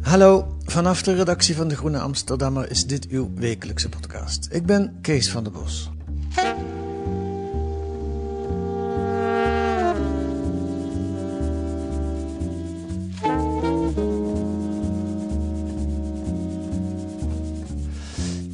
Hallo, 0.00 0.56
vanaf 0.64 1.02
de 1.02 1.14
redactie 1.14 1.56
van 1.56 1.68
De 1.68 1.76
Groene 1.76 1.98
Amsterdammer 1.98 2.70
is 2.70 2.86
dit 2.86 3.08
uw 3.08 3.30
wekelijkse 3.34 3.88
podcast. 3.88 4.48
Ik 4.50 4.66
ben 4.66 4.98
Kees 5.02 5.30
van 5.30 5.44
der 5.44 5.52
Bos. 5.52 5.90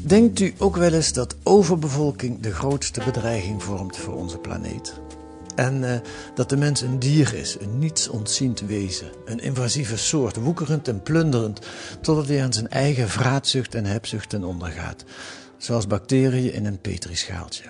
Denkt 0.03 0.41
u 0.41 0.55
ook 0.59 0.77
wel 0.77 0.93
eens 0.93 1.13
dat 1.13 1.37
overbevolking 1.43 2.41
de 2.41 2.53
grootste 2.53 3.03
bedreiging 3.05 3.63
vormt 3.63 3.97
voor 3.97 4.15
onze 4.15 4.39
planeet? 4.39 5.01
En 5.57 5.83
uh, 5.83 5.91
dat 6.35 6.49
de 6.49 6.57
mens 6.57 6.81
een 6.81 6.99
dier 6.99 7.35
is, 7.35 7.57
een 7.61 7.79
niets 7.79 8.09
ontziend 8.09 8.61
wezen, 8.61 9.09
een 9.25 9.41
invasieve 9.41 9.97
soort, 9.97 10.37
woekerend 10.37 10.89
en 10.89 11.03
plunderend, 11.03 11.61
totdat 12.01 12.29
hij 12.29 12.43
aan 12.43 12.53
zijn 12.53 12.69
eigen 12.69 13.09
vraatzucht 13.09 13.75
en 13.75 13.85
hebzucht 13.85 14.35
ondergaat, 14.45 15.05
zoals 15.59 15.87
bacteriën 15.87 16.53
in 16.53 16.67
een 16.67 16.81
petrischaaltje. 16.81 17.65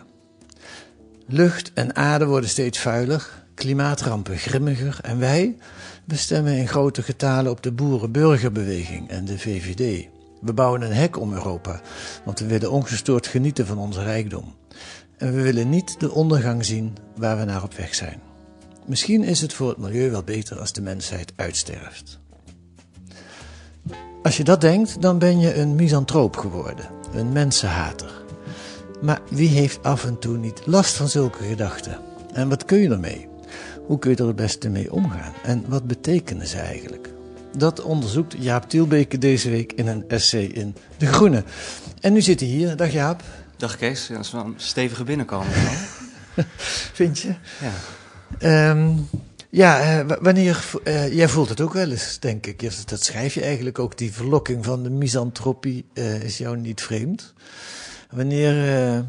Lucht 1.27 1.71
en 1.75 1.97
aarde 1.97 2.27
worden 2.27 2.51
steeds 2.51 2.79
vuiler, 2.79 3.45
klimaatrampen 3.55 4.39
grimmiger 4.39 4.99
en 5.03 5.19
wij 5.19 5.57
bestemmen 6.05 6.53
in 6.53 6.69
grote 6.69 7.03
getalen 7.03 7.51
op 7.51 7.63
de 7.63 7.73
boerenburgerbeweging 7.73 9.09
en 9.09 9.25
de 9.25 9.39
VVD. 9.39 10.09
We 10.41 10.53
bouwen 10.53 10.83
een 10.83 10.93
hek 10.93 11.21
om 11.21 11.33
Europa, 11.33 11.81
want 12.25 12.39
we 12.39 12.47
willen 12.47 12.71
ongestoord 12.71 13.27
genieten 13.27 13.67
van 13.67 13.79
onze 13.79 14.03
rijkdom. 14.03 14.55
En 15.17 15.35
we 15.35 15.43
willen 15.43 15.69
niet 15.69 16.01
de 16.01 16.13
ondergang 16.13 16.65
zien 16.65 16.97
waar 17.17 17.39
we 17.39 17.45
naar 17.45 17.63
op 17.63 17.75
weg 17.75 17.95
zijn. 17.95 18.21
Misschien 18.87 19.25
is 19.25 19.41
het 19.41 19.53
voor 19.53 19.69
het 19.69 19.79
milieu 19.79 20.11
wel 20.11 20.23
beter 20.23 20.61
als 20.61 20.73
de 20.73 20.83
mensheid 20.83 21.33
uitsterft. 21.37 22.19
Als 24.23 24.37
je 24.37 24.45
dat 24.45 24.61
denkt, 24.61 25.03
dan 25.03 25.19
ben 25.19 25.41
je 25.41 25.55
een 25.55 25.75
misantroop 25.75 26.37
geworden, 26.37 26.87
een 27.15 27.33
mensenhater. 27.33 28.25
Maar 29.03 29.21
wie 29.31 29.49
heeft 29.49 29.83
af 29.83 30.05
en 30.05 30.19
toe 30.19 30.37
niet 30.37 30.67
last 30.67 30.95
van 30.95 31.09
zulke 31.09 31.45
gedachten? 31.45 31.99
En 32.33 32.49
wat 32.49 32.65
kun 32.65 32.79
je 32.79 32.91
ermee? 32.91 33.29
Hoe 33.87 33.99
kun 33.99 34.11
je 34.11 34.17
er 34.17 34.27
het 34.27 34.37
beste 34.37 34.69
mee 34.69 34.93
omgaan? 34.93 35.33
En 35.43 35.65
wat 35.69 35.87
betekenen 35.87 36.47
ze 36.47 36.59
eigenlijk? 36.59 37.11
Dat 37.57 37.83
onderzoekt 37.83 38.35
Jaap 38.39 38.69
Tielbeke 38.69 39.19
deze 39.19 39.51
week 39.51 39.73
in 39.73 39.87
een 39.87 40.09
essay 40.09 40.45
in 40.45 40.75
De 40.97 41.07
Groene. 41.07 41.45
En 42.01 42.13
nu 42.13 42.21
zit 42.21 42.41
hij 42.41 42.49
hier. 42.49 42.77
Dag 42.77 42.93
Jaap. 42.93 43.23
Dag 43.57 43.77
Kees, 43.77 44.07
dat 44.07 44.21
is 44.21 44.33
wel 44.33 44.45
een 44.45 44.55
stevige 44.57 45.05
binnenkomen. 45.05 45.53
Vind 46.93 47.19
je? 47.19 47.35
Ja. 48.39 48.71
Um, 48.71 49.09
ja, 49.51 50.03
uh, 50.05 50.17
wanneer, 50.21 50.65
uh, 50.85 51.15
jij 51.15 51.29
voelt 51.29 51.49
het 51.49 51.61
ook 51.61 51.73
wel 51.73 51.91
eens, 51.91 52.19
denk 52.19 52.47
ik. 52.47 52.89
Dat 52.89 53.05
schrijf 53.05 53.35
je 53.35 53.43
eigenlijk 53.43 53.79
ook. 53.79 53.99
Die 53.99 54.13
verlokking 54.13 54.65
van 54.65 54.83
de 54.83 54.91
misantropie 54.91 55.85
uh, 55.95 56.23
is 56.23 56.39
jou 56.39 56.57
niet 56.57 56.83
vreemd. 56.83 57.35
Wanneer, 58.11 59.05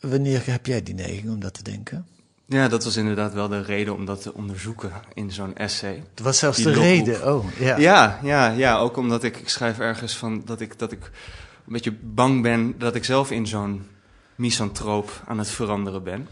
wanneer 0.00 0.42
heb 0.44 0.66
jij 0.66 0.82
die 0.82 0.94
neiging 0.94 1.28
om 1.28 1.40
dat 1.40 1.54
te 1.54 1.62
denken? 1.62 2.06
Ja, 2.48 2.68
dat 2.68 2.84
was 2.84 2.96
inderdaad 2.96 3.32
wel 3.32 3.48
de 3.48 3.62
reden 3.62 3.94
om 3.94 4.04
dat 4.04 4.22
te 4.22 4.34
onderzoeken 4.34 4.92
in 5.14 5.32
zo'n 5.32 5.56
essay. 5.56 6.02
Het 6.10 6.20
was 6.20 6.38
zelfs 6.38 6.62
de 6.62 6.72
reden, 6.72 7.34
oh 7.34 7.44
ja. 7.58 7.76
Ja, 7.76 8.18
ja, 8.22 8.48
ja, 8.48 8.78
ook 8.78 8.96
omdat 8.96 9.22
ik, 9.24 9.36
ik 9.36 9.48
schrijf 9.48 9.78
ergens 9.78 10.16
van 10.16 10.42
dat 10.44 10.60
ik, 10.60 10.78
dat 10.78 10.92
ik 10.92 11.10
een 11.66 11.72
beetje 11.72 11.96
bang 12.00 12.42
ben 12.42 12.78
dat 12.78 12.94
ik 12.94 13.04
zelf 13.04 13.30
in 13.30 13.46
zo'n 13.46 13.86
misantroop 14.34 15.22
aan 15.26 15.38
het 15.38 15.50
veranderen 15.50 16.02
ben. 16.02 16.28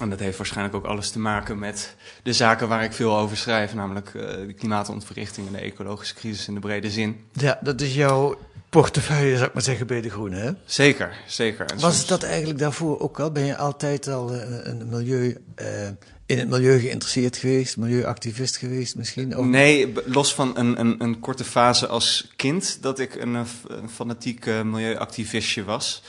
En 0.00 0.10
dat 0.10 0.18
heeft 0.18 0.36
waarschijnlijk 0.36 0.76
ook 0.76 0.84
alles 0.84 1.10
te 1.10 1.18
maken 1.18 1.58
met 1.58 1.96
de 2.22 2.32
zaken 2.32 2.68
waar 2.68 2.84
ik 2.84 2.92
veel 2.92 3.16
over 3.16 3.36
schrijf, 3.36 3.74
namelijk 3.74 4.14
uh, 4.14 4.22
de 4.22 4.54
klimaatontwrichting 4.58 5.46
en 5.46 5.52
de 5.52 5.58
ecologische 5.58 6.14
crisis 6.14 6.48
in 6.48 6.54
de 6.54 6.60
brede 6.60 6.90
zin. 6.90 7.24
Ja, 7.32 7.58
dat 7.62 7.80
is 7.80 7.94
jouw 7.94 8.38
portefeuille, 8.68 9.34
zou 9.36 9.48
ik 9.48 9.54
maar 9.54 9.62
zeggen, 9.62 9.86
bij 9.86 10.00
de 10.00 10.10
Groenen, 10.10 10.42
hè? 10.42 10.50
Zeker, 10.64 11.12
zeker. 11.26 11.66
En 11.66 11.80
Was 11.80 11.94
soms... 11.96 12.06
dat 12.06 12.22
eigenlijk 12.22 12.58
daarvoor 12.58 13.00
ook 13.00 13.20
al? 13.20 13.30
Ben 13.30 13.44
je 13.44 13.56
altijd 13.56 14.08
al 14.08 14.34
een, 14.34 14.70
een 14.70 14.88
milieu, 14.88 15.36
uh, 15.60 15.88
in 16.26 16.38
het 16.38 16.48
milieu 16.48 16.78
geïnteresseerd 16.78 17.36
geweest, 17.36 17.76
milieuactivist 17.76 18.56
geweest 18.56 18.96
misschien? 18.96 19.36
Ook? 19.36 19.44
Nee, 19.44 19.92
los 20.04 20.34
van 20.34 20.58
een, 20.58 20.80
een, 20.80 21.02
een, 21.02 21.20
korte 21.20 21.44
fase 21.44 21.86
als 21.86 22.32
kind 22.36 22.78
dat 22.82 22.98
ik 22.98 23.14
een, 23.14 23.34
een 23.68 23.90
fanatiek 23.90 24.46
uh, 24.46 24.62
milieuactivistje 24.62 25.64
was. 25.64 26.02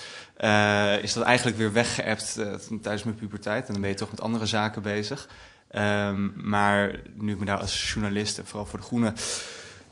Uh, 0.44 1.04
is 1.04 1.14
dat 1.14 1.24
eigenlijk 1.24 1.58
weer 1.58 1.74
weggeëpt 1.74 2.36
uh, 2.40 2.54
tijdens 2.82 3.04
mijn 3.04 3.16
puberteit. 3.16 3.68
En 3.68 3.72
dan 3.74 3.82
ben 3.82 3.90
je 3.90 3.96
toch 3.96 4.12
met 4.12 4.22
andere 4.22 4.46
zaken 4.46 4.82
bezig. 4.82 5.28
Um, 5.76 6.34
maar 6.36 7.00
nu 7.14 7.32
ik 7.32 7.40
me 7.40 7.46
daar 7.46 7.60
als 7.60 7.92
journalist 7.94 8.38
en 8.38 8.46
vooral 8.46 8.66
voor 8.66 8.80
de 8.80 8.86
Groene 8.86 9.14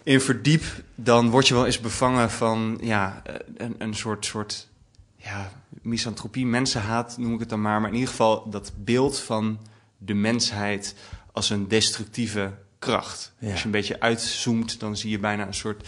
in 0.08 0.22
verdiep, 0.22 0.64
dan 0.96 1.30
word 1.30 1.48
je 1.48 1.54
wel 1.54 1.66
eens 1.66 1.80
bevangen 1.80 2.32
van 2.32 2.78
ja, 2.82 3.22
een, 3.58 3.76
een 3.78 3.96
soort, 3.96 4.26
soort 4.26 4.68
ja, 5.16 5.52
misantropie, 5.82 6.46
mensenhaat 6.46 7.18
noem 7.18 7.34
ik 7.34 7.40
het 7.40 7.50
dan 7.50 7.62
maar. 7.62 7.80
Maar 7.80 7.90
in 7.90 7.96
ieder 7.96 8.10
geval 8.10 8.50
dat 8.50 8.72
beeld 8.76 9.20
van 9.20 9.60
de 9.98 10.14
mensheid 10.14 10.96
als 11.32 11.50
een 11.50 11.68
destructieve 11.68 12.54
kracht. 12.80 13.34
Ja. 13.40 13.52
Als 13.52 13.60
je 13.60 13.66
een 13.66 13.72
beetje 13.72 14.00
uitzoomt, 14.00 14.80
dan 14.80 14.98
zie 14.98 15.10
je 15.10 15.20
bijna 15.20 15.48
een 15.48 15.54
soort 15.54 15.88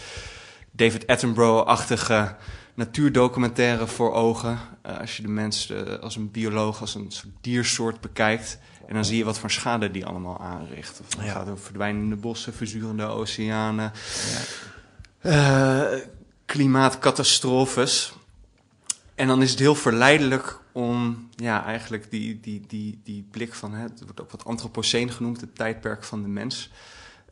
David 0.70 1.06
Attenborough-achtige 1.06 2.36
natuurdocumentaire 2.74 3.86
voor 3.86 4.12
ogen. 4.12 4.58
Uh, 4.86 4.98
als 4.98 5.16
je 5.16 5.22
de 5.22 5.28
mens 5.28 5.70
uh, 5.70 5.98
als 5.98 6.16
een 6.16 6.30
bioloog, 6.30 6.80
als 6.80 6.94
een 6.94 7.10
soort 7.10 7.34
diersoort 7.40 8.00
bekijkt. 8.00 8.58
En 8.90 8.96
dan 8.96 9.04
zie 9.04 9.16
je 9.16 9.24
wat 9.24 9.38
voor 9.38 9.50
schade 9.50 9.90
die 9.90 10.06
allemaal 10.06 10.40
aanricht. 10.40 11.00
Of 11.00 11.14
het 11.16 11.24
ja. 11.24 11.32
gaat 11.32 11.48
over 11.48 11.64
verdwijnende 11.64 12.16
bossen, 12.16 12.54
verzurende 12.54 13.04
oceanen, 13.04 13.92
ja. 15.22 15.92
uh, 15.92 16.00
klimaatcatastrofes. 16.44 18.12
En 19.14 19.26
dan 19.26 19.42
is 19.42 19.50
het 19.50 19.58
heel 19.58 19.74
verleidelijk 19.74 20.58
om 20.72 21.28
ja, 21.36 21.64
eigenlijk 21.64 22.10
die, 22.10 22.40
die, 22.40 22.64
die, 22.66 23.00
die 23.04 23.26
blik 23.30 23.54
van, 23.54 23.74
hè, 23.74 23.82
het 23.82 24.02
wordt 24.04 24.20
ook 24.20 24.30
wat 24.30 24.44
antropoceen 24.44 25.10
genoemd, 25.12 25.40
het 25.40 25.54
tijdperk 25.54 26.04
van 26.04 26.22
de 26.22 26.28
mens. 26.28 26.70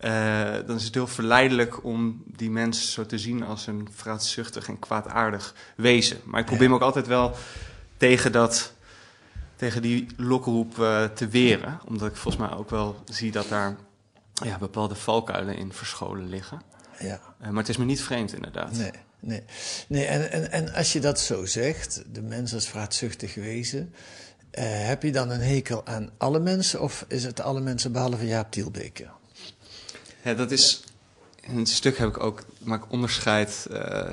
Uh, 0.05 0.53
dan 0.67 0.77
is 0.77 0.85
het 0.85 0.95
heel 0.95 1.07
verleidelijk 1.07 1.85
om 1.85 2.23
die 2.27 2.51
mens 2.51 2.93
zo 2.93 3.07
te 3.07 3.19
zien 3.19 3.45
als 3.45 3.67
een 3.67 3.89
vraatzuchtig 3.93 4.69
en 4.69 4.79
kwaadaardig 4.79 5.55
wezen. 5.77 6.19
Maar 6.25 6.41
ik 6.41 6.47
probeer 6.47 6.65
ja. 6.65 6.69
me 6.69 6.75
ook 6.75 6.83
altijd 6.83 7.07
wel 7.07 7.37
tegen, 7.97 8.33
dat, 8.33 8.73
tegen 9.59 9.83
die 9.83 10.07
lokroep 10.17 10.79
uh, 10.79 11.05
te 11.05 11.29
weren. 11.29 11.81
Omdat 11.85 12.09
ik 12.09 12.17
volgens 12.17 12.49
mij 12.49 12.59
ook 12.59 12.71
wel 12.71 13.03
zie 13.05 13.33
dat 13.33 13.49
daar 13.49 13.77
ja, 14.33 14.59
bepaalde 14.59 14.95
valkuilen 14.95 15.57
in 15.57 15.73
verscholen 15.73 16.29
liggen. 16.29 16.63
Ja. 16.99 17.21
Uh, 17.43 17.49
maar 17.49 17.59
het 17.59 17.69
is 17.69 17.77
me 17.77 17.85
niet 17.85 18.03
vreemd, 18.03 18.35
inderdaad. 18.35 18.73
Nee. 18.73 18.91
Nee, 19.21 19.43
nee 19.89 20.05
en, 20.05 20.31
en, 20.31 20.51
en 20.51 20.73
als 20.73 20.93
je 20.93 21.01
dat 21.01 21.21
zo 21.21 21.45
zegt, 21.45 22.03
de 22.13 22.23
mens 22.23 22.55
als 22.55 22.69
vraatzuchtig 22.69 23.35
wezen, 23.35 23.95
uh, 24.59 24.65
heb 24.65 25.03
je 25.03 25.13
dan 25.13 25.31
een 25.31 25.41
hekel 25.41 25.87
aan 25.87 26.11
alle 26.17 26.39
mensen 26.39 26.81
of 26.81 27.05
is 27.09 27.25
het 27.25 27.41
alle 27.41 27.61
mensen 27.61 27.93
behalve 27.93 28.27
Jaap 28.27 28.51
Tielbeke? 28.51 29.09
Ja, 30.23 30.35
dat 30.35 30.51
is. 30.51 30.85
In 31.41 31.59
het 31.59 31.69
stuk 31.69 31.99
heb 31.99 32.09
ik 32.09 32.23
ook. 32.23 32.45
maak 32.59 32.93
onderscheid 32.93 33.67
uh, 33.71 34.09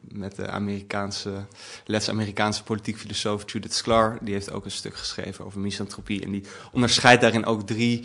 met 0.00 0.36
de 0.36 0.48
Amerikaanse. 0.48 1.44
Let's-Amerikaanse 1.84 2.62
politiek 2.62 2.98
filosoof 2.98 3.52
Judith 3.52 3.74
Sklar. 3.74 4.18
Die 4.20 4.34
heeft 4.34 4.52
ook 4.52 4.64
een 4.64 4.70
stuk 4.70 4.96
geschreven 4.96 5.44
over 5.44 5.60
misantropie. 5.60 6.24
En 6.24 6.30
die 6.30 6.42
onderscheidt 6.72 7.20
daarin 7.20 7.44
ook 7.44 7.66
drie 7.66 8.04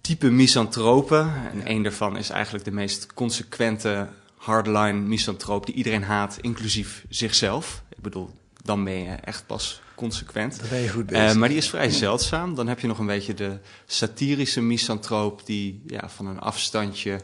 typen 0.00 0.36
misantropen. 0.36 1.32
En 1.52 1.66
één 1.66 1.82
daarvan 1.82 2.16
is 2.16 2.30
eigenlijk 2.30 2.64
de 2.64 2.70
meest 2.70 3.14
consequente 3.14 4.08
hardline 4.36 4.92
misantroop 4.92 5.66
die 5.66 5.74
iedereen 5.74 6.02
haat, 6.02 6.38
inclusief 6.40 7.04
zichzelf. 7.08 7.82
Ik 7.88 8.02
bedoel, 8.02 8.30
dan 8.62 8.84
ben 8.84 9.02
je 9.02 9.14
echt 9.14 9.46
pas 9.46 9.80
consequent. 9.94 10.60
Dan 10.60 10.68
ben 10.68 10.80
je 10.80 10.88
goed 10.88 11.06
bezig. 11.06 11.32
Uh, 11.32 11.38
maar 11.38 11.48
die 11.48 11.56
is 11.58 11.68
vrij 11.68 11.90
zeldzaam. 11.90 12.54
Dan 12.54 12.68
heb 12.68 12.80
je 12.80 12.86
nog 12.86 12.98
een 12.98 13.06
beetje 13.06 13.34
de 13.34 13.58
satirische 13.86 14.60
misantroop 14.60 15.46
die 15.46 15.82
ja, 15.86 16.08
van 16.08 16.26
een 16.26 16.40
afstandje 16.40 17.20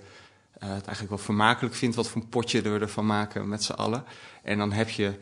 uh, 0.62 0.68
het 0.68 0.86
eigenlijk 0.86 1.08
wel 1.08 1.18
vermakelijk 1.18 1.74
vindt 1.74 1.96
wat 1.96 2.08
voor 2.08 2.22
een 2.22 2.28
potje 2.28 2.62
we 2.62 2.78
ervan 2.78 3.06
maken 3.06 3.48
met 3.48 3.62
z'n 3.62 3.72
allen. 3.72 4.04
En 4.42 4.58
dan 4.58 4.72
heb 4.72 4.88
je 4.88 5.14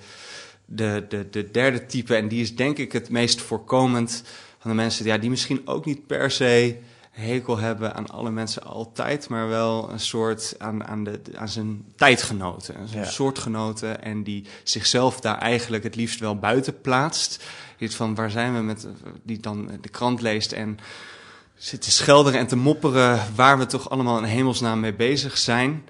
de, 0.65 1.07
de, 1.09 1.31
de 1.31 1.51
derde 1.51 1.87
type, 1.87 2.17
en 2.17 2.29
die 2.29 2.41
is 2.41 2.57
denk 2.57 2.79
ik 2.79 2.93
het 2.93 3.11
meest 3.11 3.41
voorkomend 3.41 4.23
van 4.59 4.71
de 4.71 4.77
mensen 4.77 5.05
ja, 5.05 5.19
die 5.19 5.31
misschien 5.31 5.67
ook 5.67 5.85
niet 5.85 6.07
per 6.07 6.31
se 6.31 6.79
hekel 7.11 7.59
hebben 7.59 7.95
aan 7.95 8.09
alle 8.09 8.31
mensen 8.31 8.63
altijd, 8.63 9.29
maar 9.29 9.49
wel 9.49 9.91
een 9.91 10.01
soort 10.01 10.55
aan, 10.59 10.87
aan, 10.87 11.05
de, 11.05 11.21
aan 11.35 11.49
zijn 11.49 11.85
tijdgenoten, 11.97 12.77
aan 12.77 12.89
zijn 12.89 13.05
ja. 13.05 13.11
soortgenoten 13.11 14.03
en 14.03 14.23
die 14.23 14.47
zichzelf 14.63 15.21
daar 15.21 15.39
eigenlijk 15.39 15.83
het 15.83 15.97
liefst 15.97 16.21
wel 16.21 16.39
buiten 16.39 16.81
plaatst. 16.81 17.45
Iets 17.79 17.95
van 17.95 18.15
waar 18.15 18.31
zijn 18.31 18.55
we 18.55 18.61
met, 18.61 18.87
die 19.23 19.39
dan 19.39 19.71
de 19.81 19.89
krant 19.89 20.21
leest 20.21 20.53
en 20.53 20.79
zit 21.61 21.83
te 21.83 21.91
schelderen 21.91 22.41
en 22.41 22.47
te 22.47 22.57
mopperen 22.57 23.21
waar 23.35 23.59
we 23.59 23.67
toch 23.67 23.91
allemaal 23.91 24.19
in 24.19 24.25
hemelsnaam 24.25 24.81
mee 24.81 24.95
bezig 24.95 25.39
zijn. 25.39 25.85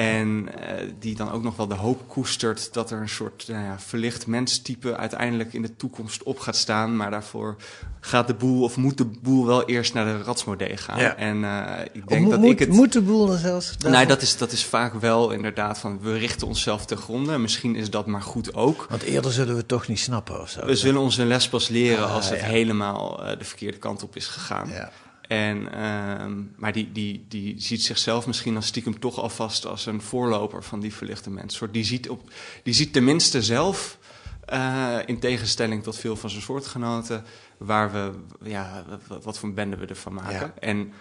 En 0.00 0.48
eh, 0.58 0.86
die 0.98 1.16
dan 1.16 1.30
ook 1.30 1.42
nog 1.42 1.56
wel 1.56 1.66
de 1.66 1.74
hoop 1.74 2.08
koestert 2.08 2.72
dat 2.72 2.90
er 2.90 3.00
een 3.00 3.08
soort 3.08 3.44
nou 3.48 3.64
ja, 3.64 3.78
verlicht 3.78 4.26
menstype 4.26 4.96
uiteindelijk 4.96 5.52
in 5.52 5.62
de 5.62 5.76
toekomst 5.76 6.22
op 6.22 6.38
gaat 6.38 6.56
staan. 6.56 6.96
Maar 6.96 7.10
daarvoor 7.10 7.56
gaat 8.00 8.26
de 8.26 8.34
boel 8.34 8.62
of 8.62 8.76
moet 8.76 8.98
de 8.98 9.04
boel 9.04 9.46
wel 9.46 9.64
eerst 9.68 9.94
naar 9.94 10.04
de 10.04 10.22
ratsmodee 10.22 10.76
gaan. 10.76 10.98
Ja. 10.98 11.16
En 11.16 11.44
eh, 11.44 11.84
ik 11.92 12.08
denk 12.08 12.24
Mo- 12.24 12.30
dat 12.30 12.38
moet, 12.40 12.50
ik 12.50 12.58
het. 12.58 12.68
moet 12.68 12.92
de 12.92 13.00
boel 13.02 13.26
dan 13.26 13.38
zelfs? 13.38 13.76
Nee, 13.76 14.06
dat 14.06 14.22
is, 14.22 14.36
dat 14.36 14.52
is 14.52 14.64
vaak 14.64 14.94
wel 14.94 15.30
inderdaad 15.30 15.78
van 15.78 16.00
we 16.00 16.16
richten 16.16 16.46
onszelf 16.46 16.86
te 16.86 16.96
gronden. 16.96 17.40
Misschien 17.40 17.74
is 17.76 17.90
dat 17.90 18.06
maar 18.06 18.22
goed 18.22 18.54
ook. 18.54 18.86
Want 18.88 19.02
eerder 19.02 19.32
zullen 19.32 19.52
we 19.52 19.58
het 19.58 19.68
toch 19.68 19.88
niet 19.88 19.98
snappen 20.00 20.40
of 20.40 20.50
zo. 20.50 20.66
We 20.66 20.76
zullen 20.76 21.00
onze 21.00 21.24
les 21.24 21.48
pas 21.48 21.68
leren 21.68 22.04
Ah, 22.04 22.14
als 22.14 22.30
het 22.30 22.40
ja. 22.40 22.46
helemaal 22.46 23.24
eh, 23.24 23.38
de 23.38 23.44
verkeerde 23.44 23.78
kant 23.78 24.02
op 24.02 24.16
is 24.16 24.26
gegaan. 24.26 24.68
Ja. 24.68 24.90
En, 25.30 25.72
ehm, 25.72 26.42
maar 26.56 26.72
die, 26.72 26.92
die, 26.92 27.24
die 27.28 27.60
ziet 27.60 27.82
zichzelf 27.82 28.26
misschien 28.26 28.56
als 28.56 28.66
stiekem 28.66 28.98
toch 28.98 29.18
alvast 29.18 29.66
als 29.66 29.86
een 29.86 30.00
voorloper 30.00 30.62
van 30.64 30.80
die 30.80 30.94
verlichte 30.94 31.30
mens. 31.30 31.56
Soort, 31.56 31.72
die, 31.72 31.84
ziet 31.84 32.08
op, 32.08 32.30
die 32.62 32.74
ziet 32.74 32.92
tenminste 32.92 33.42
zelf, 33.42 33.98
eh, 34.44 34.98
in 35.06 35.18
tegenstelling 35.18 35.82
tot 35.82 35.96
veel 35.96 36.16
van 36.16 36.30
zijn 36.30 36.42
soortgenoten, 36.42 37.24
waar 37.56 37.92
we, 37.92 38.12
ja, 38.42 38.84
wat, 39.22 39.38
voor 39.38 39.52
bende 39.52 39.76
we 39.76 39.86
ervan 39.86 40.14
maken. 40.14 40.32
Ja. 40.32 40.54
En 40.58 40.92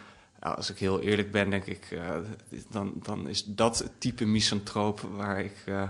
ja, 0.42 0.50
als 0.50 0.70
ik 0.70 0.78
heel 0.78 1.02
eerlijk 1.02 1.32
ben, 1.32 1.50
denk 1.50 1.66
ik, 1.66 1.88
eh, 1.92 2.16
dan, 2.70 2.94
dan 3.04 3.28
is 3.30 3.44
dat 3.46 3.78
het 3.78 3.92
type 3.98 4.26
misantroop 4.26 5.02
waar 5.16 5.40
ik 5.40 5.56
eh, 5.66 5.84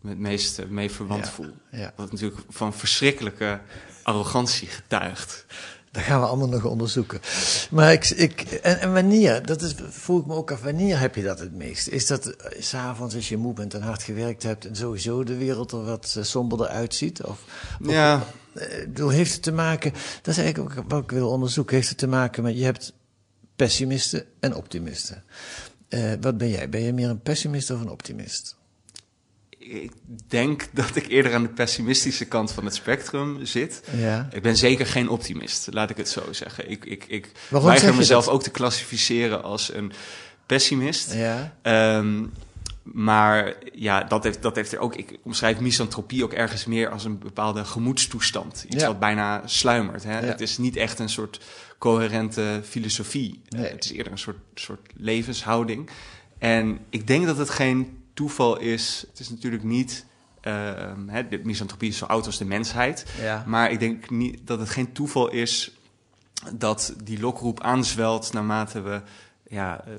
me 0.00 0.10
het 0.10 0.18
meest 0.18 0.66
mee 0.68 0.90
verwant 0.90 1.24
Ja. 1.24 1.30
voel. 1.30 1.54
Ja. 1.70 1.92
Wat 1.96 2.12
natuurlijk 2.12 2.42
van 2.48 2.74
verschrikkelijke 2.74 3.60
arrogantie 4.02 4.68
getuigt. 4.68 5.46
Dat 5.92 6.02
gaan 6.02 6.20
we 6.20 6.26
allemaal 6.26 6.48
nog 6.48 6.64
onderzoeken. 6.64 7.20
Maar 7.70 7.92
ik, 7.92 8.08
ik, 8.10 8.40
en, 8.40 8.80
en 8.80 8.92
wanneer, 8.92 9.46
dat 9.46 9.62
is, 9.62 9.74
vroeg 9.88 10.20
ik 10.20 10.26
me 10.26 10.34
ook 10.34 10.50
af, 10.50 10.62
wanneer 10.62 10.98
heb 11.00 11.14
je 11.14 11.22
dat 11.22 11.38
het 11.38 11.52
meest? 11.54 11.88
Is 11.88 12.06
dat 12.06 12.26
eh, 12.26 12.62
s'avonds 12.62 13.14
als 13.14 13.28
je 13.28 13.36
moe 13.36 13.52
bent 13.52 13.74
en 13.74 13.82
hard 13.82 14.02
gewerkt 14.02 14.42
hebt 14.42 14.66
en 14.66 14.76
sowieso 14.76 15.24
de 15.24 15.36
wereld 15.36 15.72
er 15.72 15.84
wat 15.84 16.14
eh, 16.18 16.22
somberder 16.24 16.66
uitziet? 16.66 17.22
Of, 17.22 17.44
of- 17.82 17.90
Ja, 17.90 18.22
eh, 18.54 18.78
bedoel, 18.86 19.08
heeft 19.08 19.32
het 19.32 19.42
te 19.42 19.52
maken, 19.52 19.92
dat 20.22 20.36
is 20.36 20.38
eigenlijk 20.42 20.78
ook 20.78 20.84
wat 20.90 21.02
ik 21.02 21.10
wil 21.10 21.28
onderzoeken, 21.30 21.76
heeft 21.76 21.88
het 21.88 21.98
te 21.98 22.06
maken 22.08 22.42
met, 22.42 22.58
je 22.58 22.64
hebt 22.64 22.92
pessimisten 23.56 24.24
en 24.40 24.54
optimisten. 24.54 25.22
Wat 26.20 26.38
ben 26.38 26.48
jij? 26.48 26.68
Ben 26.68 26.80
je 26.80 26.92
meer 26.92 27.08
een 27.08 27.20
pessimist 27.22 27.70
of 27.70 27.80
een 27.80 27.90
optimist? 27.90 28.56
Ik 29.60 29.92
denk 30.28 30.66
dat 30.72 30.96
ik 30.96 31.06
eerder 31.08 31.34
aan 31.34 31.42
de 31.42 31.48
pessimistische 31.48 32.24
kant 32.24 32.52
van 32.52 32.64
het 32.64 32.74
spectrum 32.74 33.44
zit. 33.46 33.82
Ja. 33.96 34.28
Ik 34.32 34.42
ben 34.42 34.56
zeker 34.56 34.86
geen 34.86 35.08
optimist, 35.08 35.68
laat 35.70 35.90
ik 35.90 35.96
het 35.96 36.08
zo 36.08 36.32
zeggen. 36.32 36.70
Ik, 36.70 36.84
ik, 36.84 37.04
ik 37.08 37.32
Waarom 37.48 37.68
weiger 37.70 37.94
mezelf 37.94 38.24
dat? 38.24 38.34
ook 38.34 38.42
te 38.42 38.50
klassificeren 38.50 39.42
als 39.42 39.72
een 39.74 39.92
pessimist. 40.46 41.14
Ja. 41.14 41.56
Ehm, 41.62 42.24
maar 42.82 43.54
ja, 43.72 44.04
dat 44.04 44.24
heeft, 44.24 44.42
dat 44.42 44.56
heeft 44.56 44.72
er 44.72 44.78
ook. 44.78 44.94
Ik 44.96 45.18
omschrijf 45.22 45.60
misantropie 45.60 46.24
ook 46.24 46.32
ergens 46.32 46.64
meer 46.64 46.88
als 46.88 47.04
een 47.04 47.18
bepaalde 47.18 47.64
gemoedstoestand. 47.64 48.64
Iets 48.68 48.82
Ja. 48.82 48.86
wat 48.86 48.98
bijna 48.98 49.42
sluimert. 49.46 50.02
Hè? 50.04 50.18
Ja. 50.18 50.24
Het 50.26 50.40
is 50.40 50.58
niet 50.58 50.76
echt 50.76 50.98
een 50.98 51.08
soort 51.08 51.40
coherente 51.78 52.60
filosofie. 52.64 53.42
Nee. 53.48 53.70
Het 53.70 53.84
is 53.84 53.92
eerder 53.92 54.12
een 54.12 54.18
soort, 54.18 54.38
soort 54.54 54.88
levenshouding. 54.96 55.90
En 56.38 56.78
ik 56.90 57.06
denk 57.06 57.26
dat 57.26 57.36
het 57.36 57.50
geen 57.50 57.98
toeval 58.20 58.58
is. 58.58 59.04
Het 59.10 59.20
is 59.20 59.30
natuurlijk 59.30 59.62
niet. 59.62 60.06
hè, 61.06 61.28
de 61.28 61.40
misantropie 61.44 61.88
is 61.88 61.96
zo 61.96 62.04
oud 62.04 62.26
als 62.26 62.38
de 62.38 62.44
mensheid. 62.44 63.06
Ja. 63.20 63.44
Maar 63.46 63.70
ik 63.70 63.80
denk 63.80 64.10
niet 64.10 64.46
dat 64.46 64.58
het 64.58 64.68
geen 64.68 64.92
toeval 64.92 65.30
is 65.30 65.72
dat 66.54 66.94
die 67.04 67.20
lokroep 67.20 67.60
aanzwelt 67.60 68.32
naarmate 68.32 68.80
we 68.80 69.02
ja, 69.48 69.84
eh, 69.84 69.92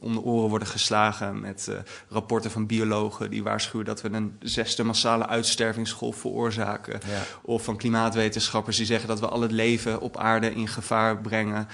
om 0.00 0.12
de 0.12 0.20
oren 0.20 0.48
worden 0.48 0.68
geslagen 0.68 1.40
met 1.40 1.68
eh, 1.68 1.76
rapporten 2.08 2.50
van 2.50 2.66
biologen 2.66 3.30
die 3.30 3.42
waarschuwen 3.42 3.86
dat 3.86 4.02
we 4.02 4.08
een 4.08 4.36
zesde 4.40 4.84
massale 4.84 5.26
uitstervingsgolf 5.26 6.16
veroorzaken. 6.16 7.00
Ja. 7.06 7.22
Of 7.42 7.64
van 7.64 7.76
klimaatwetenschappers 7.76 8.76
die 8.76 8.86
zeggen 8.86 9.08
dat 9.08 9.20
we 9.20 9.28
al 9.28 9.40
het 9.40 9.52
leven 9.52 10.00
op 10.00 10.16
aarde 10.16 10.54
in 10.54 10.68
gevaar 10.68 11.20
brengen. 11.20 11.68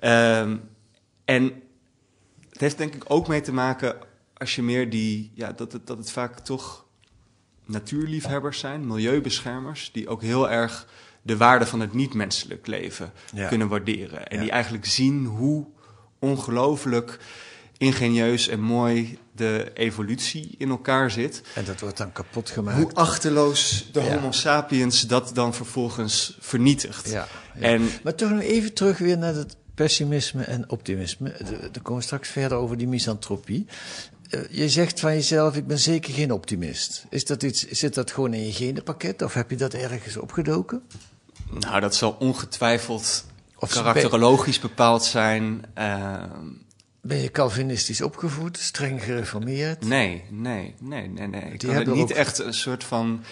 Ehm, 0.00 0.56
en 1.24 1.44
het 2.50 2.60
heeft 2.60 2.78
denk 2.78 2.94
ik 2.94 3.04
ook 3.06 3.28
mee 3.28 3.40
te 3.40 3.52
maken 3.52 3.96
als 4.40 4.54
je 4.54 4.62
meer 4.62 4.90
die, 4.90 5.30
ja, 5.34 5.52
dat 5.52 5.72
het, 5.72 5.86
dat 5.86 5.98
het 5.98 6.10
vaak 6.10 6.38
toch 6.38 6.84
natuurliefhebbers 7.64 8.58
zijn, 8.58 8.86
milieubeschermers, 8.86 9.90
die 9.92 10.08
ook 10.08 10.22
heel 10.22 10.50
erg 10.50 10.86
de 11.22 11.36
waarde 11.36 11.66
van 11.66 11.80
het 11.80 11.92
niet-menselijk 11.94 12.66
leven 12.66 13.12
Ja. 13.34 13.48
kunnen 13.48 13.68
waarderen. 13.68 14.26
En 14.26 14.36
Ja. 14.36 14.42
die 14.42 14.50
eigenlijk 14.50 14.86
zien 14.86 15.24
hoe 15.26 15.66
ongelooflijk 16.18 17.18
ingenieus 17.78 18.48
en 18.48 18.60
mooi 18.60 19.18
de 19.32 19.70
evolutie 19.74 20.54
in 20.58 20.70
elkaar 20.70 21.10
zit. 21.10 21.42
En 21.54 21.64
dat 21.64 21.80
wordt 21.80 21.96
dan 21.96 22.12
kapot 22.12 22.50
gemaakt. 22.50 22.82
Hoe 22.82 22.92
achterloos 22.94 23.88
de 23.92 24.00
Ja. 24.00 24.14
Homo 24.14 24.32
sapiens 24.32 25.06
dat 25.06 25.30
dan 25.34 25.54
vervolgens 25.54 26.36
vernietigt. 26.40 27.10
Ja. 27.10 27.26
En 27.54 27.88
Maar 28.02 28.14
toch 28.14 28.30
nog 28.30 28.40
even 28.40 28.72
terug 28.74 28.98
weer 28.98 29.18
naar 29.18 29.34
het 29.34 29.56
pessimisme 29.74 30.42
en 30.42 30.70
optimisme. 30.70 31.30
Er 31.72 31.82
komen 31.82 32.00
we 32.00 32.06
straks 32.06 32.28
verder 32.28 32.58
over 32.58 32.76
die 32.76 32.88
misantropie. 32.88 33.66
Eh, 34.30 34.40
Je 34.50 34.68
zegt 34.68 35.00
van 35.00 35.12
jezelf, 35.12 35.56
ik 35.56 35.66
ben 35.66 35.78
zeker 35.78 36.12
geen 36.14 36.32
optimist. 36.32 37.04
Is 37.10 37.24
dat 37.24 37.42
iets, 37.42 37.68
zit 37.68 37.94
dat 37.94 38.10
gewoon 38.10 38.34
in 38.34 38.46
je 38.46 38.52
genenpakket 38.52 39.22
of 39.22 39.34
heb 39.34 39.50
je 39.50 39.56
dat 39.56 39.74
ergens 39.74 40.16
opgedoken? 40.16 40.82
nou, 41.50 41.80
dat 41.80 41.94
zal 41.94 42.16
ongetwijfeld 42.18 43.24
Of 43.58 43.70
karakterologisch 43.72 44.58
bepaald 44.60 45.04
zijn. 45.04 45.64
Ehm, 45.74 46.28
Ben 47.02 47.16
je 47.18 47.30
Calvinistisch 47.30 48.00
opgevoed, 48.00 48.58
streng 48.58 49.02
gereformeerd? 49.04 49.84
Nee, 49.84 50.24
nee, 50.30 50.74
nee, 50.80 51.08
nee, 51.08 51.26
nee. 51.26 51.40
Ik 51.52 51.60
Die 51.60 51.68
kan 51.68 51.78
het 51.78 51.94
niet 51.94 52.02
ook- 52.10 52.16
echt 52.16 52.38
een 52.38 52.54
soort 52.54 52.84
van 52.84 53.22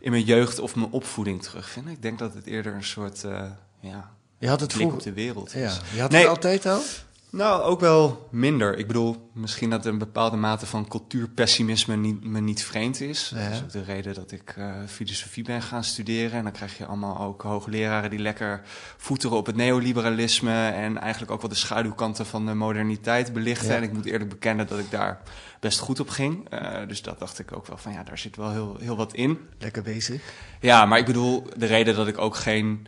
in 0.00 0.10
mijn 0.10 0.24
jeugd 0.24 0.58
of 0.58 0.74
mijn 0.74 0.90
opvoeding 0.90 1.42
terugvinden. 1.42 1.92
Ik 1.92 2.02
denk 2.02 2.18
dat 2.18 2.34
het 2.34 2.46
eerder 2.46 2.74
een 2.74 2.84
soort 2.84 3.24
eh, 3.24 3.42
ja, 3.80 4.10
Je 4.38 4.48
had 4.48 4.60
het 4.60 4.72
blik 4.72 4.92
op 4.92 5.02
de 5.02 5.12
wereld 5.12 5.54
is. 5.54 5.60
Ja, 5.74 5.80
je 5.94 6.00
had 6.00 6.10
Nee. 6.10 6.20
het 6.20 6.30
altijd 6.30 6.66
al? 6.66 6.80
Nou, 7.30 7.62
ook 7.62 7.80
wel 7.80 8.28
minder. 8.30 8.78
Ik 8.78 8.86
bedoel, 8.86 9.30
misschien 9.32 9.70
dat 9.70 9.86
een 9.86 9.98
bepaalde 9.98 10.36
mate 10.36 10.66
van 10.66 10.88
cultuurpessimisme 10.88 11.96
niet, 11.96 12.24
me 12.24 12.40
niet 12.40 12.64
vreemd 12.64 13.00
is. 13.00 13.32
Ja. 13.34 13.42
Dat 13.42 13.52
is 13.52 13.62
ook 13.62 13.70
de 13.70 13.82
reden 13.82 14.14
dat 14.14 14.32
ik 14.32 14.54
eh, 14.56 14.72
filosofie 14.86 15.44
ben 15.44 15.62
gaan 15.62 15.84
studeren. 15.84 16.32
En 16.32 16.42
dan 16.42 16.52
krijg 16.52 16.78
je 16.78 16.86
allemaal 16.86 17.20
ook 17.20 17.42
hoogleraren 17.42 18.10
die 18.10 18.18
lekker 18.18 18.62
voeteren 18.96 19.36
op 19.36 19.46
het 19.46 19.56
neoliberalisme... 19.56 20.68
en 20.68 20.98
eigenlijk 20.98 21.32
ook 21.32 21.40
wel 21.40 21.50
de 21.50 21.56
schaduwkanten 21.56 22.26
van 22.26 22.46
de 22.46 22.54
moderniteit 22.54 23.32
belichten. 23.32 23.68
Ja. 23.68 23.76
En 23.76 23.82
ik 23.82 23.92
moet 23.92 24.04
eerlijk 24.06 24.30
bekennen 24.30 24.66
dat 24.66 24.78
ik 24.78 24.90
daar 24.90 25.20
best 25.60 25.78
goed 25.78 26.00
op 26.00 26.08
ging. 26.08 26.48
Eh, 26.48 26.88
dus 26.88 27.02
dat 27.02 27.18
dacht 27.18 27.38
ik 27.38 27.52
ook 27.52 27.66
wel 27.66 27.76
van, 27.76 27.92
ja, 27.92 28.02
daar 28.02 28.18
zit 28.18 28.36
wel 28.36 28.50
heel, 28.50 28.76
heel 28.80 28.96
wat 28.96 29.14
in. 29.14 29.38
Lekker 29.58 29.82
bezig. 29.82 30.22
Ja, 30.60 30.84
maar 30.84 30.98
ik 30.98 31.06
bedoel, 31.06 31.46
de 31.56 31.66
reden 31.66 31.94
dat 31.94 32.08
ik 32.08 32.18
ook 32.18 32.36
geen... 32.36 32.86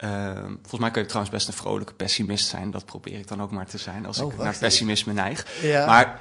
eh, 0.00 0.42
volgens 0.44 0.80
mij 0.80 0.90
kun 0.90 1.02
je 1.02 1.08
trouwens 1.08 1.34
best 1.34 1.48
een 1.48 1.54
vrolijke 1.54 1.94
pessimist 1.94 2.48
zijn. 2.48 2.70
Dat 2.70 2.84
probeer 2.84 3.18
ik 3.18 3.28
dan 3.28 3.42
ook 3.42 3.50
maar 3.50 3.66
te 3.66 3.78
zijn 3.78 4.06
als 4.06 4.20
Oh, 4.20 4.32
ik 4.32 4.38
naar 4.38 4.56
pessimisme 4.58 5.12
neig. 5.12 5.62
Ja. 5.62 5.86
Maar 5.86 6.20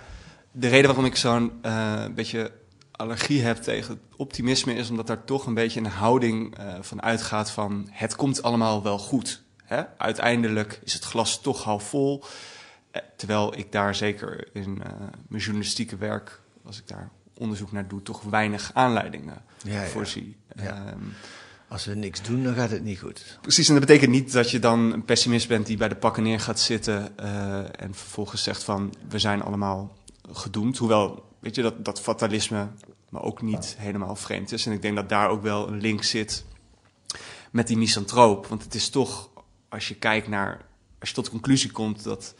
de 0.51 0.67
reden 0.67 0.85
waarom 0.85 1.05
ik 1.05 1.15
zo'n 1.15 1.59
eh, 1.61 2.05
beetje 2.15 2.51
allergie 2.91 3.41
heb 3.41 3.57
tegen 3.57 4.01
optimisme... 4.15 4.73
is 4.73 4.89
omdat 4.89 5.07
daar 5.07 5.23
toch 5.23 5.45
een 5.45 5.53
beetje 5.53 5.79
een 5.79 5.85
houding 5.85 6.57
eh, 6.57 6.73
van 6.81 7.01
uitgaat 7.01 7.51
van... 7.51 7.87
het 7.91 8.15
komt 8.15 8.43
allemaal 8.43 8.83
wel 8.83 8.97
goed. 8.97 9.43
Hè? 9.63 9.83
Uiteindelijk 9.97 10.79
is 10.83 10.93
het 10.93 11.03
glas 11.03 11.41
toch 11.41 11.63
half 11.63 11.83
vol. 11.83 12.23
Eh, 12.91 13.01
terwijl 13.17 13.57
ik 13.57 13.71
daar 13.71 13.95
zeker 13.95 14.47
in 14.53 14.81
mijn 15.27 15.43
journalistieke 15.43 15.97
werk... 15.97 16.41
als 16.65 16.77
ik 16.77 16.87
daar 16.87 17.09
onderzoek 17.33 17.71
naar 17.71 17.87
doe, 17.87 18.01
toch 18.01 18.21
weinig 18.21 18.71
aanleidingen 18.73 19.41
Ja, 19.63 19.81
ja. 19.81 19.87
voor 19.87 20.05
zie. 20.05 20.37
Ja. 20.55 20.93
Als 21.69 21.85
we 21.85 21.95
niks 21.95 22.21
doen, 22.21 22.43
dan 22.43 22.53
gaat 22.53 22.71
het 22.71 22.83
niet 22.83 22.99
goed. 22.99 23.37
Precies, 23.41 23.67
en 23.67 23.73
dat 23.75 23.85
betekent 23.85 24.11
niet 24.11 24.31
dat 24.31 24.51
je 24.51 24.59
dan 24.59 24.93
een 24.93 25.05
pessimist 25.05 25.47
bent 25.47 25.65
die 25.65 25.77
bij 25.77 25.87
de 25.87 25.95
pakken 25.95 26.23
neer 26.23 26.39
gaat 26.39 26.59
zitten 26.59 27.17
eh, 27.17 27.81
en 27.81 27.93
vervolgens 27.93 28.43
zegt 28.43 28.63
van 28.63 28.93
we 29.09 29.19
zijn 29.19 29.41
allemaal 29.41 29.97
gedoemd. 30.31 30.77
Hoewel, 30.77 31.35
weet 31.39 31.55
je, 31.55 31.61
dat, 31.61 31.85
dat 31.85 32.01
fatalisme 32.01 32.67
me 33.09 33.21
ook 33.21 33.41
niet 33.41 33.75
helemaal 33.77 34.15
vreemd 34.15 34.51
is. 34.51 34.65
En 34.65 34.71
ik 34.71 34.81
denk 34.81 34.95
dat 34.95 35.09
daar 35.09 35.29
ook 35.29 35.41
wel 35.41 35.67
een 35.67 35.81
link 35.81 36.03
zit 36.03 36.45
met 37.51 37.67
die 37.67 37.77
misantroop. 37.77 38.47
Want 38.47 38.63
het 38.63 38.75
is 38.75 38.89
toch, 38.89 39.29
als 39.69 39.87
je 39.87 39.95
kijkt 39.95 40.27
naar, 40.27 40.65
als 40.99 41.09
je 41.09 41.15
tot 41.15 41.25
de 41.25 41.31
conclusie 41.31 41.71
komt 41.71 42.03
dat 42.03 42.35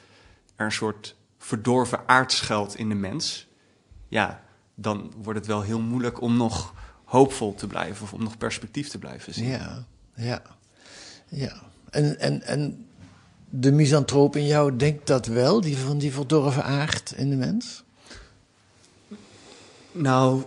er 0.55 0.65
een 0.65 0.71
soort 0.71 1.15
verdorven 1.37 2.07
aard 2.07 2.31
schuilt 2.31 2.75
in 2.75 2.89
de 2.89 2.95
mens, 2.95 3.47
ja, 4.07 4.43
dan 4.75 5.13
wordt 5.17 5.39
het 5.39 5.47
wel 5.47 5.61
heel 5.61 5.81
moeilijk 5.81 6.21
om 6.21 6.37
nog 6.37 6.73
hoopvol 7.09 7.55
te 7.55 7.67
blijven 7.67 8.03
of 8.03 8.13
om 8.13 8.23
nog 8.23 8.37
perspectief 8.37 8.89
te 8.89 8.97
blijven 8.97 9.33
zien. 9.33 9.47
Ja, 9.47 9.85
ja, 10.15 10.41
ja. 11.27 11.61
En, 11.89 12.19
en, 12.19 12.41
en 12.41 12.85
de 13.49 13.71
misantroop 13.71 14.35
in 14.35 14.45
jou 14.45 14.75
denkt 14.75 15.07
dat 15.07 15.25
wel, 15.25 15.61
die 15.61 15.77
van 15.77 15.97
die 15.97 16.11
verdorven 16.13 16.63
aard 16.63 17.13
in 17.15 17.29
de 17.29 17.35
mens? 17.35 17.83
Nou, 19.91 20.43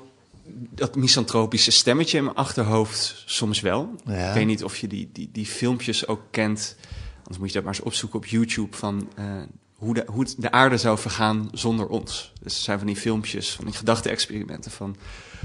dat 0.70 0.96
misantropische 0.96 1.70
stemmetje 1.70 2.18
in 2.18 2.24
mijn 2.24 2.36
achterhoofd 2.36 3.22
soms 3.26 3.60
wel. 3.60 3.94
Ja. 4.04 4.28
Ik 4.28 4.34
weet 4.34 4.46
niet 4.46 4.64
of 4.64 4.76
je 4.76 4.86
die, 4.86 5.10
die, 5.12 5.28
die 5.32 5.46
filmpjes 5.46 6.06
ook 6.06 6.22
kent. 6.30 6.76
Anders 7.18 7.38
moet 7.38 7.48
je 7.48 7.54
dat 7.54 7.64
maar 7.64 7.74
eens 7.74 7.84
opzoeken 7.84 8.18
op 8.18 8.26
YouTube 8.26 8.76
van... 8.76 9.10
eh, 9.16 9.42
hoe 9.82 9.94
de, 9.94 10.04
hoe 10.06 10.26
de 10.36 10.50
aarde 10.50 10.76
zou 10.76 10.98
vergaan 10.98 11.48
zonder 11.52 11.86
ons. 11.86 12.32
Dus 12.40 12.56
er 12.56 12.62
zijn 12.62 12.78
van 12.78 12.86
die 12.86 12.96
filmpjes, 12.96 13.52
van 13.52 13.64
die 13.64 13.74
gedachte-experimenten 13.74 14.70
van... 14.70 14.96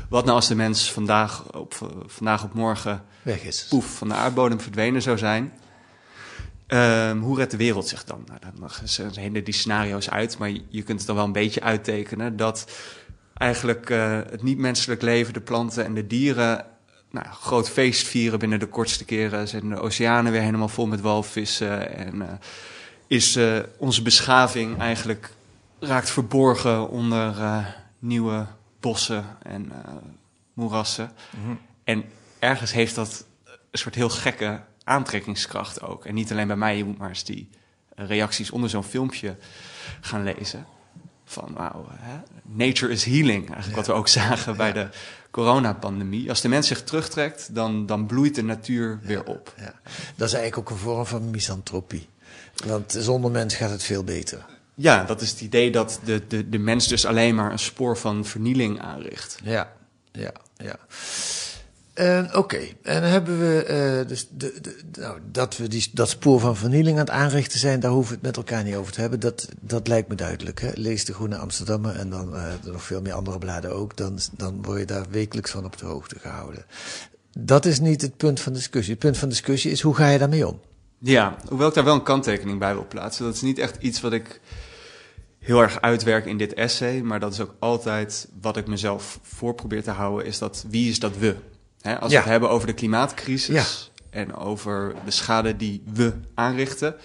wat 0.09 0.23
nou 0.23 0.35
als 0.35 0.47
de 0.47 0.55
mens 0.55 0.91
vandaag 0.91 1.53
op, 1.53 2.03
vandaag 2.05 2.43
op 2.43 2.53
morgen... 2.53 3.03
Weg 3.21 3.43
is. 3.43 3.65
Poef, 3.69 3.97
van 3.97 4.07
de 4.07 4.13
aardbodem 4.13 4.59
verdwenen 4.59 5.01
zou 5.01 5.17
zijn... 5.17 5.53
Um, 6.67 7.21
hoe 7.21 7.37
redt 7.37 7.51
de 7.51 7.57
wereld 7.57 7.87
zich 7.87 8.03
dan? 8.03 8.23
Nou, 8.25 8.39
dan 8.59 9.13
zijn 9.13 9.33
die 9.33 9.53
scenario's 9.53 10.09
uit, 10.09 10.37
maar 10.37 10.49
je 10.49 10.83
kunt 10.83 10.97
het 10.97 11.07
dan 11.07 11.15
wel 11.15 11.25
een 11.25 11.31
beetje 11.31 11.61
uittekenen 11.61 12.37
dat 12.37 12.71
eigenlijk 13.33 13.89
uh, 13.89 14.15
het 14.29 14.43
niet-menselijk 14.43 15.01
leven, 15.01 15.33
de 15.33 15.41
planten 15.41 15.85
en 15.85 15.93
de 15.93 16.07
dieren, 16.07 16.65
nou, 17.11 17.25
groot 17.25 17.69
feest 17.69 18.07
vieren 18.07 18.39
binnen 18.39 18.59
de 18.59 18.65
kortste 18.65 19.05
keren. 19.05 19.47
Zijn 19.47 19.69
de 19.69 19.79
oceanen 19.79 20.31
weer 20.31 20.41
helemaal 20.41 20.67
vol 20.67 20.87
met 20.87 21.01
walvissen 21.01 21.95
en 21.97 22.15
uh, 22.15 22.23
is 23.07 23.37
uh, 23.37 23.59
onze 23.77 24.01
beschaving 24.01 24.79
eigenlijk 24.79 25.33
raakt 25.79 26.09
verborgen 26.09 26.89
onder 26.89 27.35
nieuwe 27.99 28.45
bossen 28.79 29.25
en 29.41 29.71
moerassen. 30.53 31.11
Mm 31.37 31.43
-hmm. 31.43 31.59
En 31.83 32.03
ergens 32.39 32.71
heeft 32.71 32.95
dat 32.95 33.25
een 33.71 33.79
soort 33.79 33.95
heel 33.95 34.09
gekke 34.09 34.61
aantrekkingskracht 34.83 35.81
ook. 35.81 36.05
En 36.05 36.13
niet 36.13 36.31
alleen 36.31 36.47
bij 36.47 36.55
mij, 36.55 36.77
je 36.77 36.83
moet 36.83 36.97
maar 36.97 37.09
eens 37.09 37.23
die 37.23 37.49
reacties 37.95 38.51
onder 38.51 38.69
zo'n 38.69 38.83
filmpje 38.83 39.35
gaan 40.01 40.23
lezen. 40.23 40.65
Van 41.25 41.53
wauw, 41.53 41.87
nature 42.41 42.91
is 42.91 43.03
healing. 43.03 43.47
Eigenlijk 43.47 43.75
wat 43.75 43.87
we 43.87 43.93
ook 43.93 44.07
zagen 44.07 44.57
bij 44.57 44.73
de 44.73 44.87
coronapandemie. 45.31 46.29
Als 46.29 46.41
de 46.41 46.49
mens 46.49 46.67
zich 46.67 46.83
terugtrekt, 46.83 47.55
dan, 47.55 47.85
dan 47.85 48.05
bloeit 48.05 48.35
de 48.35 48.43
natuur 48.43 48.99
weer 49.01 49.23
op. 49.23 49.53
Ja. 49.57 49.73
Dat 50.15 50.27
is 50.27 50.33
eigenlijk 50.33 50.57
ook 50.57 50.69
een 50.69 50.83
vorm 50.83 51.05
van 51.05 51.29
misantropie. 51.29 52.07
Want 52.65 52.95
zonder 52.97 53.31
mens 53.31 53.55
gaat 53.55 53.69
het 53.69 53.83
veel 53.83 54.03
beter. 54.03 54.45
Ja, 54.75 55.03
dat 55.03 55.21
is 55.21 55.29
het 55.29 55.41
idee 55.41 55.71
dat 55.71 55.99
de, 56.03 56.21
de, 56.27 56.49
de 56.49 56.57
mens 56.57 56.87
dus 56.87 57.05
alleen 57.05 57.35
maar 57.35 57.51
een 57.51 57.59
spoor 57.59 57.97
van 57.97 58.25
vernieling 58.25 58.79
aanricht. 58.81 59.39
Ja, 59.43 59.73
ja, 60.11 60.31
ja. 60.57 60.75
Uh, 61.99 62.23
Oké, 62.27 62.37
okay. 62.37 62.75
en 62.83 63.01
dan 63.01 63.09
hebben 63.09 63.39
we 63.39 63.65
uh, 64.01 64.07
dus 64.07 64.27
de, 64.31 64.53
de, 64.61 64.75
nou, 64.99 65.19
dat 65.31 65.57
we 65.57 65.67
die, 65.67 65.89
dat 65.93 66.09
spoor 66.09 66.39
van 66.39 66.55
vernieling 66.55 66.97
aan 66.99 67.05
het 67.05 67.13
aanrichten 67.13 67.59
zijn, 67.59 67.79
daar 67.79 67.91
hoeven 67.91 68.09
we 68.09 68.17
het 68.17 68.25
met 68.25 68.37
elkaar 68.37 68.63
niet 68.63 68.75
over 68.75 68.91
te 68.91 69.01
hebben. 69.01 69.19
Dat, 69.19 69.47
dat 69.59 69.87
lijkt 69.87 70.07
me 70.07 70.15
duidelijk. 70.15 70.61
Hè? 70.61 70.69
Lees 70.73 71.05
de 71.05 71.13
Groene 71.13 71.37
Amsterdammer 71.37 71.95
en 71.95 72.09
dan 72.09 72.33
uh, 72.33 72.43
nog 72.63 72.83
veel 72.83 73.01
meer 73.01 73.13
andere 73.13 73.37
bladen 73.37 73.75
ook. 73.75 73.97
Dan, 73.97 74.19
dan 74.31 74.61
word 74.61 74.79
je 74.79 74.85
daar 74.85 75.05
wekelijks 75.09 75.51
van 75.51 75.65
op 75.65 75.77
de 75.77 75.85
hoogte 75.85 76.19
gehouden. 76.19 76.65
Dat 77.37 77.65
is 77.65 77.79
niet 77.79 78.01
het 78.01 78.17
punt 78.17 78.39
van 78.39 78.53
discussie. 78.53 78.93
Het 78.93 79.03
punt 79.03 79.17
van 79.17 79.29
discussie 79.29 79.71
is 79.71 79.81
hoe 79.81 79.95
ga 79.95 80.09
je 80.09 80.17
daarmee 80.17 80.47
om? 80.47 80.59
Ja, 80.99 81.35
hoewel 81.49 81.67
ik 81.67 81.73
daar 81.73 81.83
wel 81.83 81.93
een 81.93 82.03
kanttekening 82.03 82.59
bij 82.59 82.73
wil 82.73 82.87
plaatsen. 82.87 83.25
Dat 83.25 83.33
is 83.33 83.41
niet 83.41 83.59
echt 83.59 83.81
iets 83.81 84.01
wat 84.01 84.13
ik 84.13 84.41
heel 85.39 85.61
erg 85.61 85.81
uitwerk 85.81 86.25
in 86.25 86.37
dit 86.37 86.53
essay. 86.53 87.01
Maar 87.01 87.19
dat 87.19 87.33
is 87.33 87.41
ook 87.41 87.55
altijd 87.59 88.27
wat 88.41 88.57
ik 88.57 88.67
mezelf 88.67 89.19
voor 89.21 89.53
probeer 89.55 89.83
te 89.83 89.91
houden. 89.91 90.25
Is 90.25 90.37
dat 90.37 90.65
wie 90.69 90.89
is 90.89 90.99
dat 90.99 91.17
we? 91.17 91.35
Als 91.99 92.11
we 92.11 92.17
het 92.17 92.25
hebben 92.25 92.49
over 92.49 92.67
de 92.67 92.73
klimaatcrisis 92.73 93.91
en 94.09 94.35
over 94.35 94.95
de 95.05 95.11
schade 95.11 95.55
die 95.55 95.83
we 95.93 96.13
aanrichten, 96.33 96.95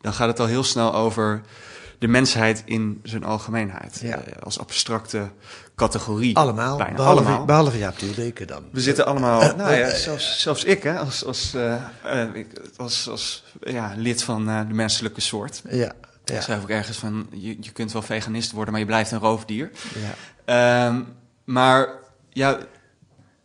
dan 0.00 0.12
gaat 0.12 0.28
het 0.28 0.40
al 0.40 0.46
heel 0.46 0.64
snel 0.64 0.94
over 0.94 1.42
de 1.98 2.08
mensheid 2.08 2.62
in 2.64 3.00
zijn 3.02 3.24
algemeenheid. 3.24 4.00
Uh, 4.04 4.14
als 4.42 4.58
abstracte 4.58 5.30
categorie. 5.74 6.36
Allemaal, 6.36 6.76
bijna 6.76 6.96
behalve, 6.96 7.22
allemaal. 7.22 7.44
behalve 7.44 7.78
Jaap 7.78 7.96
dan. 8.46 8.64
We 8.72 8.80
zitten 8.80 9.06
allemaal, 9.06 9.42
uh, 9.42 9.54
nou 9.54 9.74
ja, 9.74 9.90
zelfs, 9.94 10.40
zelfs 10.40 10.64
ik, 10.64 10.82
hè, 10.82 10.98
als, 10.98 11.24
als, 11.24 11.56
als, 12.76 13.08
als 13.08 13.44
ja, 13.60 13.92
lid 13.96 14.22
van 14.22 14.46
de 14.46 14.74
menselijke 14.74 15.20
soort. 15.20 15.62
Ja. 15.70 15.92
Ja. 16.24 16.34
Ik 16.34 16.42
schrijf 16.42 16.62
ook 16.62 16.70
ergens 16.70 16.98
van, 16.98 17.26
je, 17.30 17.56
je 17.60 17.72
kunt 17.72 17.92
wel 17.92 18.02
veganist 18.02 18.52
worden, 18.52 18.72
maar 18.72 18.80
je 18.80 18.86
blijft 18.86 19.10
een 19.10 19.18
roofdier. 19.18 19.70
Ja. 20.46 20.86
Um, 20.86 21.06
maar 21.44 21.88
ja, 22.30 22.58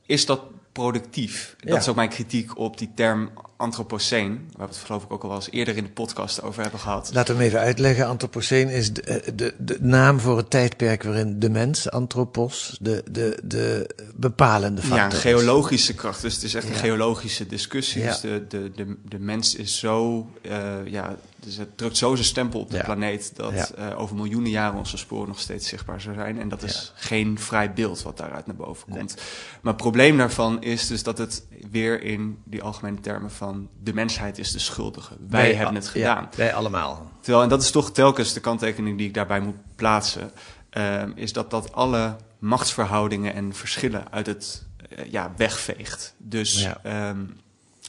is 0.05 0.25
dat 0.25 0.41
productief. 0.71 1.55
Dat 1.59 1.77
is 1.77 1.87
ook 1.87 1.95
mijn 1.95 2.09
kritiek 2.09 2.57
op 2.57 2.77
die 2.77 2.91
term 2.95 3.31
antropoceen, 3.57 4.49
waar 4.57 4.67
we 4.67 4.73
het 4.73 4.83
geloof 4.83 5.03
ik 5.03 5.11
ook 5.11 5.21
al 5.23 5.27
wel 5.29 5.37
eens 5.37 5.51
eerder 5.51 5.77
in 5.77 5.83
de 5.83 5.89
podcast 5.89 6.41
over 6.41 6.61
hebben 6.61 6.79
gehad. 6.79 7.09
Laten 7.13 7.35
we 7.35 7.39
hem 7.41 7.49
even 7.49 7.65
uitleggen. 7.65 8.07
Antropoceen 8.07 8.69
is 8.69 8.93
de, 8.93 9.01
eh, 9.01 9.31
de, 9.35 9.53
de 9.57 9.77
naam 9.81 10.19
voor 10.19 10.37
het 10.37 10.49
tijdperk 10.49 11.03
waarin 11.03 11.39
de 11.39 11.49
mens, 11.49 11.89
antropos, 11.89 12.77
de, 12.81 13.03
de, 13.11 13.39
de 13.43 13.95
bepalende 14.15 14.81
factor 14.81 14.97
Ja, 14.97 15.05
een 15.05 15.11
geologische 15.11 15.93
kracht. 15.93 16.21
Dus 16.21 16.33
het 16.33 16.43
is 16.43 16.53
echt 16.53 16.69
een 16.69 16.75
geologische 16.75 17.47
discussie. 17.47 18.01
Ja. 18.01 18.07
Dus 18.07 18.19
de, 18.19 18.45
de, 18.47 18.71
de, 18.75 18.97
de 19.07 19.19
mens 19.19 19.55
is 19.55 19.79
zo, 19.79 20.27
uh, 20.41 20.85
ja, 20.85 21.15
dus 21.39 21.57
het 21.57 21.77
drukt 21.77 21.97
zo 21.97 22.15
zijn 22.15 22.27
stempel 22.27 22.59
op 22.59 22.71
de 22.71 22.83
planeet 22.83 23.31
dat 23.35 23.73
uh, 23.79 23.99
over 23.99 24.15
miljoenen 24.15 24.49
jaren 24.49 24.77
onze 24.77 24.97
sporen 24.97 25.27
nog 25.27 25.39
steeds 25.39 25.67
zichtbaar 25.67 26.01
zullen 26.01 26.17
zijn. 26.17 26.39
En 26.39 26.49
dat 26.49 26.63
is 26.63 26.93
geen 26.95 27.39
vrij 27.39 27.73
beeld 27.73 28.01
wat 28.01 28.17
daaruit 28.17 28.45
naar 28.45 28.55
boven 28.55 28.89
komt. 28.89 29.15
Maar 29.61 29.73
het 29.73 29.81
probleem 29.81 30.17
daarvan 30.17 30.61
is 30.61 30.87
dus 30.87 31.03
dat 31.03 31.17
het 31.17 31.43
weer 31.71 32.01
in 32.01 32.37
die 32.43 32.61
algemene 32.61 32.99
termen 32.99 33.31
van 33.31 33.42
de 33.83 33.93
mensheid 33.93 34.37
is 34.37 34.51
de 34.51 34.59
schuldige. 34.59 35.15
Wij, 35.19 35.41
wij 35.41 35.53
hebben 35.53 35.75
het 35.75 35.87
gedaan. 35.87 36.29
wij 36.35 36.53
allemaal. 36.53 37.11
Terwijl, 37.19 37.43
en 37.43 37.49
dat 37.49 37.61
is 37.61 37.71
toch 37.71 37.91
telkens 37.91 38.33
de 38.33 38.39
kanttekening 38.39 38.97
die 38.97 39.07
ik 39.07 39.13
daarbij 39.13 39.39
moet 39.39 39.75
plaatsen, 39.75 40.31
uh, 40.77 41.03
is 41.15 41.33
dat 41.33 41.51
dat 41.51 41.73
alle 41.73 42.15
machtsverhoudingen 42.39 43.33
en 43.33 43.53
verschillen 43.53 44.11
uit 44.11 44.25
het 44.25 44.65
uh, 44.89 45.11
ja, 45.11 45.33
wegveegt. 45.37 46.13
Dus 46.17 46.67
um, 46.85 47.39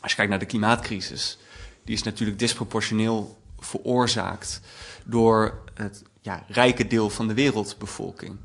als 0.00 0.10
je 0.10 0.16
kijkt 0.16 0.30
naar 0.30 0.38
de 0.38 0.46
klimaatcrisis, 0.46 1.38
die 1.84 1.94
is 1.94 2.02
natuurlijk 2.02 2.38
disproportioneel 2.38 3.38
veroorzaakt 3.58 4.60
door 5.04 5.62
het 5.74 6.02
ja, 6.20 6.44
rijke 6.48 6.86
deel 6.86 7.10
van 7.10 7.28
de 7.28 7.34
wereldbevolking. 7.34 8.36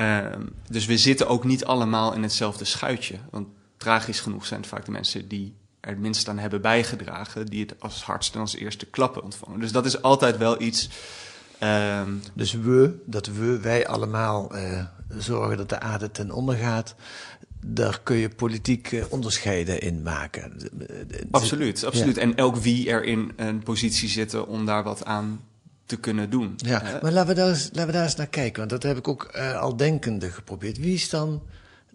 Uh, 0.00 0.26
dus 0.70 0.86
we 0.86 0.98
zitten 0.98 1.28
ook 1.28 1.44
niet 1.44 1.64
allemaal 1.64 2.12
in 2.12 2.22
hetzelfde 2.22 2.64
schuitje. 2.64 3.18
Want 3.30 3.48
tragisch 3.76 4.20
genoeg 4.20 4.46
zijn 4.46 4.60
het 4.60 4.68
vaak 4.68 4.84
de 4.84 4.90
mensen 4.90 5.28
die 5.28 5.54
er 5.86 5.92
het 5.92 6.00
minst 6.00 6.28
aan 6.28 6.38
hebben 6.38 6.60
bijgedragen, 6.60 7.46
die 7.46 7.60
het 7.60 7.74
als 7.78 8.02
hardst 8.02 8.34
en 8.34 8.40
als 8.40 8.56
eerste 8.56 8.86
klappen 8.86 9.22
ontvangen. 9.22 9.60
Dus 9.60 9.72
dat 9.72 9.86
is 9.86 10.02
altijd 10.02 10.38
wel 10.38 10.60
iets. 10.60 10.88
Uh, 11.62 12.00
dus 12.34 12.52
we, 12.52 13.02
dat 13.04 13.26
we, 13.26 13.60
wij 13.60 13.86
allemaal 13.86 14.56
uh, 14.56 14.84
zorgen 15.18 15.56
dat 15.56 15.68
de 15.68 15.80
aarde 15.80 16.10
ten 16.10 16.30
onder 16.30 16.56
gaat. 16.56 16.94
Daar 17.60 18.00
kun 18.02 18.16
je 18.16 18.28
politiek 18.28 18.92
uh, 18.92 19.04
onderscheiden 19.08 19.80
in 19.80 20.02
maken. 20.02 20.70
Absoluut, 21.30 21.84
absoluut. 21.84 22.14
Ja. 22.14 22.20
En 22.22 22.36
elk 22.36 22.56
wie 22.56 22.90
er 22.90 23.04
in 23.04 23.32
een 23.36 23.62
positie 23.62 24.08
zitten 24.08 24.46
om 24.46 24.66
daar 24.66 24.82
wat 24.82 25.04
aan 25.04 25.40
te 25.84 25.96
kunnen 25.96 26.30
doen. 26.30 26.54
Ja, 26.56 26.98
maar 27.02 27.12
laten 27.12 27.28
we, 27.28 27.34
daar 27.34 27.48
eens, 27.48 27.64
laten 27.72 27.86
we 27.86 27.92
daar 27.92 28.04
eens 28.04 28.16
naar 28.16 28.26
kijken, 28.26 28.58
want 28.58 28.70
dat 28.70 28.82
heb 28.82 28.96
ik 28.96 29.08
ook 29.08 29.32
uh, 29.36 29.60
al 29.60 29.76
denkende 29.76 30.30
geprobeerd. 30.30 30.78
Wie 30.78 30.94
is 30.94 31.08
dan 31.08 31.42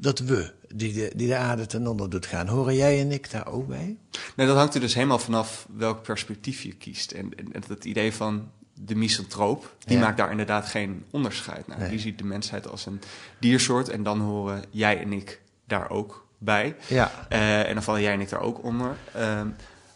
dat 0.02 0.20
we, 0.20 0.52
die 0.74 0.94
de, 0.94 1.12
die 1.16 1.28
de 1.28 1.36
aarde 1.36 1.66
ten 1.66 1.88
onder 1.88 2.10
doet 2.10 2.26
gaan. 2.26 2.48
Horen 2.48 2.76
jij 2.76 3.00
en 3.00 3.12
ik 3.12 3.32
daar 3.32 3.48
ook 3.48 3.68
bij? 3.68 3.98
Nee, 4.36 4.48
dat 4.48 4.58
hangt 4.58 4.74
er 4.74 4.80
dus 4.82 4.94
helemaal 4.94 5.20
vanaf 5.20 5.68
welk 5.76 6.02
perspectief 6.02 6.62
je 6.62 6.74
kiest. 6.74 7.12
En, 7.12 7.32
en 7.54 7.64
het 7.68 7.86
idee 7.86 8.14
van 8.14 8.50
de 8.74 8.96
misantroop, 8.96 9.76
die 9.86 9.98
ja. 9.98 10.04
maakt 10.04 10.18
daar 10.18 10.32
inderdaad 10.32 10.66
geen 10.66 11.06
onderscheid 11.12 11.68
naar. 11.68 11.78
Nee. 11.78 11.90
Die 11.90 12.00
ziet 12.00 12.18
de 12.18 12.24
mensheid 12.24 12.68
als 12.68 12.86
een 12.86 13.02
diersoort 13.40 13.90
en 13.90 14.04
dan 14.04 14.20
horen 14.20 14.64
jij 14.70 15.00
en 15.02 15.14
ik 15.14 15.42
daar 15.66 15.90
ook 15.90 16.28
bij. 16.38 16.76
Ja. 16.88 17.12
Uh, 17.30 17.68
en 17.68 17.74
dan 17.74 17.84
vallen 17.84 18.02
jij 18.02 18.14
en 18.14 18.22
ik 18.22 18.30
daar 18.30 18.42
ook 18.42 18.64
onder. 18.64 18.96
Uh, 19.18 19.42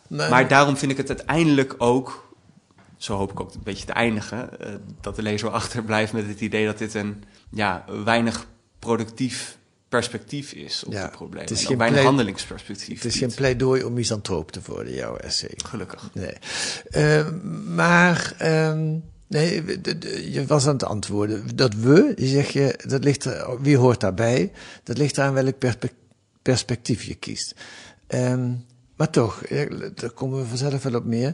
nee. 0.07 0.29
Maar 0.29 0.47
daarom 0.47 0.77
vind 0.77 0.91
ik 0.91 0.97
het 0.97 1.09
uiteindelijk 1.09 1.75
ook, 1.77 2.33
zo 2.97 3.17
hoop 3.17 3.31
ik 3.31 3.39
ook 3.39 3.53
een 3.53 3.63
beetje 3.63 3.85
te 3.85 3.93
eindigen, 3.93 4.49
uh, 4.61 4.67
dat 5.01 5.15
de 5.15 5.21
lezer 5.21 5.49
achterblijft 5.61 6.13
met 6.13 6.27
het 6.27 6.41
idee 6.41 6.65
dat 6.65 6.77
dit 6.77 6.93
een 6.93 7.23
ja, 7.49 7.85
weinig 8.03 8.47
productief 8.79 9.57
perspectief 9.89 10.51
is 10.51 10.83
op 10.83 10.93
ja, 10.93 11.01
het 11.01 11.11
probleem. 11.11 11.41
Het 11.41 11.51
is 11.51 11.65
geen 11.65 11.77
bijna 11.77 12.01
handelingsperspectief. 12.01 12.95
Het 13.03 13.13
is 13.13 13.17
geen 13.17 13.33
pleidooi 13.33 13.83
om 13.83 13.93
misantroop 13.93 14.51
te 14.51 14.59
worden, 14.65 14.93
jouw 14.93 15.15
essay. 15.15 15.53
Gelukkig. 15.55 16.09
Nee. 16.13 16.33
Uh, 16.91 17.29
maar... 17.75 18.35
Um, 18.41 19.03
Nee, 19.27 19.63
je 20.31 20.45
was 20.47 20.67
aan 20.67 20.73
het 20.73 20.83
antwoorden. 20.83 21.55
Dat 21.55 21.73
we, 21.73 22.13
zeg 22.15 22.49
je, 22.49 22.79
dat 22.87 23.03
ligt 23.03 23.25
er, 23.25 23.61
wie 23.61 23.77
hoort 23.77 23.99
daarbij? 23.99 24.51
Dat 24.83 24.97
ligt 24.97 25.17
eraan 25.17 25.33
welk 25.33 25.55
perspectief 26.41 27.03
je 27.03 27.15
kiest. 27.15 27.55
Um, 28.07 28.65
maar 28.95 29.09
toch, 29.09 29.47
daar 29.93 30.09
komen 30.09 30.39
we 30.39 30.45
vanzelf 30.45 30.83
wel 30.83 30.95
op 30.95 31.05
meer. 31.05 31.33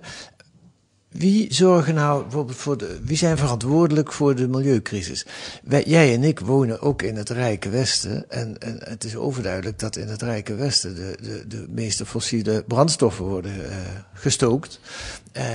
Wie 1.11 1.53
zorgen 1.53 1.93
nou 1.93 2.21
bijvoorbeeld 2.21 2.57
voor 2.57 2.77
de, 2.77 2.99
wie 3.03 3.17
zijn 3.17 3.37
verantwoordelijk 3.37 4.13
voor 4.13 4.35
de 4.35 4.47
milieucrisis? 4.47 5.25
Wij, 5.63 5.83
jij 5.83 6.13
en 6.13 6.23
ik 6.23 6.39
wonen 6.39 6.81
ook 6.81 7.01
in 7.01 7.15
het 7.15 7.29
Rijke 7.29 7.69
Westen. 7.69 8.29
En, 8.29 8.57
en 8.59 8.77
het 8.79 9.03
is 9.03 9.15
overduidelijk 9.15 9.79
dat 9.79 9.95
in 9.95 10.07
het 10.07 10.21
Rijke 10.21 10.55
Westen 10.55 10.95
de, 10.95 11.17
de, 11.21 11.47
de 11.47 11.65
meeste 11.69 12.05
fossiele 12.05 12.63
brandstoffen 12.67 13.25
worden 13.25 13.55
uh, 13.55 13.75
gestookt. 14.13 14.79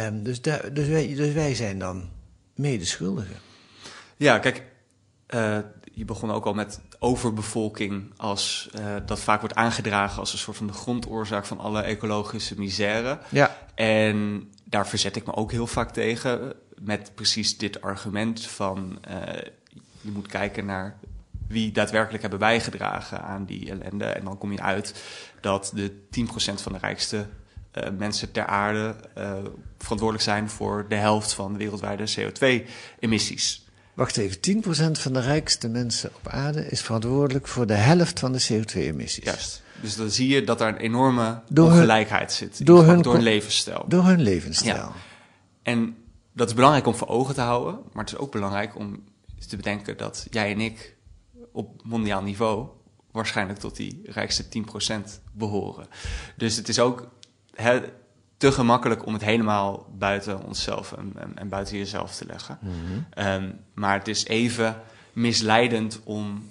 Um, 0.07 0.23
dus, 0.23 0.41
daar, 0.41 0.73
dus, 0.73 0.89
wij, 0.89 1.15
dus 1.15 1.33
wij 1.33 1.55
zijn 1.55 1.79
dan 1.79 2.09
medeschuldigen. 2.55 3.37
Ja, 4.17 4.39
kijk, 4.39 4.63
uh, 5.35 5.59
je 5.93 6.05
begon 6.05 6.31
ook 6.31 6.47
al 6.47 6.55
met 6.55 6.81
overbevolking 6.99 8.13
als 8.17 8.69
uh, 8.79 8.97
dat 9.07 9.21
vaak 9.21 9.41
wordt 9.41 9.55
aangedragen 9.55 10.19
als 10.19 10.33
een 10.33 10.39
soort 10.39 10.57
van 10.57 10.67
de 10.67 10.73
grondoorzaak 10.73 11.47
van 11.47 11.59
alle 11.59 11.83
ecologische 11.83 12.59
misère. 12.59 13.19
Ja. 13.29 13.57
En 13.75 14.49
daar 14.65 14.89
verzet 14.89 15.17
ik 15.17 15.27
me 15.27 15.35
ook 15.35 15.51
heel 15.51 15.67
vaak 15.67 15.93
tegen 15.93 16.55
met 16.81 17.13
precies 17.15 17.59
dit 17.59 17.81
argument 17.81 18.47
van 18.47 18.99
uh, 19.09 19.17
je 20.01 20.11
moet 20.11 20.27
kijken 20.27 20.67
naar 20.67 20.99
wie 21.49 21.73
daadwerkelijk 21.73 22.21
hebben 22.21 22.41
bijgedragen 22.41 23.23
aan 23.23 23.45
die 23.45 23.71
ellende. 23.71 24.05
En 24.05 24.25
dan 24.25 24.39
kom 24.39 24.53
je 24.53 24.61
uit 24.61 25.03
dat 25.41 25.73
de 25.75 25.93
10% 26.21 26.25
van 26.55 26.73
de 26.73 26.79
rijkste 26.79 27.27
uh, 27.75 27.89
mensen 27.99 28.33
ter 28.33 28.47
aarde 28.47 28.97
verantwoordelijk 29.79 30.23
zijn 30.23 30.51
voor 30.51 30.87
de 30.89 30.95
helft 30.95 31.33
van 31.33 31.53
de 31.53 31.59
wereldwijde 31.59 32.09
CO2-emissies. 32.17 33.66
Wacht 33.97 34.17
even, 34.17 34.63
10% 34.63 35.01
van 35.01 35.13
de 35.13 35.21
rijkste 35.21 35.69
mensen 35.69 36.11
op 36.15 36.29
aarde 36.29 36.69
is 36.69 36.81
verantwoordelijk 36.81 37.49
voor 37.49 37.67
de 37.67 37.75
helft 37.75 38.19
van 38.19 38.33
de 38.33 38.47
CO2-emissies. 38.53 39.25
Juist. 39.25 39.63
Dus 39.81 39.97
dan 39.97 40.11
zie 40.11 40.29
je 40.29 40.45
dat 40.45 40.59
daar 40.59 40.69
een 40.69 40.77
enorme 40.77 41.43
door 41.49 41.71
ongelijkheid 41.71 42.33
zit. 42.33 42.67
Door 42.67 42.85
hun, 42.85 43.03
door 43.03 43.15
hun 43.15 43.23
levensstijl. 43.23 43.85
Door 43.89 44.05
hun 44.05 44.23
levensstijl. 44.23 44.75
Ja. 44.75 44.93
En 45.63 45.97
dat 46.33 46.49
is 46.49 46.55
belangrijk 46.55 46.87
om 46.87 46.95
voor 46.95 47.09
ogen 47.09 47.35
te 47.35 47.41
houden. 47.41 47.81
Maar 47.93 48.05
het 48.05 48.13
is 48.13 48.19
ook 48.19 48.33
belangrijk 48.33 48.77
om 48.77 49.05
te 49.49 49.57
bedenken 49.57 49.97
dat 49.97 50.27
jij 50.31 50.53
en 50.53 50.61
ik 50.61 50.97
op 51.53 51.81
mondiaal 51.85 52.23
niveau 52.23 52.69
waarschijnlijk 53.11 53.59
tot 53.59 53.77
die 53.77 54.01
rijkste 54.05 54.45
10% 54.45 54.49
behoren. 55.33 55.87
Dus 56.37 56.57
het 56.57 56.69
is 56.69 56.79
ook 56.79 57.09
he, 57.55 57.81
te 58.37 58.53
gemakkelijk 58.53 59.07
om 59.07 59.13
het 59.13 59.25
helemaal 59.25 59.87
buiten 59.99 60.45
onszelf 60.45 60.93
en, 60.93 61.13
en, 61.17 61.33
en 61.35 61.49
buiten 61.49 61.77
jezelf 61.77 62.15
te 62.15 62.27
leggen. 62.27 62.59
Mhm. 62.61 63.27
Um, 63.29 63.59
maar 63.75 63.99
het 63.99 64.09
is 64.09 64.27
even 64.27 64.81
misleidend 65.13 66.01
om 66.05 66.51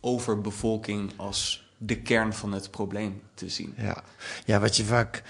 overbevolking 0.00 1.12
als 1.16 1.66
de 1.78 1.96
kern 1.96 2.32
van 2.32 2.52
het 2.52 2.70
probleem 2.70 3.20
te 3.34 3.48
zien. 3.48 3.74
Ja, 3.76 4.02
ja 4.44 4.60
wat 4.60 4.76
je 4.76 4.84
vaak 4.84 5.22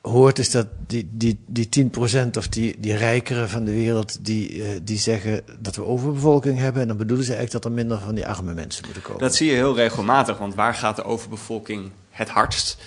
hoort 0.00 0.38
is 0.38 0.50
dat 0.50 0.66
die, 0.86 1.08
die, 1.12 1.38
die 1.46 1.90
10% 2.26 2.30
of 2.36 2.48
die, 2.48 2.76
die 2.78 2.96
rijkeren 2.96 3.48
van 3.48 3.64
de 3.64 3.72
wereld, 3.72 4.24
die, 4.24 4.54
uh, 4.54 4.68
die 4.82 4.98
zeggen 4.98 5.42
dat 5.58 5.76
we 5.76 5.84
overbevolking 5.84 6.58
hebben. 6.58 6.82
En 6.82 6.88
dan 6.88 6.96
bedoelen 6.96 7.26
ze 7.26 7.34
eigenlijk 7.34 7.62
dat 7.62 7.72
er 7.72 7.78
minder 7.78 7.98
van 7.98 8.14
die 8.14 8.26
arme 8.26 8.54
mensen 8.54 8.84
moeten 8.84 9.02
komen. 9.02 9.20
Dat 9.20 9.34
zie 9.34 9.50
je 9.50 9.54
heel 9.54 9.74
regelmatig, 9.74 10.38
want 10.38 10.54
waar 10.54 10.74
gaat 10.74 10.96
de 10.96 11.04
overbevolking 11.04 11.90
het 12.10 12.28
hardst? 12.28 12.78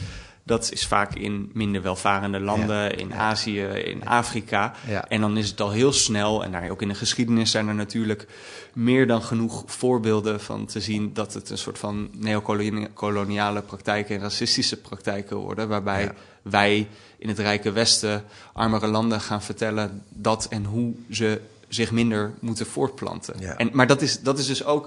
Dat 0.46 0.72
is 0.72 0.88
vaak 0.88 1.16
in 1.16 1.50
minder 1.54 1.82
welvarende 1.82 2.40
landen, 2.40 2.76
ja. 2.76 2.90
in 2.90 3.14
Azië, 3.14 3.62
in 3.64 4.06
Afrika. 4.06 4.74
Ja. 4.88 5.08
En 5.08 5.22
dan 5.22 5.38
is 5.38 5.50
het 5.50 5.62
al 5.62 5.72
heel 5.72 5.94
snel, 5.94 6.44
en 6.44 6.52
daar 6.52 6.70
ook 6.70 6.82
in 6.82 6.88
de 6.88 6.96
geschiedenis 6.96 7.52
zijn 7.52 7.68
er 7.68 7.76
natuurlijk 7.76 8.28
meer 8.74 9.08
dan 9.08 9.22
genoeg 9.22 9.64
voorbeelden 9.66 10.42
van 10.42 10.66
te 10.66 10.82
zien 10.82 11.14
dat 11.14 11.34
het 11.34 11.50
een 11.50 11.58
soort 11.58 11.78
van 11.78 12.10
neocoloniale 12.14 13.62
praktijken 13.62 14.16
en 14.16 14.22
racistische 14.22 14.78
praktijken 14.78 15.38
worden, 15.38 15.68
waarbij 15.68 16.12
wij 16.42 16.88
in 17.18 17.28
het 17.28 17.40
rijke 17.40 17.72
Westen 17.72 18.24
armere 18.54 18.88
landen 18.88 19.22
gaan 19.22 19.42
vertellen 19.42 20.04
dat 20.10 20.46
en 20.50 20.66
hoe 20.66 20.94
ze 21.10 21.42
zich 21.68 21.92
minder 21.92 22.34
moeten 22.40 22.66
voortplanten. 22.66 23.58
En, 23.58 23.70
maar 23.74 23.88
dat 23.88 24.02
is, 24.02 24.22
dat 24.22 24.40
is 24.40 24.46
dus 24.46 24.66
ook, 24.66 24.86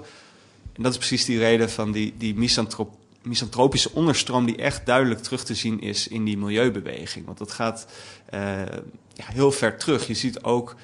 en 0.72 0.82
dat 0.82 0.92
is 0.92 0.98
precies 0.98 1.24
die 1.24 1.38
reden 1.38 1.70
van 1.70 1.92
die, 1.92 2.14
die 2.18 2.34
misantrop, 2.34 2.94
misantropische 3.26 3.90
onderstroom 3.92 4.46
die 4.46 4.56
echt 4.56 4.86
duidelijk 4.86 5.22
terug 5.22 5.44
te 5.44 5.54
zien 5.54 5.80
is 5.80 6.08
in 6.08 6.24
die 6.24 6.38
milieubeweging. 6.38 7.26
Want 7.26 7.38
dat 7.38 7.52
gaat 7.52 7.86
uh, 8.34 8.40
ja, 9.12 9.24
heel 9.24 9.52
ver 9.52 9.78
terug. 9.78 10.06
Je 10.06 10.14
ziet 10.14 10.42
ook 10.42 10.76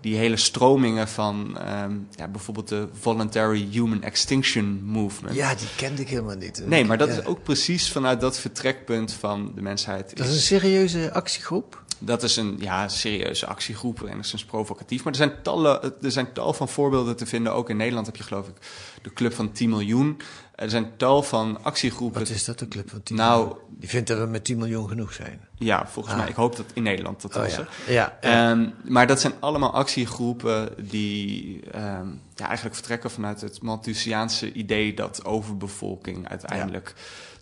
die 0.00 0.16
hele 0.16 0.36
stromingen 0.36 1.08
van 1.08 1.58
um, 1.68 2.08
ja, 2.10 2.28
bijvoorbeeld 2.28 2.68
de 2.68 2.88
Voluntary 2.92 3.68
Human 3.70 4.02
Extinction 4.02 4.80
Movement. 4.84 5.36
Ja, 5.36 5.54
die 5.54 5.68
kende 5.76 6.02
ik 6.02 6.08
helemaal 6.08 6.36
niet. 6.36 6.62
Nee, 6.66 6.84
maar 6.84 6.98
dat 6.98 7.08
ja. 7.08 7.14
is 7.14 7.24
ook 7.24 7.42
precies 7.42 7.90
vanuit 7.90 8.20
dat 8.20 8.38
vertrekpunt 8.38 9.12
van 9.12 9.52
de 9.54 9.62
mensheid. 9.62 10.16
Dat 10.16 10.26
is 10.26 10.34
een 10.34 10.40
serieuze 10.40 11.12
actiegroep? 11.12 11.82
Dat 11.98 12.22
is 12.22 12.36
een 12.36 12.56
ja, 12.60 12.88
serieuze 12.88 13.46
actiegroep, 13.46 14.02
enigszins 14.02 14.44
provocatief. 14.44 15.04
Maar 15.04 15.12
er 15.12 15.18
zijn, 15.18 15.42
tallen, 15.42 16.02
er 16.02 16.10
zijn 16.10 16.32
tal 16.32 16.52
van 16.52 16.68
voorbeelden 16.68 17.16
te 17.16 17.26
vinden. 17.26 17.54
Ook 17.54 17.70
in 17.70 17.76
Nederland 17.76 18.06
heb 18.06 18.16
je 18.16 18.22
geloof 18.22 18.48
ik 18.48 18.54
de 19.02 19.12
Club 19.12 19.34
van 19.34 19.52
10 19.52 19.68
miljoen. 19.68 20.20
Er 20.62 20.70
zijn 20.70 20.96
tal 20.96 21.22
van 21.22 21.58
actiegroepen. 21.64 22.20
Wat 22.20 22.28
is 22.28 22.44
dat, 22.44 22.58
de 22.58 22.68
Club 22.68 22.90
van 22.90 23.02
10 23.02 23.16
nou, 23.16 23.46
miljoen? 23.46 23.58
Die 23.68 23.88
vindt 23.88 24.08
dat 24.08 24.18
we 24.18 24.24
met 24.26 24.44
10 24.44 24.58
miljoen 24.58 24.88
genoeg 24.88 25.12
zijn. 25.12 25.40
Ja, 25.54 25.86
volgens 25.86 26.14
Ah. 26.14 26.20
mij. 26.20 26.28
Ik 26.30 26.34
hoop 26.34 26.56
dat 26.56 26.64
in 26.74 26.82
Nederland 26.82 27.22
dat 27.22 27.36
Oh, 27.36 27.42
was. 27.42 27.54
ja. 27.54 27.66
hè. 27.84 27.92
Ja, 27.92 28.18
ja. 28.20 28.50
Ehm, 28.50 28.68
maar 28.84 29.06
dat 29.06 29.20
zijn 29.20 29.32
allemaal 29.40 29.72
actiegroepen 29.72 30.88
die 30.90 31.60
ehm, 31.70 32.06
ja, 32.34 32.46
eigenlijk 32.46 32.74
vertrekken 32.74 33.10
vanuit 33.10 33.40
het 33.40 33.62
Malthusiaanse 33.62 34.52
idee 34.52 34.94
dat 34.94 35.24
overbevolking 35.24 36.28
uiteindelijk 36.28 36.94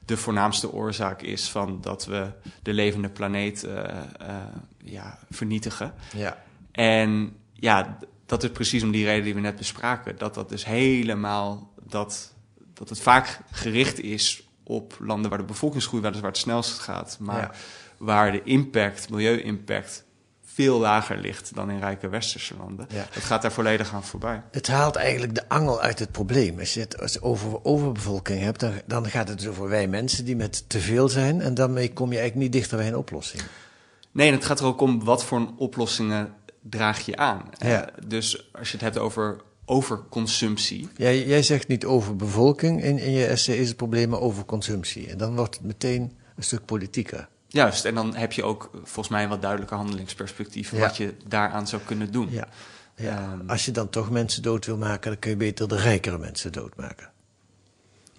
de 0.05 0.17
voornaamste 0.17 0.73
oorzaak 0.73 1.23
is 1.23 1.51
van 1.51 1.79
dat 1.81 2.05
we 2.07 2.27
de 2.63 2.73
levende 2.73 3.09
planeet 3.09 3.65
eh, 3.65 3.79
eh, 3.85 4.37
ja, 4.85 5.19
vernietigen. 5.31 5.93
ja. 6.17 6.43
En 6.73 7.37
ja, 7.53 7.99
dat 8.27 8.43
is 8.43 8.51
precies 8.51 8.83
om 8.83 8.91
die 8.91 9.05
reden 9.05 9.25
die 9.25 9.35
we 9.35 9.41
net 9.41 9.57
bespraken. 9.57 10.19
Dat 10.19 10.35
dat 10.35 10.49
dus 10.49 10.65
helemaal, 10.65 11.71
dat, 11.89 12.33
dat 12.81 12.89
het 12.89 13.01
vaak 13.01 13.39
gericht 13.51 14.01
is 14.01 14.49
op 14.65 14.97
landen 15.01 15.31
waar 15.31 15.39
de 15.39 15.45
bevolkingsgroei 15.45 16.03
weliswaar 16.03 16.31
het 16.31 16.39
snelst 16.39 16.79
gaat. 16.79 17.17
Maar 17.21 17.37
Ja. 17.41 17.51
waar 17.97 18.33
de 18.33 18.43
impact, 18.43 19.11
milieu-impact, 19.11 20.05
veel 20.45 20.79
lager 20.79 21.19
ligt 21.19 21.55
dan 21.55 21.71
in 21.71 21.79
rijke 21.79 22.09
westerse 22.09 22.55
landen. 22.57 22.87
Ja. 22.91 23.07
Het 23.11 23.23
gaat 23.23 23.43
daar 23.43 23.53
volledig 23.53 23.95
aan 23.95 24.05
voorbij. 24.05 24.43
Het 24.51 24.67
haalt 24.67 24.97
eigenlijk 24.97 25.35
de 25.35 25.49
angel 25.49 25.81
uit 25.81 25.99
het 25.99 26.13
probleem. 26.13 26.59
Als 26.59 26.75
je 26.75 26.81
het 26.81 27.23
over 27.23 27.65
overbevolking 27.65 28.41
hebt, 28.43 28.61
dan, 28.61 28.73
dan 28.87 29.07
gaat 29.07 29.29
het 29.29 29.39
dus 29.39 29.49
over 29.49 29.69
wij 29.69 29.87
mensen 29.89 30.25
die 30.25 30.37
met 30.37 30.69
te 30.69 30.81
veel 30.81 31.09
zijn. 31.09 31.41
En 31.41 31.55
daarmee 31.55 31.93
kom 31.93 32.13
je 32.13 32.19
eigenlijk 32.19 32.45
niet 32.45 32.53
dichter 32.61 32.79
bij 32.79 32.87
een 32.87 32.97
oplossing. 32.97 33.43
Nee, 34.13 34.29
en 34.29 34.35
het 34.35 34.45
gaat 34.45 34.61
er 34.61 34.67
ook 34.67 34.81
om 34.81 35.05
wat 35.05 35.25
voor 35.25 35.51
oplossingen 35.57 36.35
draag 36.63 37.01
je 37.01 37.17
aan. 37.17 37.43
Ja. 37.59 37.89
Eh, 37.89 37.95
dus 38.07 38.51
als 38.53 38.67
je 38.71 38.73
het 38.77 38.85
hebt 38.87 38.99
over 38.99 39.41
overconsumptie, 39.71 40.89
Jij, 40.97 41.27
jij 41.27 41.43
zegt 41.43 41.69
niet 41.69 41.85
over 41.85 42.17
bevolking 42.17 42.83
in, 42.83 42.99
in 42.99 43.11
je 43.11 43.27
essay 43.27 43.57
is 43.57 43.69
het 43.69 43.77
probleem, 43.77 44.09
maar 44.09 44.21
over 44.21 44.45
consumptie. 44.45 45.09
En 45.11 45.19
dan 45.19 45.37
wordt 45.37 45.55
het 45.55 45.65
meteen 45.65 46.13
een 46.37 46.43
stuk 46.43 46.65
politieker. 46.65 47.29
Juist, 47.47 47.85
en 47.85 47.95
dan 47.95 48.15
heb 48.17 48.33
je 48.33 48.45
ook 48.45 48.71
eh, 48.75 48.81
volgens 48.85 49.09
mij 49.09 49.23
een 49.23 49.29
wat 49.29 49.41
duidelijker 49.43 49.77
handelingsperspectief 49.77 50.71
Ja. 50.73 50.79
wat 50.79 50.97
je 50.97 51.15
daaraan 51.29 51.69
zou 51.69 51.83
kunnen 51.85 52.13
doen. 52.13 52.29
Ja. 52.31 52.49
ja. 52.97 53.19
Ehm. 53.39 53.51
Als 53.51 53.65
je 53.65 53.71
dan 53.71 53.89
toch 53.91 54.11
mensen 54.11 54.43
dood 54.43 54.67
wil 54.67 54.77
maken, 54.77 55.11
dan 55.11 55.19
kun 55.19 55.31
je 55.31 55.37
beter 55.37 55.69
de 55.69 55.77
rijkere 55.77 56.19
mensen 56.19 56.53
doodmaken. 56.53 57.09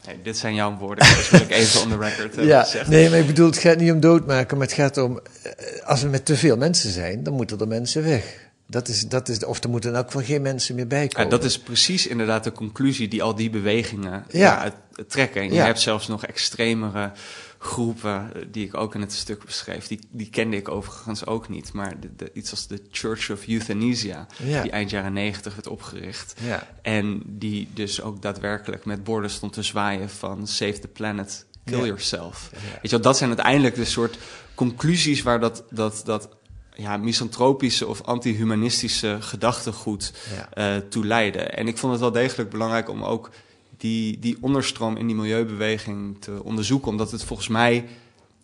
Nee, 0.06 0.22
dit 0.24 0.38
zijn 0.38 0.56
jouw 0.56 0.78
woorden, 0.78 1.06
dat 1.08 1.30
wil 1.30 1.40
ik 1.42 1.50
even 1.52 1.82
on 1.82 1.90
the 1.90 1.98
record 1.98 2.18
hebben 2.18 2.46
Ja, 2.46 2.64
gezegd. 2.64 2.88
nee, 2.90 3.10
maar 3.10 3.20
ik 3.20 3.28
bedoel, 3.28 3.46
het 3.46 3.58
gaat 3.58 3.78
niet 3.78 3.92
om 3.92 4.00
doodmaken, 4.00 4.58
maar 4.58 4.68
het 4.68 4.76
gaat 4.76 4.98
om, 4.98 5.20
eh, 5.44 5.86
als 5.88 6.02
we 6.02 6.08
met 6.10 6.26
te 6.26 6.36
veel 6.38 6.58
mensen 6.58 6.92
zijn, 6.92 7.24
dan 7.24 7.34
moeten 7.34 7.60
er 7.60 7.68
mensen 7.68 8.04
weg. 8.04 8.50
Dat 8.72 8.88
is, 8.88 9.08
dat 9.08 9.30
is, 9.30 9.46
of 9.46 9.64
er 9.64 9.70
moeten 9.70 9.96
elk 9.96 10.06
geval 10.06 10.24
geen 10.24 10.42
mensen 10.42 10.76
meer 10.76 10.88
bij 10.88 11.02
Ja, 11.02 11.08
komen. 11.08 11.30
dat 11.30 11.44
is 11.44 11.60
precies 11.60 12.08
inderdaad 12.08 12.44
de 12.44 12.52
conclusie 12.52 13.08
die 13.08 13.24
al 13.24 13.36
die 13.36 13.50
bewegingen 13.50 14.26
Ja. 14.30 14.40
ja. 14.40 14.58
uit, 14.58 14.74
trekken. 15.08 15.42
En 15.42 15.48
je 15.48 15.54
Ja. 15.54 15.66
hebt 15.66 15.80
zelfs 15.80 16.08
nog 16.08 16.26
extremere 16.26 17.12
groepen, 17.58 18.32
eh, 18.36 18.42
die 18.52 18.66
ik 18.66 18.78
ook 18.78 18.96
in 18.96 19.02
het 19.02 19.14
stuk 19.14 19.46
beschreef. 19.46 19.88
Die, 19.88 20.00
die 20.12 20.30
kende 20.30 20.58
ik 20.58 20.70
overigens 20.70 21.26
ook 21.26 21.50
niet. 21.50 21.74
Maar 21.74 22.00
de, 22.00 22.10
de- 22.16 22.32
iets 22.34 22.52
als 22.52 22.68
de 22.68 22.82
Church 22.92 23.32
of 23.32 23.48
Euthanasia, 23.48 24.28
Ja. 24.44 24.62
die 24.62 24.72
eind 24.72 24.90
jaren 24.90 25.14
negentig 25.14 25.54
werd 25.56 25.68
opgericht. 25.68 26.34
Ja. 26.46 26.68
En 26.82 27.22
die 27.26 27.68
dus 27.74 28.02
ook 28.02 28.22
daadwerkelijk 28.22 28.86
met 28.86 29.04
borden 29.04 29.30
stond 29.30 29.54
te 29.54 29.64
zwaaien 29.64 30.10
van 30.10 30.48
save 30.48 30.80
the 30.80 30.88
planet, 30.88 31.46
kill 31.66 31.78
Ja. 31.80 31.86
yourself. 31.86 32.50
Ja. 32.52 32.58
Weet 32.60 32.80
je 32.82 32.90
wel, 32.90 33.02
dat 33.02 33.18
zijn 33.18 33.30
uiteindelijk 33.30 33.76
de 33.76 33.86
soort 33.86 34.18
conclusies 34.56 35.22
waar 35.22 35.40
dat, 35.40 35.64
dat, 35.70 36.02
dat 36.06 36.30
ja, 36.74 36.98
misantropische 36.98 37.88
of 37.88 38.02
anti-humanistische 38.02 39.18
gedachtegoed 39.20 40.14
Ja. 40.36 40.50
eh, 40.54 40.82
toe 40.90 41.06
leiden. 41.06 41.54
En 41.58 41.68
ik 41.68 41.78
vond 41.78 41.92
het 41.92 42.02
wel 42.02 42.12
degelijk 42.12 42.50
belangrijk 42.50 42.90
om 42.90 43.04
ook 43.04 43.30
die, 43.78 44.20
die 44.20 44.38
onderstroom 44.42 44.98
in 44.98 45.08
die 45.08 45.16
milieubeweging 45.16 46.22
te 46.22 46.44
onderzoeken, 46.44 46.88
omdat 46.92 47.12
het 47.12 47.24
volgens 47.24 47.48
mij 47.48 47.88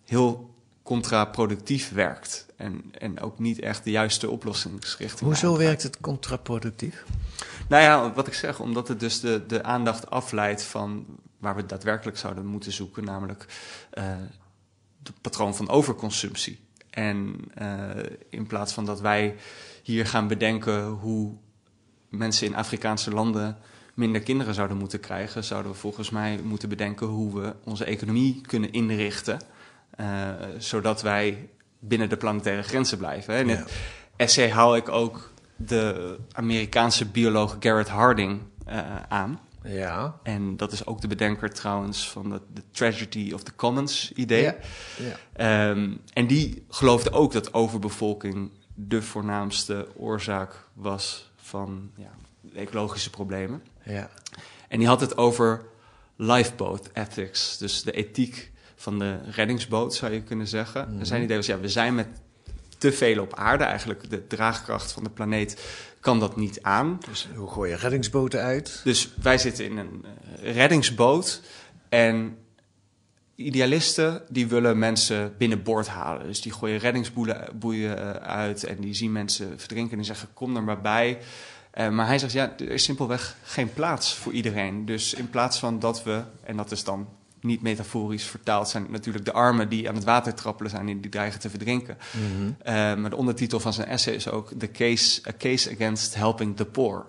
heel 0.04 0.50
contraproductief 0.82 1.90
werkt. 1.92 2.46
En, 2.56 2.84
en 2.98 3.20
ook 3.20 3.38
niet 3.38 3.60
echt 3.60 3.84
de 3.84 3.90
juiste 3.90 4.30
oplossingsrichting. 4.30 5.20
Hoezo 5.30 5.56
werkt 5.56 5.82
het 5.82 6.00
contraproductief? 6.00 7.04
Nou 7.68 7.82
ja, 7.82 8.12
wat 8.12 8.26
ik 8.26 8.34
zeg, 8.34 8.60
omdat 8.60 8.88
het 8.88 9.00
dus 9.00 9.20
de, 9.20 9.42
de 9.46 9.62
aandacht 9.62 10.10
afleidt 10.10 10.62
van 10.62 11.06
waar 11.38 11.56
we 11.56 11.66
daadwerkelijk 11.66 12.18
zouden 12.18 12.46
moeten 12.46 12.72
zoeken, 12.72 13.04
namelijk 13.04 13.46
eh 13.90 14.04
het 15.02 15.20
patroon 15.20 15.56
van 15.56 15.68
overconsumptie. 15.68 16.58
En 16.98 17.34
eh, 17.54 17.68
in 18.30 18.46
plaats 18.46 18.72
van 18.72 18.84
dat 18.84 19.00
wij 19.00 19.34
hier 19.82 20.06
gaan 20.06 20.28
bedenken 20.28 20.84
hoe 20.86 21.32
mensen 22.08 22.46
in 22.46 22.54
Afrikaanse 22.56 23.10
landen 23.10 23.56
minder 23.94 24.20
kinderen 24.20 24.54
zouden 24.54 24.76
moeten 24.76 25.00
krijgen, 25.00 25.44
zouden 25.44 25.72
we 25.72 25.78
volgens 25.78 26.10
mij 26.10 26.40
moeten 26.42 26.68
bedenken 26.68 27.06
hoe 27.06 27.40
we 27.40 27.54
onze 27.64 27.84
economie 27.84 28.40
kunnen 28.46 28.72
inrichten, 28.72 29.38
eh, 29.90 30.06
zodat 30.58 31.02
wij 31.02 31.48
binnen 31.78 32.08
de 32.08 32.16
planetaire 32.16 32.62
grenzen 32.62 32.98
blijven. 32.98 33.34
hè. 33.34 33.40
In 33.40 33.48
Ja. 33.48 33.56
het 33.56 33.72
essay 34.16 34.50
haal 34.50 34.76
ik 34.76 34.88
ook 34.88 35.30
de 35.56 36.16
Amerikaanse 36.32 37.06
bioloog 37.06 37.56
Garrett 37.60 37.88
Harding 37.88 38.40
eh, 38.66 38.78
aan. 39.08 39.40
Ja. 39.68 40.20
En 40.22 40.56
dat 40.56 40.72
is 40.72 40.86
ook 40.86 41.00
de 41.00 41.08
bedenker 41.08 41.50
trouwens 41.50 42.10
van 42.10 42.30
de, 42.30 42.40
de 42.52 42.62
Tragedy 42.70 43.32
of 43.32 43.42
the 43.42 43.54
Commons 43.56 44.12
idee. 44.12 44.42
Ja. 44.42 44.56
ja. 44.96 45.70
Ehm, 45.70 45.92
en 46.12 46.26
die 46.26 46.64
geloofde 46.68 47.10
ook 47.10 47.32
dat 47.32 47.54
overbevolking 47.54 48.50
de 48.74 49.02
voornaamste 49.02 49.88
oorzaak 49.96 50.68
was 50.72 51.30
van 51.36 51.90
ja, 51.96 52.10
ecologische 52.54 53.10
problemen. 53.10 53.62
Ja. 53.82 54.10
En 54.68 54.78
die 54.78 54.88
had 54.88 55.00
het 55.00 55.16
over 55.16 55.64
lifeboat 56.16 56.90
ethics, 56.92 57.58
dus 57.58 57.82
de 57.82 57.92
ethiek 57.92 58.52
van 58.76 58.98
de 58.98 59.18
reddingsboot 59.30 59.94
zou 59.94 60.12
je 60.12 60.22
kunnen 60.22 60.46
zeggen. 60.46 60.94
Mhm. 60.94 61.04
Zijn 61.04 61.22
idee 61.22 61.36
was, 61.36 61.46
ja, 61.46 61.58
we 61.58 61.68
zijn 61.68 61.94
met 61.94 62.08
te 62.78 62.92
veel 62.92 63.22
op 63.22 63.34
aarde, 63.34 63.64
eigenlijk 63.64 64.10
de 64.10 64.26
draagkracht 64.26 64.92
van 64.92 65.04
de 65.04 65.10
planeet 65.10 65.62
kan 66.00 66.20
dat 66.20 66.36
niet 66.36 66.62
aan. 66.62 66.98
Dus 67.08 67.28
hoe 67.36 67.50
gooi 67.50 67.70
je 67.70 67.76
reddingsboten 67.76 68.40
uit? 68.40 68.80
Dus 68.84 69.12
wij 69.22 69.38
zitten 69.38 69.64
in 69.64 69.76
een 69.76 70.04
eh, 70.42 70.54
reddingsboot 70.54 71.42
en 71.88 72.36
idealisten 73.34 74.22
die 74.28 74.46
willen 74.46 74.78
mensen 74.78 75.34
binnenboord 75.38 75.88
halen. 75.88 76.26
Dus 76.26 76.40
die 76.40 76.52
gooien 76.52 76.78
reddingsboeien 76.78 77.98
eh, 77.98 78.10
uit 78.10 78.64
en 78.64 78.76
die 78.80 78.94
zien 78.94 79.12
mensen 79.12 79.58
verdrinken 79.58 79.98
en 79.98 80.04
zeggen 80.04 80.28
kom 80.34 80.56
er 80.56 80.62
maar 80.62 80.80
bij. 80.80 81.18
Uh, 81.74 81.88
maar 81.88 82.06
hij 82.06 82.18
zegt 82.18 82.32
ja, 82.32 82.52
er 82.58 82.70
is 82.70 82.84
simpelweg 82.84 83.36
geen 83.42 83.72
plaats 83.72 84.14
voor 84.14 84.32
iedereen. 84.32 84.84
Dus 84.84 85.14
in 85.14 85.30
plaats 85.30 85.58
van 85.58 85.78
dat 85.78 86.02
we, 86.02 86.22
en 86.42 86.56
dat 86.56 86.70
is 86.70 86.84
dan 86.84 87.08
niet 87.40 87.62
metaforisch 87.62 88.24
vertaald, 88.24 88.68
zijn 88.68 88.86
natuurlijk 88.90 89.24
de 89.24 89.32
armen 89.32 89.68
die 89.68 89.88
aan 89.88 89.94
het 89.94 90.04
water 90.04 90.34
trappelen 90.34 90.70
zijn 90.70 90.88
en 90.88 91.00
die 91.00 91.10
dreigen 91.10 91.40
te 91.40 91.50
verdrinken. 91.50 91.98
Mhm. 92.12 92.46
Uh, 92.46 92.54
maar 93.00 93.10
de 93.10 93.16
ondertitel 93.16 93.60
van 93.60 93.72
zijn 93.72 93.88
essay 93.88 94.14
is 94.14 94.28
ook 94.28 94.52
The 94.58 94.70
Case, 94.70 95.22
A 95.28 95.32
Case 95.38 95.70
Against 95.74 96.14
Helping 96.14 96.56
the 96.56 96.64
Poor. 96.64 97.06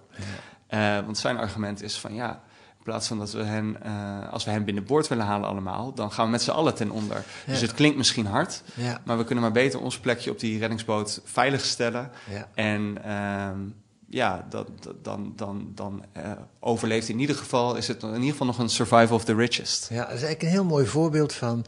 Ja. 0.70 0.98
Uh, 1.00 1.06
want 1.06 1.18
zijn 1.18 1.38
argument 1.38 1.82
is 1.82 1.98
van 1.98 2.14
ja, 2.14 2.42
in 2.78 2.84
plaats 2.84 3.08
van 3.08 3.18
dat 3.18 3.32
we 3.32 3.44
hen, 3.44 3.78
uh, 3.86 4.30
als 4.34 4.46
we 4.46 4.52
hen 4.52 4.66
binnenboord 4.66 5.08
willen 5.08 5.26
halen 5.26 5.50
allemaal, 5.50 5.94
dan 5.94 6.12
gaan 6.12 6.26
we 6.26 6.32
met 6.32 6.42
z'n 6.42 6.52
allen 6.52 6.76
ten 6.76 6.92
onder. 6.92 7.24
Ja. 7.46 7.52
Dus 7.52 7.62
het 7.62 7.74
klinkt 7.74 7.98
misschien 7.98 8.26
hard, 8.26 8.64
Ja. 8.74 9.02
maar 9.06 9.18
we 9.18 9.24
kunnen 9.24 9.44
maar 9.44 9.54
beter 9.54 9.80
ons 9.80 10.00
plekje 10.00 10.32
op 10.32 10.40
die 10.40 10.60
reddingsboot 10.60 11.22
veilig 11.24 11.66
stellen. 11.66 12.12
Ja. 12.30 12.48
En 12.54 13.04
ehm, 13.04 13.60
ja, 14.10 14.46
dat, 14.50 14.68
dan, 15.02 15.34
dan, 15.36 15.72
dan 15.76 16.04
eh, 16.12 16.32
overleeft 16.60 17.10
in 17.10 17.20
ieder 17.20 17.36
geval, 17.36 17.76
is 17.76 17.88
het 17.88 18.04
in 18.04 18.14
ieder 18.14 18.32
geval 18.32 18.48
nog 18.48 18.58
een 18.58 18.70
survival 18.70 19.16
of 19.16 19.26
the 19.26 19.36
richest. 19.36 19.88
Ja, 19.90 19.96
dat 19.96 20.06
is 20.06 20.24
eigenlijk 20.24 20.42
een 20.42 20.50
heel 20.50 20.64
mooi 20.64 20.86
voorbeeld 20.86 21.34
van 21.34 21.66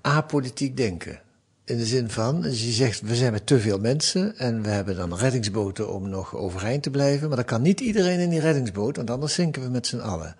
apolitiek 0.00 0.76
denken. 0.76 1.20
In 1.64 1.76
de 1.76 1.86
zin 1.86 2.10
van, 2.10 2.40
dus 2.40 2.64
je 2.64 2.70
zegt, 2.70 3.00
we 3.00 3.14
zijn 3.14 3.32
met 3.32 3.46
te 3.46 3.60
veel 3.60 3.78
mensen 3.78 4.38
en 4.38 4.62
we 4.62 4.68
hebben 4.68 4.96
dan 4.96 5.14
reddingsboten 5.14 5.92
om 5.94 6.08
nog 6.08 6.36
overeind 6.36 6.82
te 6.82 6.90
blijven. 6.90 7.28
Maar 7.28 7.36
dan 7.36 7.46
kan 7.46 7.62
niet 7.62 7.80
iedereen 7.80 8.18
in 8.18 8.28
die 8.28 8.40
reddingsboot, 8.40 8.96
want 8.96 9.10
anders 9.10 9.34
zinken 9.34 9.62
we 9.62 9.68
met 9.68 9.86
z'n 9.86 9.98
allen. 9.98 10.36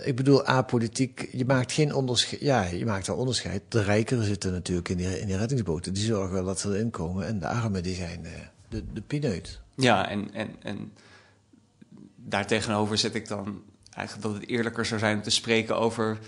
Ik 0.00 0.16
bedoel, 0.16 0.44
apolitiek, 0.44 1.28
je 1.32 1.44
maakt 1.44 1.72
geen 1.72 1.94
onderscheid. 1.94 2.40
Ja, 2.40 2.62
je 2.62 2.86
maakt 2.86 3.06
wel 3.06 3.16
onderscheid. 3.16 3.62
De 3.68 3.82
rijkeren 3.82 4.24
zitten 4.24 4.52
natuurlijk 4.52 4.88
in 4.88 4.96
die, 4.96 5.20
in 5.20 5.26
die 5.26 5.36
reddingsboten. 5.36 5.94
Die 5.94 6.04
zorgen 6.04 6.32
wel 6.32 6.44
dat 6.44 6.60
ze 6.60 6.68
erin 6.68 6.90
komen. 6.90 7.26
En 7.26 7.38
de 7.38 7.48
armen, 7.48 7.82
die 7.82 7.94
zijn 7.94 8.24
eh, 8.24 8.32
de, 8.68 8.82
de 8.92 9.00
pineut. 9.00 9.62
Ja, 9.76 10.08
en, 10.08 10.34
en, 10.34 10.56
en 10.62 10.92
daartegenover 12.16 12.98
zet 12.98 13.14
ik 13.14 13.28
dan 13.28 13.62
eigenlijk 13.90 14.26
dat 14.26 14.40
het 14.40 14.50
eerlijker 14.50 14.86
zou 14.86 15.00
zijn 15.00 15.16
om 15.16 15.22
te 15.22 15.30
spreken 15.30 15.76
over 15.76 16.18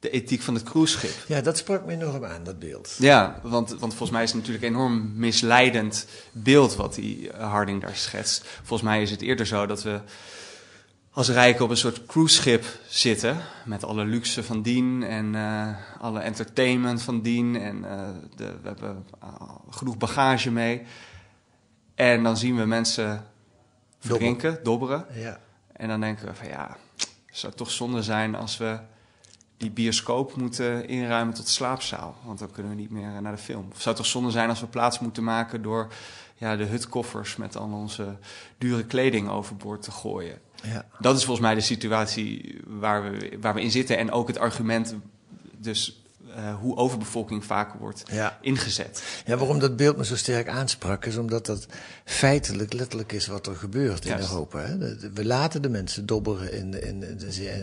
de 0.00 0.10
ethiek 0.10 0.42
van 0.42 0.54
het 0.54 0.62
cruiseschip. 0.62 1.24
Ja, 1.26 1.40
dat 1.40 1.56
sprak 1.56 1.86
me 1.86 1.92
enorm 1.92 2.24
aan, 2.24 2.44
dat 2.44 2.58
beeld. 2.58 2.96
Ja, 2.98 3.40
want, 3.42 3.70
want 3.70 3.90
volgens 3.94 4.10
mij 4.10 4.22
is 4.22 4.32
het 4.32 4.38
natuurlijk 4.38 4.64
een 4.64 4.74
enorm 4.74 5.12
misleidend 5.14 6.06
beeld 6.32 6.74
wat 6.74 6.94
die 6.94 7.30
eh, 7.30 7.50
Harding 7.50 7.82
daar 7.82 7.96
schetst. 7.96 8.46
Volgens 8.56 8.88
mij 8.88 9.02
is 9.02 9.10
het 9.10 9.22
eerder 9.22 9.46
zo 9.46 9.66
dat 9.66 9.82
we 9.82 10.00
als 11.18 11.28
rijken 11.28 11.64
op 11.64 11.70
een 11.70 11.76
soort 11.76 12.06
cruiseschip 12.06 12.64
zitten. 12.88 13.36
Met 13.64 13.84
alle 13.84 14.04
luxe 14.04 14.42
van 14.44 14.62
dien 14.62 15.02
en 15.02 15.34
eh, 15.34 15.68
alle 16.00 16.20
entertainment 16.20 17.02
van 17.02 17.22
dien. 17.22 17.56
En 17.56 17.84
eh, 17.84 18.08
de, 18.36 18.44
we 18.62 18.68
hebben 18.68 19.04
uh, 19.24 19.30
genoeg 19.70 19.96
bagage 19.96 20.50
mee. 20.50 20.82
En 21.98 22.22
dan 22.22 22.36
zien 22.36 22.56
we 22.56 22.64
mensen 22.64 23.24
verdrinken, 23.98 24.60
dobberen. 24.62 25.06
Ja. 25.14 25.40
En 25.72 25.88
dan 25.88 26.00
denken 26.00 26.26
we 26.26 26.34
van 26.34 26.48
ja, 26.48 26.76
het 26.96 27.38
zou 27.38 27.52
toch 27.52 27.70
zonde 27.70 28.02
zijn 28.02 28.34
als 28.34 28.56
we 28.56 28.78
die 29.56 29.70
bioscoop 29.70 30.36
moeten 30.36 30.88
inruimen 30.88 31.34
tot 31.34 31.48
slaapzaal. 31.48 32.16
Want 32.24 32.38
dan 32.38 32.50
kunnen 32.50 32.72
we 32.72 32.78
niet 32.78 32.90
meer 32.90 33.22
naar 33.22 33.32
de 33.32 33.42
film. 33.42 33.66
Of 33.70 33.80
zou 33.80 33.86
het 33.86 33.96
toch 33.96 34.06
zonde 34.06 34.30
zijn 34.30 34.48
als 34.48 34.60
we 34.60 34.66
plaats 34.66 34.98
moeten 34.98 35.24
maken 35.24 35.62
door 35.62 35.92
ja, 36.34 36.56
de 36.56 36.64
hutkoffers 36.64 37.36
met 37.36 37.56
al 37.56 37.72
onze 37.72 38.16
dure 38.58 38.84
kleding 38.84 39.28
overboord 39.28 39.82
te 39.82 39.90
gooien. 39.90 40.40
Ja. 40.62 40.86
Dat 40.98 41.16
is 41.16 41.24
volgens 41.24 41.46
mij 41.46 41.54
de 41.54 41.60
situatie 41.60 42.60
waar 42.66 43.10
we, 43.10 43.38
waar 43.40 43.54
we 43.54 43.62
in 43.62 43.70
zitten. 43.70 43.98
En 43.98 44.10
ook 44.10 44.28
het 44.28 44.38
argument, 44.38 44.94
dus 45.56 46.02
uh, 46.38 46.54
hoe 46.54 46.76
overbevolking 46.76 47.44
vaak 47.44 47.72
wordt 47.74 48.02
Ja. 48.12 48.38
ingezet. 48.40 49.02
Ja, 49.26 49.36
waarom 49.36 49.58
dat 49.58 49.76
beeld 49.76 49.96
me 49.96 50.04
zo 50.04 50.16
sterk 50.16 50.48
aansprak, 50.48 51.04
is 51.04 51.16
omdat 51.16 51.46
dat 51.46 51.66
feitelijk 52.04 52.72
letterlijk 52.72 53.12
is 53.12 53.26
wat 53.26 53.46
er 53.46 53.56
gebeurt 53.56 54.04
in. 54.04 54.18
Europa. 54.18 54.58
Hè. 54.60 54.78
We 55.14 55.24
laten 55.24 55.62
de 55.62 55.68
mensen 55.68 56.06
dobberen 56.06 56.52
in, 56.52 56.82
in, 56.82 57.02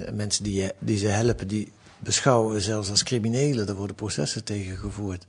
en 0.06 0.16
mensen 0.16 0.44
die, 0.44 0.62
je- 0.62 0.76
die 0.80 0.98
ze 0.98 1.08
helpen, 1.08 1.48
die 1.48 1.72
beschouwen 2.00 2.54
we 2.54 2.62
zelfs 2.62 2.90
als 2.90 3.04
criminelen. 3.04 3.68
Er 3.68 3.76
worden 3.76 3.96
processen 3.96 4.44
tegen 4.44 4.78
gevoerd. 4.78 5.26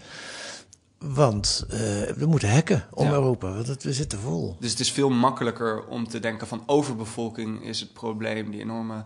Want 0.98 1.64
eh, 1.68 1.78
we 2.16 2.26
moeten 2.26 2.50
hacken 2.52 2.84
om 2.92 3.06
Ja. 3.06 3.12
Europa, 3.12 3.52
want 3.52 3.66
het, 3.66 3.82
we 3.82 3.92
zitten 3.92 4.18
vol. 4.18 4.56
Dus 4.60 4.70
het 4.70 4.80
is 4.80 4.92
veel 4.92 5.10
makkelijker 5.10 5.86
om 5.86 6.08
te 6.08 6.20
denken 6.20 6.46
van 6.46 6.62
overbevolking 6.66 7.64
is 7.64 7.80
het 7.80 7.92
probleem. 7.92 8.50
Die 8.50 8.60
enorme 8.60 9.02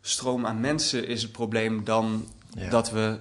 stroom 0.00 0.46
aan 0.46 0.60
mensen 0.60 1.06
is 1.08 1.22
het 1.22 1.32
probleem 1.32 1.84
dan 1.84 2.28
Ja. 2.50 2.70
dat 2.70 2.90
we 2.90 3.18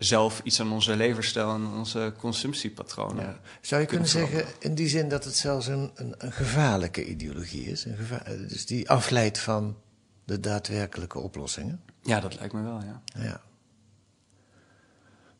zelf 0.00 0.40
iets 0.44 0.60
aan 0.60 0.72
onze 0.72 0.96
leverstijl 0.96 1.54
en 1.54 1.66
onze 1.66 2.12
consumptiepatronen. 2.18 3.24
Ja. 3.24 3.38
Zou 3.60 3.80
je 3.80 3.86
kunnen 3.86 4.08
Kunnen 4.10 4.28
zeggen, 4.30 4.52
in 4.58 4.74
die 4.74 4.88
zin 4.88 5.08
dat 5.08 5.24
het 5.24 5.36
zelfs 5.36 5.66
een, 5.66 5.90
een, 5.94 6.14
een 6.18 6.32
gevaarlijke 6.32 7.04
ideologie 7.06 7.64
is? 7.64 7.84
Een 7.84 7.96
geva- 7.96 8.22
eh, 8.24 8.32
dus 8.48 8.66
die 8.66 8.90
afleidt 8.90 9.38
van 9.38 9.76
de 10.24 10.40
daadwerkelijke 10.40 11.18
oplossingen? 11.18 11.80
Ja, 12.02 12.20
dat 12.20 12.38
lijkt 12.38 12.52
me 12.52 12.62
wel, 12.62 12.80
ja. 12.84 13.02
Ja. 13.22 13.40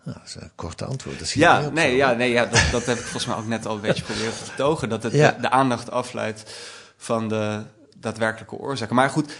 Nou, 0.04 0.18
dat 0.18 0.26
is 0.26 0.34
een 0.34 0.50
korte 0.54 0.84
antwoord. 0.84 1.18
Dat 1.18 1.30
Ja, 1.30 1.66
op 1.66 1.72
nee, 1.72 1.90
zo. 1.90 1.96
ja, 1.96 2.12
nee 2.12 2.30
ja, 2.30 2.46
dat, 2.46 2.62
dat 2.70 2.86
heb 2.86 2.96
ik 2.96 3.02
volgens 3.02 3.26
mij 3.26 3.36
ook 3.36 3.46
net 3.46 3.66
al 3.66 3.74
een 3.74 3.80
beetje 3.80 4.02
proberen 4.04 4.32
te 4.32 4.44
vertogen. 4.44 4.88
Dat 4.88 5.02
het 5.02 5.12
Ja. 5.12 5.30
de, 5.32 5.40
de 5.40 5.50
aandacht 5.50 5.90
afleidt 5.90 6.54
van 6.96 7.28
de 7.28 7.62
daadwerkelijke 7.96 8.54
oorzaken. 8.56 8.94
Maar 8.94 9.10
goed, 9.10 9.32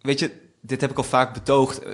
weet 0.00 0.18
je, 0.18 0.42
dit 0.66 0.80
heb 0.80 0.90
ik 0.90 0.96
al 0.96 1.02
vaak 1.04 1.32
betoogd. 1.34 1.78
eh, 1.82 1.92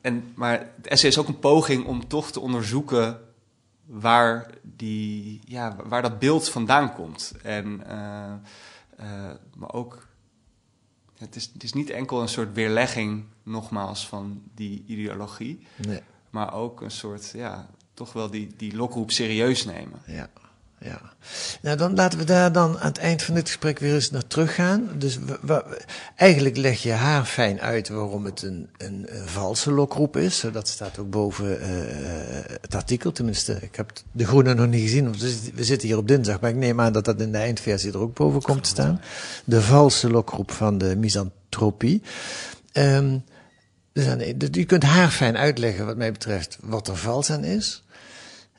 En, 0.00 0.32
maar 0.34 0.58
het 0.76 0.86
essay 0.86 1.10
is 1.10 1.18
ook 1.18 1.28
een 1.28 1.38
poging 1.38 1.86
om 1.86 2.08
toch 2.08 2.30
te 2.30 2.40
onderzoeken 2.40 3.20
waar, 3.86 4.50
die, 4.62 5.40
ja, 5.44 5.76
waar 5.84 6.02
dat 6.02 6.18
beeld 6.18 6.48
vandaan 6.48 6.94
komt. 6.94 7.32
En, 7.42 7.86
eh, 7.86 8.32
eh, 8.96 9.34
maar 9.56 9.72
ook, 9.72 10.06
het 11.18 11.36
is, 11.36 11.50
het 11.52 11.62
is 11.62 11.72
niet 11.72 11.90
enkel 11.90 12.20
een 12.20 12.28
soort 12.28 12.54
weerlegging, 12.54 13.24
nogmaals, 13.42 14.08
van 14.08 14.42
die 14.54 14.84
ideologie. 14.86 15.66
Nee, 15.86 16.00
Maar 16.30 16.54
ook 16.54 16.80
een 16.80 16.90
soort, 16.90 17.30
ja, 17.34 17.68
toch 17.94 18.12
wel 18.12 18.30
die, 18.30 18.54
die 18.56 18.76
lokroep 18.76 19.10
serieus 19.10 19.64
nemen. 19.64 20.00
ja. 20.06 20.30
Ja. 20.84 21.00
Nou, 21.62 21.76
dan 21.76 21.94
laten 21.94 22.18
we 22.18 22.24
daar 22.24 22.52
dan 22.52 22.78
aan 22.78 22.86
het 22.88 22.98
eind 22.98 23.22
van 23.22 23.34
dit 23.34 23.46
gesprek 23.48 23.78
weer 23.78 23.94
eens 23.94 24.10
naar 24.10 24.26
teruggaan. 24.26 24.88
Dus 24.98 25.18
eigenlijk 26.16 26.56
leg 26.56 26.82
je 26.82 26.90
haar 26.92 27.24
fijn 27.24 27.60
uit 27.60 27.88
waarom 27.88 28.24
het 28.24 28.42
een, 28.42 28.68
een, 28.76 29.06
een 29.08 29.28
valse 29.28 29.72
lokroep 29.72 30.16
is. 30.16 30.44
Dat 30.52 30.68
staat 30.68 30.98
ook 30.98 31.10
boven 31.10 31.60
eh, 31.60 31.68
het 32.60 32.74
artikel. 32.74 33.12
Tenminste, 33.12 33.58
ik 33.60 33.76
heb 33.76 33.92
de 34.12 34.26
groene 34.26 34.54
nog 34.54 34.66
niet 34.66 34.82
gezien. 34.82 35.04
want 35.04 35.20
we 35.54 35.64
zitten- 35.64 35.88
hier 35.88 35.96
op 35.96 36.08
dinsdag, 36.08 36.40
maar 36.40 36.50
ik 36.50 36.56
neem 36.56 36.80
aan 36.80 36.92
dat 36.92 37.04
dat 37.04 37.20
in 37.20 37.32
de 37.32 37.38
eindversie 37.38 37.92
er 37.92 37.98
ook 37.98 38.14
boven 38.14 38.42
komt 38.42 38.62
te 38.62 38.68
staan. 38.68 39.00
De 39.44 39.62
valse 39.62 40.10
lokroep 40.10 40.50
van 40.50 40.78
de 40.78 40.96
misantropie. 40.96 42.02
Ehm, 42.72 43.18
dus 43.92 44.06
aan 44.06 44.18
de- 44.18 44.36
dus 44.36 44.48
je 44.52 44.64
kunt 44.64 44.82
haar 44.82 45.10
fijn 45.10 45.36
uitleggen, 45.36 45.86
wat 45.86 45.96
mij 45.96 46.12
betreft, 46.12 46.58
wat 46.60 46.88
er 46.88 46.96
vals 46.96 47.30
aan 47.30 47.44
is. 47.44 47.82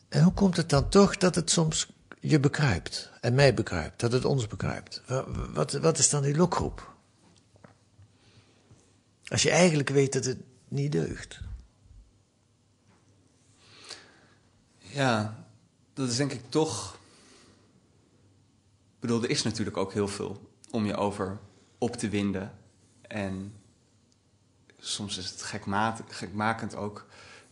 En 0.09 0.23
hoe 0.23 0.33
komt 0.33 0.57
het 0.57 0.69
dan 0.69 0.89
toch 0.89 1.17
dat 1.17 1.35
het 1.35 1.51
soms 1.51 1.87
je 2.25 2.39
bekruipt 2.39 3.11
en 3.21 3.33
mij 3.35 3.53
bekruipt, 3.53 3.99
dat 3.99 4.11
het 4.11 4.25
ons 4.25 4.47
bekruipt? 4.47 5.01
Wa- 5.07 5.25
Wat, 5.53 5.71
wat 5.71 5.97
is 5.97 6.09
dan 6.09 6.21
die 6.23 6.35
lokroep? 6.35 6.93
Als 9.27 9.43
je 9.43 9.49
eigenlijk 9.51 9.89
weet 9.89 10.13
dat 10.13 10.25
het 10.25 10.37
niet 10.67 10.91
deugt. 10.91 11.39
Ja, 14.77 15.45
dat 15.93 16.09
is 16.09 16.15
denk 16.15 16.31
ik 16.31 16.41
toch. 16.49 16.93
Ik 18.93 18.99
bedoel, 18.99 19.23
er 19.23 19.29
is 19.29 19.43
natuurlijk 19.43 19.77
ook 19.77 19.93
heel 19.93 20.07
veel 20.07 20.51
om 20.71 20.85
je 20.85 20.95
over 20.95 21.39
op 21.77 21.95
te 21.95 22.09
winden. 22.09 22.51
En 23.01 23.53
soms 24.79 25.17
is 25.17 25.29
het 25.29 25.41
gekmakend 26.09 26.75
ook 26.75 27.05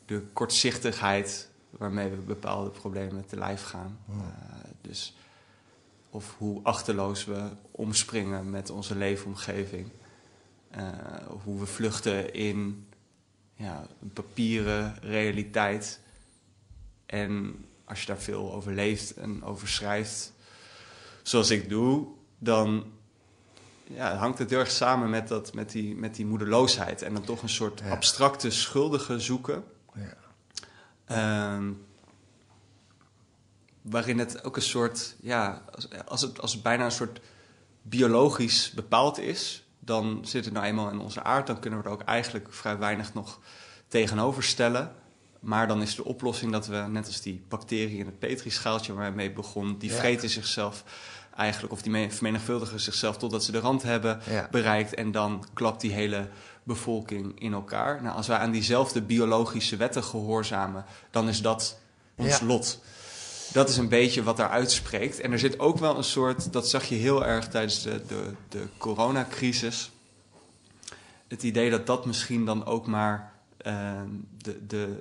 de 0.05 0.21
kortzichtigheid 0.34 1.49
waarmee 1.77 2.10
we 2.10 2.15
bepaalde 2.15 2.69
problemen 2.69 3.25
te 3.25 3.38
lijf 3.38 3.63
gaan. 3.63 3.99
Uh, 4.10 4.15
dus 4.81 5.15
of 6.10 6.36
hoe 6.38 6.60
achterloos 6.63 7.25
we 7.25 7.49
omspringen 7.71 8.49
met 8.49 8.69
onze 8.69 8.95
leefomgeving. 8.95 9.88
eh, 10.71 10.88
hoe 11.43 11.60
we 11.60 11.65
vluchten 11.65 12.34
in 12.34 12.88
ja, 13.53 13.88
een 14.01 14.13
papieren 14.13 14.95
realiteit. 15.01 15.99
En 17.05 17.65
als 17.86 18.01
je 18.01 18.05
daar 18.07 18.21
veel 18.21 18.53
over 18.53 18.73
leeft 18.73 19.13
en 19.13 19.43
over 19.43 19.67
schrijft, 19.67 20.34
zoals 21.21 21.49
ik 21.49 21.69
doe, 21.69 22.07
dan 22.38 22.86
ja, 23.84 24.15
hangt 24.15 24.38
het 24.38 24.49
heel 24.49 24.60
erg 24.60 24.71
samen 24.71 25.10
met, 25.10 25.27
dat, 25.27 25.53
met, 25.53 25.71
die, 25.71 25.95
met 25.95 26.15
die 26.15 26.25
moedeloosheid. 26.25 27.01
En 27.01 27.13
dan 27.13 27.23
toch 27.23 27.41
een 27.41 27.49
soort 27.49 27.81
abstracte 27.89 28.49
schuldige 28.49 29.19
zoeken. 29.19 29.63
Ehm, 31.13 31.71
waarin 33.82 34.19
het 34.19 34.43
ook 34.43 34.56
een 34.56 34.62
soort, 34.62 35.15
ja, 35.21 35.62
als, 35.76 35.88
als, 36.06 36.21
het, 36.21 36.41
als 36.41 36.54
het 36.54 36.63
bijna 36.63 36.86
een 36.86 36.91
soort 36.91 37.19
biologisch 37.82 38.71
bepaald 38.71 39.19
is, 39.19 39.65
dan 39.80 40.19
zit 40.24 40.45
het 40.45 40.54
nou 40.54 40.65
eenmaal 40.65 40.89
in 40.89 41.00
onze 41.00 41.24
aard. 41.24 41.47
Dan 41.47 41.60
kunnen 41.60 41.80
we 41.80 41.86
er 41.86 41.91
ook 41.91 42.02
eigenlijk 42.02 42.47
vrij 42.54 42.78
weinig 42.78 43.13
nog 43.13 43.39
tegenover 43.88 44.43
stellen. 44.43 44.91
Maar 45.39 45.67
dan 45.67 45.82
is 45.82 45.95
de 45.95 46.06
oplossing 46.06 46.52
dat 46.52 46.67
we, 46.67 46.76
net 46.78 47.08
als 47.08 47.21
die 47.21 47.43
bacteriën 47.50 48.00
in 48.00 48.06
het 48.06 48.19
petrischaaltje 48.19 48.93
waar 48.93 49.04
hij 49.04 49.12
mee 49.12 49.32
begon, 49.34 49.78
die 49.78 49.89
Ja. 49.89 49.95
vreten 49.97 50.30
zichzelf 50.30 50.84
eigenlijk, 51.36 51.74
of 51.74 51.82
die 51.82 51.91
me- 51.91 52.12
vermenigvuldigen 52.12 52.80
zichzelf 52.80 53.17
totdat 53.17 53.43
ze 53.43 53.52
de 53.52 53.60
rand 53.60 53.84
hebben 53.84 54.19
Ja. 54.30 54.47
bereikt. 54.52 54.93
En 54.93 55.12
dan 55.12 55.45
klapt 55.54 55.82
die 55.82 55.91
hele 55.91 56.28
bevolking 56.63 57.39
in 57.39 57.54
elkaar. 57.54 58.02
Nou, 58.04 58.15
als 58.15 58.28
wij 58.28 58.38
aan 58.38 58.52
diezelfde 58.52 59.02
biologische 59.02 59.76
wetten 59.76 60.04
gehoorzamen, 60.04 60.86
dan 61.12 61.28
is 61.28 61.41
dat 61.41 61.80
ons 62.15 62.39
Ja. 62.39 62.45
lot. 62.45 62.80
Dat 63.54 63.69
is 63.69 63.78
een 63.78 63.89
beetje 63.89 64.24
wat 64.24 64.38
daar 64.38 64.50
uitspreekt. 64.50 65.19
En 65.19 65.32
er 65.32 65.39
zit 65.39 65.60
ook 65.60 65.78
wel 65.78 65.97
een 65.97 66.04
soort, 66.04 66.54
dat 66.54 66.69
zag 66.69 66.86
je 66.86 66.95
heel 66.95 67.26
erg 67.26 67.47
tijdens 67.47 67.82
de, 67.82 68.02
de, 68.08 68.34
de 68.50 68.67
coronacrisis. 68.78 69.91
Het 71.28 71.43
idee 71.43 71.69
dat 71.69 71.88
dat 71.88 72.06
misschien 72.06 72.45
dan 72.45 72.65
ook 72.65 72.88
maar 72.88 73.34
eh, 73.58 74.02
de, 74.38 74.65
de, 74.67 75.00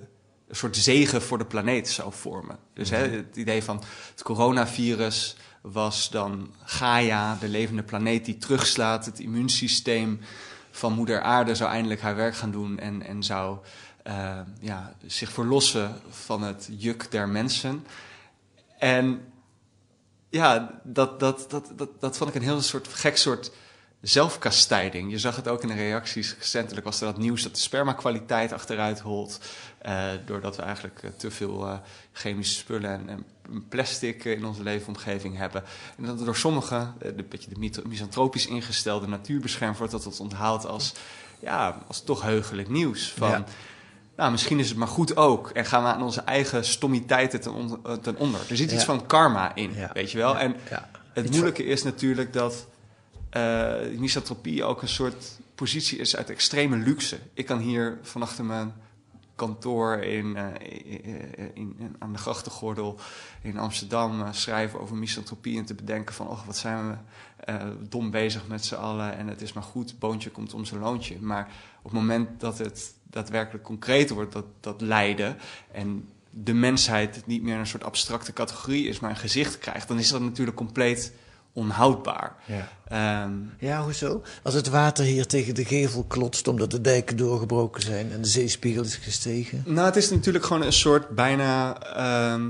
een 0.49 0.57
soort 0.57 0.77
zegen 0.77 1.23
voor 1.23 1.39
de 1.39 1.45
planeet 1.45 1.89
zou 1.89 2.13
vormen. 2.13 2.59
Dus 2.75 2.91
hè, 2.91 3.09
het 3.09 3.37
idee 3.37 3.63
van 3.63 3.83
het 4.11 4.23
coronavirus 4.23 5.37
was 5.61 6.11
dan 6.11 6.55
Gaia, 6.63 7.37
de 7.41 7.49
levende 7.49 7.83
planeet 7.83 8.25
die 8.25 8.39
terugslaat. 8.39 9.07
Het 9.07 9.19
immuunsysteem 9.21 10.21
van 10.71 10.93
moeder 10.93 11.21
aarde 11.21 11.55
zou 11.55 11.71
eindelijk 11.71 12.01
haar 12.01 12.17
werk 12.17 12.35
gaan 12.35 12.51
doen 12.51 12.79
en, 12.79 13.03
en 13.03 13.23
zou 13.23 13.59
eh, 14.03 14.41
ja, 14.61 14.95
zich 15.07 15.31
verlossen 15.31 16.01
van 16.09 16.43
het 16.43 16.69
juk 16.79 17.11
der 17.11 17.29
mensen. 17.29 17.87
En 18.79 19.33
ja, 20.29 20.81
dat, 20.83 21.21
dat, 21.21 21.51
dat, 21.51 21.73
dat, 21.77 22.01
dat 22.01 22.17
vond 22.17 22.31
ik 22.31 22.37
een 22.37 22.49
heel 22.49 22.61
soort 22.61 22.89
gek 22.89 23.17
soort 23.17 23.51
zelfkastijding. 24.01 25.11
Je 25.11 25.19
zag 25.19 25.37
het 25.37 25.49
ook 25.49 25.63
in 25.63 25.69
de 25.69 25.75
reacties. 25.75 26.35
Recentelijk 26.39 26.87
was 26.87 27.01
er 27.01 27.07
dat 27.07 27.19
nieuws 27.19 27.43
dat 27.43 27.55
de 27.55 27.61
spermakwaliteit 27.61 28.53
achteruit 28.53 29.01
holt. 29.01 29.39
Eh, 29.81 30.09
doordat 30.27 30.57
we 30.57 30.63
eigenlijk 30.63 31.03
eh, 31.03 31.11
te 31.17 31.31
veel 31.31 31.67
eh, 31.67 31.79
chemische 32.13 32.55
spullen 32.55 32.91
en, 32.91 33.09
en 33.09 33.25
plastic 33.69 34.25
in 34.25 34.45
onze 34.45 34.63
leefomgeving 34.63 35.37
hebben. 35.37 35.63
En 35.99 36.05
dat 36.05 36.19
door 36.25 36.37
sommigen, 36.37 36.95
een 36.99 37.27
beetje 37.29 37.51
de 37.55 37.83
misantropisch 37.89 38.47
ingestelde 38.47 39.07
natuurbeschermers, 39.07 39.79
wordt 39.79 39.93
dat 39.93 40.03
tot 40.03 40.21
onthaald 40.21 40.67
als, 40.67 40.93
ja, 41.41 41.83
als 41.87 42.03
toch 42.05 42.23
heugelijk 42.23 42.69
nieuws. 42.69 43.13
Van, 43.17 43.29
Ja. 43.31 43.45
nou, 44.17 44.31
misschien 44.31 44.59
is 44.59 44.69
het 44.69 44.79
maar 44.79 44.89
goed 44.89 45.17
ook. 45.17 45.51
En 45.51 45.65
gaan 45.65 45.83
we 45.83 45.89
aan 45.89 46.03
onze 46.03 46.21
eigen 46.21 46.65
stommiteiten 46.65 47.41
ten, 47.41 47.53
on- 47.53 47.81
ten 48.03 48.17
onder. 48.17 48.41
Er 48.49 48.57
zit 48.57 48.73
iets 48.73 48.85
van 48.85 49.07
karma 49.07 49.55
in, 49.55 49.75
Ja. 49.75 49.91
weet 49.93 50.11
je 50.11 50.19
wel. 50.19 50.39
En 50.39 50.57
het 51.13 51.25
Iets 51.25 51.31
moeilijke 51.35 51.65
is 51.65 51.83
natuurlijk 51.83 52.33
dat 52.33 52.67
eh 53.31 53.75
misantropie 53.97 54.65
ook 54.65 54.83
een 54.83 54.89
soort 54.89 55.39
positie 55.55 55.99
is 55.99 56.17
uit 56.17 56.31
extreme 56.31 56.77
luxe. 56.77 57.19
Ik 57.35 57.47
kan 57.47 57.59
hier 57.59 57.99
van 58.03 58.23
achter 58.23 58.45
mijn 58.45 58.73
kantoor 59.41 59.97
in, 59.99 60.37
eh, 60.37 60.47
in, 61.55 61.75
in- 61.79 61.97
aan 61.99 62.13
de 62.13 62.19
grachtengordel 62.19 62.99
in 63.43 63.59
Amsterdam 63.59 64.21
eh, 64.21 64.29
schrijven 64.33 64.81
over 64.81 64.97
misantropie 64.97 65.59
en 65.59 65.65
te 65.65 65.75
bedenken 65.75 66.15
van, 66.15 66.29
oh, 66.29 66.47
wat 66.47 66.57
zijn 66.57 66.89
we 66.89 66.97
eh, 67.45 67.67
dom 67.89 68.11
bezig 68.11 68.47
met 68.49 68.65
z'n 68.65 68.75
allen 68.75 69.17
en 69.17 69.29
het 69.29 69.43
is 69.43 69.53
maar 69.53 69.63
goed, 69.63 69.99
boontje 69.99 70.31
komt 70.31 70.55
om 70.55 70.65
zijn 70.65 70.81
loontje. 70.81 71.17
Maar 71.21 71.49
op 71.83 71.91
het 71.91 72.01
moment 72.01 72.41
dat 72.41 72.59
het 72.59 72.95
daadwerkelijk 73.03 73.65
concreet 73.65 74.11
wordt, 74.11 74.33
dat, 74.33 74.47
dat 74.61 74.81
lijden 74.81 75.37
en 75.73 76.09
de 76.31 76.55
mensheid 76.55 77.27
niet 77.27 77.43
meer 77.43 77.57
een 77.57 77.67
soort 77.67 77.85
abstracte 77.85 78.33
categorie 78.33 78.89
is, 78.89 79.01
maar 79.01 79.11
een 79.11 79.17
gezicht 79.17 79.59
krijgt, 79.59 79.89
dan 79.89 79.99
is 79.99 80.09
dat 80.09 80.21
natuurlijk 80.21 80.57
compleet 80.57 81.13
onhoudbaar. 81.53 82.37
Ja. 82.47 82.69
Ehm, 82.89 83.33
ja, 83.59 83.83
hoezo? 83.83 84.23
Als 84.43 84.55
het 84.55 84.69
water 84.69 85.05
hier 85.05 85.27
tegen 85.27 85.55
de 85.55 85.65
gevel 85.65 86.05
klotst 86.05 86.49
omdat 86.49 86.71
de 86.71 86.81
dijken 86.81 87.17
doorgebroken 87.17 87.83
zijn 87.83 88.13
en 88.13 88.21
de 88.23 88.29
zeespiegel 88.29 88.83
is 88.85 88.97
gestegen. 88.97 89.63
Nou, 89.67 89.87
het 89.87 89.97
is 89.97 90.11
natuurlijk 90.11 90.45
gewoon 90.45 90.63
een 90.63 90.73
soort 90.73 91.09
bijna 91.09 91.79
ehm, 91.83 92.49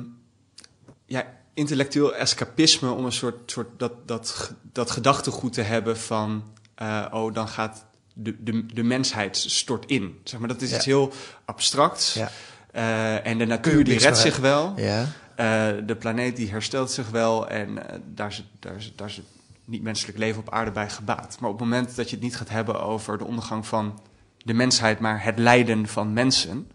ja, 1.06 1.26
intellectueel 1.54 2.14
escapisme 2.14 2.90
om 2.90 3.04
een 3.04 3.12
soort, 3.12 3.50
soort 3.50 3.68
dat, 3.76 3.92
dat, 4.06 4.52
dat 4.72 4.90
gedachtegoed 4.90 5.52
te 5.52 5.62
hebben 5.62 5.98
van 5.98 6.44
eh, 6.74 7.06
oh, 7.10 7.34
dan 7.34 7.48
gaat 7.48 7.84
de, 8.14 8.36
de, 8.42 8.66
de 8.66 8.82
mensheid 8.82 9.36
stort 9.36 9.86
in. 9.86 10.20
Zeg 10.24 10.40
maar, 10.40 10.48
dat 10.48 10.62
is 10.62 10.70
Ja. 10.70 10.76
iets 10.76 10.84
heel 10.84 11.12
abstracts. 11.44 12.14
Ja. 12.14 12.30
Eh, 12.72 13.26
en 13.26 13.38
de 13.38 13.46
natuur 13.46 13.84
die 13.84 13.98
redt 13.98 14.18
zich 14.18 14.36
wel. 14.36 14.72
Ja. 14.76 15.06
Eh, 15.40 15.68
de 15.86 15.96
planeet 15.98 16.36
die 16.36 16.50
herstelt 16.50 16.90
zich 16.90 17.08
wel 17.10 17.48
en 17.48 17.88
eh, 17.88 17.98
daar, 18.06 18.28
is, 18.28 18.36
het- 18.36 18.46
daar, 18.58 18.76
daar 18.96 19.08
is 19.08 19.16
het 19.16 19.24
niet-menselijk 19.64 20.18
leven 20.18 20.40
op 20.40 20.50
aarde 20.50 20.70
bij 20.70 20.90
gebaat. 20.90 21.36
Maar 21.40 21.50
op 21.50 21.58
het 21.58 21.68
moment 21.68 21.96
dat 21.96 22.08
je 22.10 22.14
het 22.16 22.24
niet 22.24 22.36
gaat 22.36 22.48
hebben 22.48 22.82
over 22.82 23.18
de 23.18 23.24
ondergang 23.24 23.66
van 23.66 24.00
de 24.38 24.54
mensheid, 24.54 25.00
maar 25.00 25.24
het 25.24 25.38
lijden 25.38 25.86
van 25.86 26.12
mensen, 26.12 26.70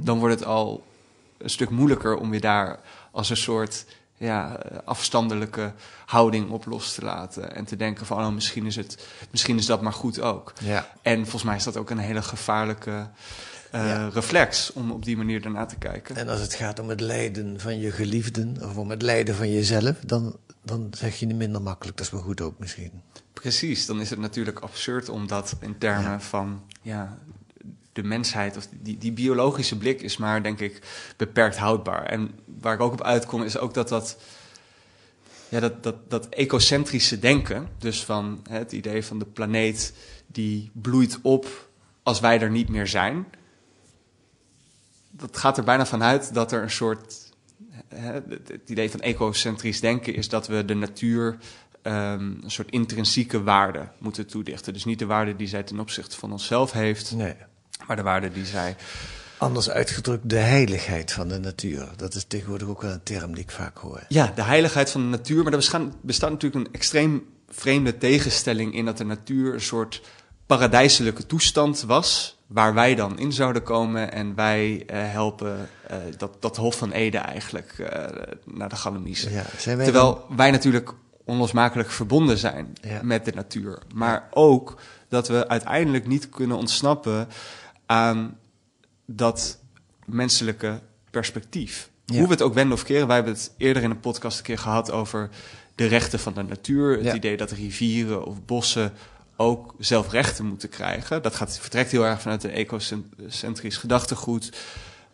dan 0.00 0.18
wordt 0.18 0.34
het 0.38 0.44
al 0.48 0.84
een 1.38 1.50
stuk 1.50 1.70
moeilijker 1.70 2.16
om 2.16 2.32
je 2.34 2.40
daar 2.40 2.80
als 3.10 3.30
een 3.30 3.36
soort 3.36 3.84
ja, 4.16 4.58
afstandelijke 4.84 5.72
houding 6.06 6.50
op 6.50 6.66
los 6.66 6.94
te 6.94 7.04
laten. 7.04 7.54
En 7.54 7.64
te 7.64 7.76
denken 7.76 8.06
van, 8.06 8.18
oh, 8.24 8.32
misschien, 8.32 8.66
is 8.66 8.76
het, 8.76 9.08
misschien 9.30 9.56
is 9.58 9.66
dat 9.66 9.82
maar 9.82 9.92
goed 9.92 10.20
ook. 10.20 10.52
Ja. 10.60 10.88
En 11.02 11.20
volgens 11.22 11.42
mij 11.42 11.56
is 11.56 11.64
dat 11.64 11.76
ook 11.76 11.90
een 11.90 11.98
hele 11.98 12.22
gevaarlijke 12.22 13.08
Ja. 13.72 14.08
reflex 14.08 14.72
om 14.72 14.90
op 14.90 15.04
die 15.04 15.16
manier 15.16 15.44
ernaar 15.44 15.68
te 15.68 15.76
kijken. 15.76 16.16
En 16.16 16.28
als 16.28 16.40
het 16.40 16.54
gaat 16.54 16.78
om 16.78 16.88
het 16.88 17.00
lijden 17.00 17.60
van 17.60 17.78
je 17.78 17.90
geliefden 17.90 18.56
of 18.62 18.76
om 18.76 18.90
het 18.90 19.02
lijden 19.02 19.34
van 19.34 19.52
jezelf, 19.52 19.98
dan, 20.06 20.36
dan 20.62 20.88
zeg 20.90 21.16
je 21.18 21.26
het 21.26 21.36
minder 21.36 21.62
makkelijk. 21.62 21.96
Dat 21.96 22.06
is 22.06 22.12
wel 22.12 22.20
goed 22.20 22.40
ook 22.40 22.58
misschien. 22.58 22.90
Precies, 23.32 23.86
dan 23.86 24.00
is 24.00 24.10
het 24.10 24.18
natuurlijk 24.18 24.58
absurd 24.58 25.08
om 25.08 25.26
dat 25.26 25.56
in 25.60 25.78
termen 25.78 26.10
Ja. 26.10 26.20
van 26.20 26.62
ja, 26.82 27.18
de 27.92 28.02
mensheid, 28.02 28.56
of 28.56 28.68
die, 28.80 28.98
die 28.98 29.12
biologische 29.12 29.78
blik 29.78 30.02
is 30.02 30.16
maar, 30.16 30.42
denk 30.42 30.60
ik, 30.60 30.82
beperkt 31.16 31.56
houdbaar. 31.56 32.04
En 32.06 32.30
waar 32.60 32.74
ik 32.74 32.80
ook 32.80 32.92
op 32.92 33.02
uitkom, 33.02 33.42
is 33.42 33.58
ook 33.58 33.74
dat 33.74 33.88
dat, 33.88 34.16
ja, 35.48 35.60
dat, 35.60 35.82
dat, 35.82 35.96
dat 36.10 36.28
ecocentrische 36.28 37.18
denken, 37.18 37.68
dus 37.78 38.04
van 38.04 38.40
hè, 38.48 38.58
het 38.58 38.72
idee 38.72 39.04
van 39.04 39.18
de 39.18 39.26
planeet 39.26 39.92
die 40.26 40.70
bloeit 40.72 41.18
op 41.22 41.68
als 42.02 42.20
wij 42.20 42.40
er 42.40 42.50
niet 42.50 42.68
meer 42.68 42.86
zijn, 42.86 43.26
dat 45.30 45.36
gaat 45.36 45.58
er 45.58 45.64
bijna 45.64 45.86
vanuit 45.86 46.34
dat 46.34 46.52
er 46.52 46.62
een 46.62 46.70
soort. 46.70 47.30
Hè, 47.88 48.12
het, 48.12 48.60
idee 48.66 48.90
van 48.90 49.00
ecocentrisch 49.00 49.80
denken 49.80 50.14
is 50.14 50.28
dat 50.28 50.46
we 50.46 50.64
de 50.64 50.74
natuur 50.74 51.36
ehm, 51.82 52.32
een 52.42 52.50
soort 52.50 52.70
intrinsieke 52.70 53.42
waarde 53.42 53.88
moeten 53.98 54.26
toedichten. 54.26 54.72
Dus 54.72 54.84
niet 54.84 54.98
de 54.98 55.06
waarde 55.06 55.36
die 55.36 55.46
zij 55.46 55.62
ten 55.62 55.80
opzichte 55.80 56.16
van 56.16 56.32
onszelf 56.32 56.72
heeft, 56.72 57.14
Nee. 57.14 57.34
maar 57.86 57.96
de 57.96 58.02
waarde 58.02 58.32
die 58.32 58.46
zij. 58.46 58.76
Anders 59.38 59.70
uitgedrukt 59.70 60.30
de 60.30 60.36
heiligheid 60.36 61.12
van 61.12 61.28
de 61.28 61.38
natuur. 61.38 61.88
Dat 61.96 62.14
is 62.14 62.24
tegenwoordig 62.24 62.68
ook 62.68 62.82
wel 62.82 62.90
een 62.90 63.02
term 63.02 63.34
die 63.34 63.42
ik 63.42 63.50
vaak 63.50 63.78
hoor. 63.78 64.00
Ja, 64.08 64.32
de 64.34 64.42
heiligheid 64.42 64.90
van 64.90 65.00
de 65.00 65.16
natuur. 65.16 65.42
Maar 65.44 65.52
er 65.52 65.90
bestaat 66.00 66.30
natuurlijk 66.30 66.66
een 66.66 66.72
extreem 66.72 67.26
vreemde 67.48 67.98
tegenstelling 67.98 68.74
in 68.74 68.84
dat 68.84 68.98
de 68.98 69.04
natuur 69.04 69.54
een 69.54 69.60
soort 69.60 70.02
paradijselijke 70.56 71.26
toestand 71.26 71.82
was. 71.82 72.36
Waar 72.46 72.74
wij 72.74 72.94
dan 72.94 73.18
in 73.18 73.32
zouden 73.32 73.62
komen 73.62 74.12
en 74.12 74.34
wij 74.34 74.82
eh, 74.86 74.98
helpen 75.02 75.68
eh, 75.86 75.96
dat, 76.16 76.42
dat 76.42 76.56
Hof 76.56 76.76
van 76.76 76.90
Ede 76.92 77.18
eigenlijk 77.18 77.78
eh, 77.78 78.06
naar 78.44 78.68
de 78.68 78.76
Galamise. 78.76 79.30
Ja, 79.30 79.44
zijn 79.58 79.76
wij 79.76 79.84
Terwijl 79.84 80.26
wij 80.36 80.50
natuurlijk 80.50 80.94
onlosmakelijk 81.24 81.90
verbonden 81.90 82.38
zijn 82.38 82.72
Ja. 82.80 83.00
met 83.02 83.24
de 83.24 83.32
natuur. 83.34 83.78
Maar 83.94 84.28
ook 84.30 84.80
dat 85.08 85.28
we 85.28 85.48
uiteindelijk 85.48 86.06
niet 86.06 86.28
kunnen 86.28 86.56
ontsnappen 86.56 87.28
aan 87.86 88.38
dat 89.06 89.58
menselijke 90.06 90.80
perspectief. 91.10 91.90
Ja. 92.04 92.16
Hoe 92.18 92.26
we 92.26 92.32
het 92.32 92.42
ook 92.42 92.54
wenden 92.54 92.74
of 92.74 92.84
keren. 92.84 93.06
Wij 93.06 93.16
hebben 93.16 93.34
het 93.34 93.52
eerder 93.56 93.82
in 93.82 93.90
een 93.90 94.00
podcast 94.00 94.38
een 94.38 94.44
keer 94.44 94.58
gehad 94.58 94.90
over 94.90 95.28
de 95.74 95.86
rechten 95.86 96.18
van 96.18 96.34
de 96.34 96.42
natuur. 96.42 96.96
Het 96.96 97.04
Ja. 97.04 97.14
idee 97.14 97.36
dat 97.36 97.50
rivieren 97.50 98.24
of 98.24 98.44
bossen 98.44 98.92
ook 99.42 99.74
zelf 99.78 100.10
rechten 100.10 100.46
moeten 100.46 100.68
krijgen. 100.68 101.22
Dat 101.22 101.34
gaat, 101.34 101.58
vertrekt 101.58 101.90
heel 101.90 102.04
erg 102.06 102.20
vanuit 102.20 102.44
een 102.44 102.50
ecocentrisch 102.50 103.76
gedachtegoed. 103.76 104.52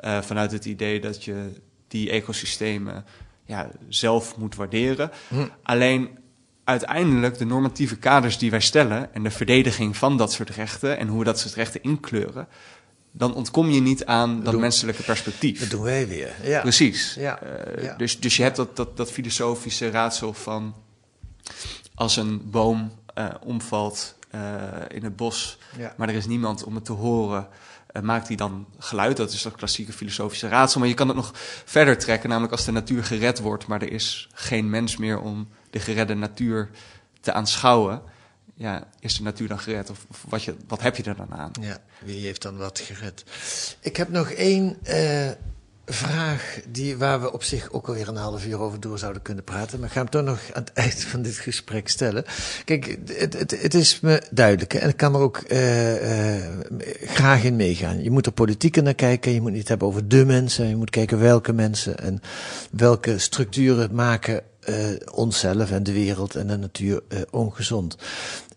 eh, 0.00 0.22
vanuit 0.22 0.52
het 0.52 0.64
idee 0.64 1.00
dat 1.00 1.24
je 1.24 1.50
die 1.88 2.10
ecosystemen 2.10 3.04
ja, 3.44 3.70
zelf 3.88 4.36
moet 4.36 4.54
waarderen. 4.54 5.10
Hm. 5.28 5.46
Alleen 5.62 6.18
uiteindelijk 6.64 7.38
de 7.38 7.44
normatieve 7.44 7.96
kaders 7.96 8.38
die 8.38 8.50
wij 8.50 8.60
stellen 8.60 9.14
en 9.14 9.22
de 9.22 9.30
verdediging 9.30 9.96
van 9.96 10.16
dat 10.16 10.32
soort 10.32 10.50
rechten 10.50 10.98
en 10.98 11.08
hoe 11.08 11.18
we 11.18 11.24
dat 11.24 11.38
soort 11.38 11.54
rechten 11.54 11.82
inkleuren, 11.82 12.48
dan 13.12 13.34
ontkom 13.34 13.70
je 13.70 13.80
niet 13.80 14.04
aan 14.04 14.42
dat 14.42 14.58
menselijke 14.58 15.02
perspectief. 15.02 15.60
Dat 15.60 15.70
doen 15.70 15.82
wij 15.82 16.08
weer. 16.08 16.32
Ja. 16.42 16.60
Precies. 16.60 17.14
Ja, 17.14 17.40
Eh, 17.42 17.82
ja. 17.82 17.96
Dus, 17.96 18.20
dus 18.20 18.36
je 18.36 18.42
hebt 18.42 18.56
dat, 18.56 18.76
dat, 18.76 18.96
dat 18.96 19.10
filosofische 19.12 19.90
raadsel 19.90 20.32
van 20.34 20.74
als 21.94 22.16
een 22.16 22.50
boom 22.50 22.92
eh, 23.14 23.28
omvalt 23.44 24.16
in 24.88 25.04
het 25.04 25.16
bos, 25.16 25.58
Ja. 25.76 25.94
maar 25.96 26.08
er 26.08 26.14
is 26.14 26.26
niemand 26.26 26.64
om 26.64 26.74
het 26.74 26.84
te 26.84 26.92
horen. 26.92 27.48
eh, 27.88 28.02
maakt 28.02 28.26
hij 28.28 28.36
dan 28.36 28.66
geluid? 28.78 29.16
Dat 29.16 29.32
is 29.32 29.42
dat 29.42 29.54
klassieke 29.54 29.92
filosofische 29.92 30.48
raadsel. 30.48 30.80
Maar 30.80 30.88
je 30.88 30.94
kan 30.94 31.06
het 31.08 31.16
nog 31.16 31.30
verder 31.64 31.98
trekken, 31.98 32.28
namelijk 32.28 32.52
als 32.52 32.64
de 32.64 32.72
natuur 32.72 33.04
gered 33.04 33.38
wordt, 33.38 33.66
maar 33.66 33.82
er 33.82 33.92
is 33.92 34.28
geen 34.32 34.70
mens 34.70 34.96
meer 34.96 35.20
om 35.20 35.48
de 35.70 35.78
geredde 35.80 36.14
natuur 36.14 36.70
te 37.20 37.32
aanschouwen. 37.32 38.02
Ja, 38.54 38.88
is 39.00 39.16
de 39.16 39.22
natuur 39.22 39.48
dan 39.48 39.58
gered? 39.58 39.90
Of, 39.90 40.04
of 40.10 40.24
wat, 40.28 40.42
je, 40.44 40.54
wat 40.66 40.82
heb 40.82 40.96
je 40.96 41.02
er 41.02 41.16
dan 41.16 41.34
aan? 41.34 41.50
Ja, 41.60 41.78
wie 42.04 42.20
heeft 42.26 42.42
dan 42.42 42.56
wat 42.56 42.78
gered? 42.78 43.24
Ik 43.80 43.96
heb 43.96 44.08
nog 44.08 44.30
één 44.30 44.76
eh, 44.82 45.30
vraag 45.88 46.60
die, 46.68 46.96
waar 46.96 47.20
we 47.20 47.32
op 47.32 47.42
zich 47.42 47.72
ook 47.72 47.88
alweer 47.88 48.08
een 48.08 48.16
half 48.16 48.46
uur 48.46 48.60
over 48.60 48.80
door 48.80 48.98
zouden 48.98 49.22
kunnen 49.22 49.44
praten. 49.44 49.78
Maar 49.78 49.88
ik 49.88 49.94
ga 49.94 50.00
hem 50.00 50.10
toch 50.10 50.22
nog 50.22 50.40
aan 50.52 50.62
het 50.62 50.72
eind 50.72 51.04
van 51.04 51.22
dit 51.22 51.36
gesprek 51.36 51.88
stellen. 51.88 52.24
Kijk, 52.64 52.98
het, 53.04 53.38
het, 53.38 53.62
het 53.62 53.74
is 53.74 54.00
me 54.00 54.22
duidelijk 54.30 54.74
en 54.74 54.88
ik 54.88 54.96
kan 54.96 55.14
er 55.14 55.20
ook 55.20 55.36
eh, 55.36 56.36
eh, 56.36 56.54
graag 57.04 57.44
in 57.44 57.56
meegaan. 57.56 58.02
Je 58.02 58.10
moet 58.10 58.26
er 58.26 58.32
politieker 58.32 58.82
naar 58.82 58.94
kijken. 58.94 59.32
Je 59.32 59.40
moet 59.40 59.52
niet 59.52 59.68
hebben 59.68 59.88
over 59.88 60.08
de 60.08 60.24
mensen. 60.24 60.68
Je 60.68 60.76
moet 60.76 60.90
kijken 60.90 61.18
welke 61.18 61.52
mensen 61.52 61.98
en 61.98 62.20
welke 62.70 63.18
structuren 63.18 63.94
maken 63.94 64.42
eh, 64.60 64.74
onszelf 65.14 65.70
en 65.70 65.82
de 65.82 65.92
wereld 65.92 66.34
en 66.34 66.46
de 66.46 66.56
natuur 66.56 67.02
ongezond. 67.30 67.96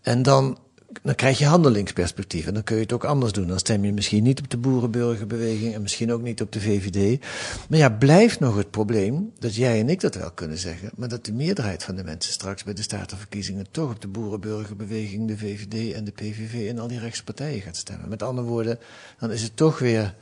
En 0.02 0.22
dan 0.22 0.58
dan 1.02 1.14
krijg 1.14 1.38
je 1.38 1.44
handelingsperspectief. 1.46 2.46
En 2.46 2.54
dan 2.54 2.62
kun 2.62 2.76
je 2.76 2.82
het 2.82 2.92
ook 2.92 3.04
anders 3.04 3.32
doen. 3.32 3.46
Dan 3.46 3.58
stem 3.58 3.84
je 3.84 3.92
misschien 3.92 4.22
niet 4.22 4.38
op 4.40 4.50
de 4.50 4.56
boerenburgerbeweging 4.56 5.74
en 5.74 5.82
misschien 5.82 6.12
ook 6.12 6.22
niet 6.22 6.40
op 6.40 6.52
de 6.52 6.60
VVD. 6.60 7.20
Maar 7.68 7.78
ja, 7.78 7.90
blijft 7.90 8.40
nog 8.40 8.56
het 8.56 8.70
probleem 8.70 9.32
dat 9.38 9.54
jij 9.54 9.80
en 9.80 9.88
ik 9.88 10.00
dat 10.00 10.14
wel 10.14 10.30
kunnen 10.30 10.58
zeggen, 10.58 10.90
maar 10.96 11.08
dat 11.08 11.24
de 11.24 11.32
meerderheid 11.32 11.84
van 11.84 11.96
de 11.96 12.04
mensen 12.04 12.32
straks 12.32 12.64
bij 12.64 12.74
de 12.74 12.82
statenverkiezingen 12.82 13.66
toch 13.70 13.90
op 13.90 14.00
de 14.00 14.08
boerenburgerbeweging, 14.08 15.28
de 15.28 15.38
VVD 15.38 15.92
en 15.94 16.04
de 16.04 16.10
PVV 16.12 16.68
en 16.68 16.78
al 16.78 16.88
die 16.88 16.98
rechtspartijen 16.98 17.60
gaat 17.60 17.76
stemmen. 17.76 18.08
Met 18.08 18.22
andere 18.22 18.46
woorden, 18.46 18.78
dan 19.18 19.30
is 19.30 19.42
het 19.42 19.56
toch 19.56 19.78
weer, 19.78 20.14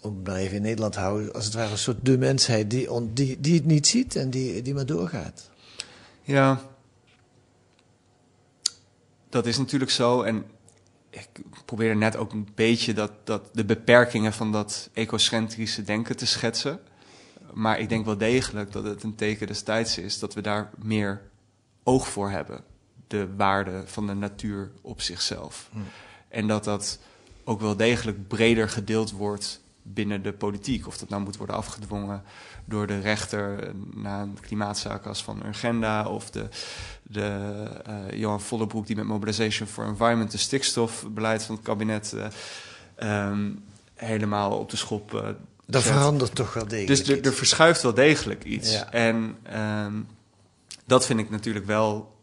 om 0.00 0.20
maar 0.24 0.40
in 0.42 0.62
Nederland 0.62 0.94
houden, 0.94 1.32
als 1.32 1.44
het 1.44 1.54
ware 1.54 1.70
een 1.70 1.78
soort 1.78 2.04
de 2.04 2.18
mensheid 2.18 2.70
die, 2.70 2.92
on- 2.92 3.10
die, 3.14 3.40
die 3.40 3.54
het 3.54 3.64
niet 3.66 3.86
ziet 3.86 4.16
en 4.16 4.30
die, 4.30 4.62
die 4.62 4.74
maar 4.74 4.86
doorgaat. 4.86 5.50
Ja, 6.22 6.60
dat 9.36 9.46
is 9.46 9.58
natuurlijk 9.58 9.90
zo. 9.90 10.22
En 10.22 10.44
ik 11.10 11.28
probeerde 11.64 11.94
net 11.94 12.16
ook 12.16 12.32
een 12.32 12.48
beetje 12.54 12.92
dat, 12.92 13.10
dat 13.24 13.48
de 13.52 13.64
beperkingen 13.64 14.32
van 14.32 14.52
dat 14.52 14.90
ecocentrische 14.92 15.82
denken 15.82 16.16
te 16.16 16.26
schetsen. 16.26 16.80
Maar 17.52 17.78
ik 17.78 17.88
denk 17.88 18.04
wel 18.04 18.16
degelijk 18.16 18.72
dat 18.72 18.84
het 18.84 19.02
een 19.02 19.14
teken 19.14 19.46
des 19.46 19.62
tijds 19.62 19.98
is 19.98 20.18
dat 20.18 20.34
we 20.34 20.40
daar 20.40 20.70
meer 20.76 21.22
oog 21.82 22.08
voor 22.08 22.30
hebben. 22.30 22.64
De 23.06 23.28
waarde 23.36 23.82
van 23.86 24.06
de 24.06 24.14
natuur 24.14 24.70
op 24.80 25.00
zichzelf. 25.00 25.70
En 26.28 26.46
dat 26.46 26.64
dat 26.64 26.98
ook 27.44 27.60
wel 27.60 27.76
degelijk 27.76 28.28
breder 28.28 28.68
gedeeld 28.68 29.10
wordt 29.10 29.60
binnen 29.94 30.22
de 30.22 30.32
politiek. 30.32 30.86
Of 30.86 30.98
dat 30.98 31.08
nou 31.08 31.22
moet 31.22 31.36
worden 31.36 31.56
afgedwongen 31.56 32.22
door 32.64 32.86
de 32.86 33.00
rechter 33.00 33.72
na 33.94 34.22
een 34.22 34.38
klimaatzaak 34.40 35.06
als 35.06 35.22
van 35.22 35.42
Urgenda... 35.46 36.08
of 36.08 36.30
de, 36.30 36.48
de 37.02 37.64
eh, 37.84 38.18
Johan 38.18 38.40
Vollebroek 38.40 38.86
die 38.86 38.96
met 38.96 39.04
Mobilization 39.04 39.68
for 39.68 39.84
Environment... 39.84 40.30
de 40.30 40.38
stikstofbeleid 40.38 41.42
van 41.42 41.54
het 41.54 41.64
kabinet 41.64 42.12
eh, 42.12 42.26
ehm, 42.94 43.50
helemaal 43.94 44.58
op 44.58 44.70
de 44.70 44.76
schop 44.76 45.14
eh, 45.14 45.28
Dat 45.66 45.82
zet. 45.82 45.92
verandert 45.92 46.34
toch 46.34 46.54
wel 46.54 46.66
degelijk. 46.68 47.06
Dus 47.06 47.16
er, 47.16 47.24
er 47.24 47.34
verschuift 47.34 47.82
wel 47.82 47.94
degelijk 47.94 48.44
iets. 48.44 48.72
Ja. 48.72 48.92
En 48.92 49.36
ehm, 49.42 49.94
dat 50.84 51.06
vind 51.06 51.20
ik 51.20 51.30
natuurlijk 51.30 51.66
wel 51.66 52.14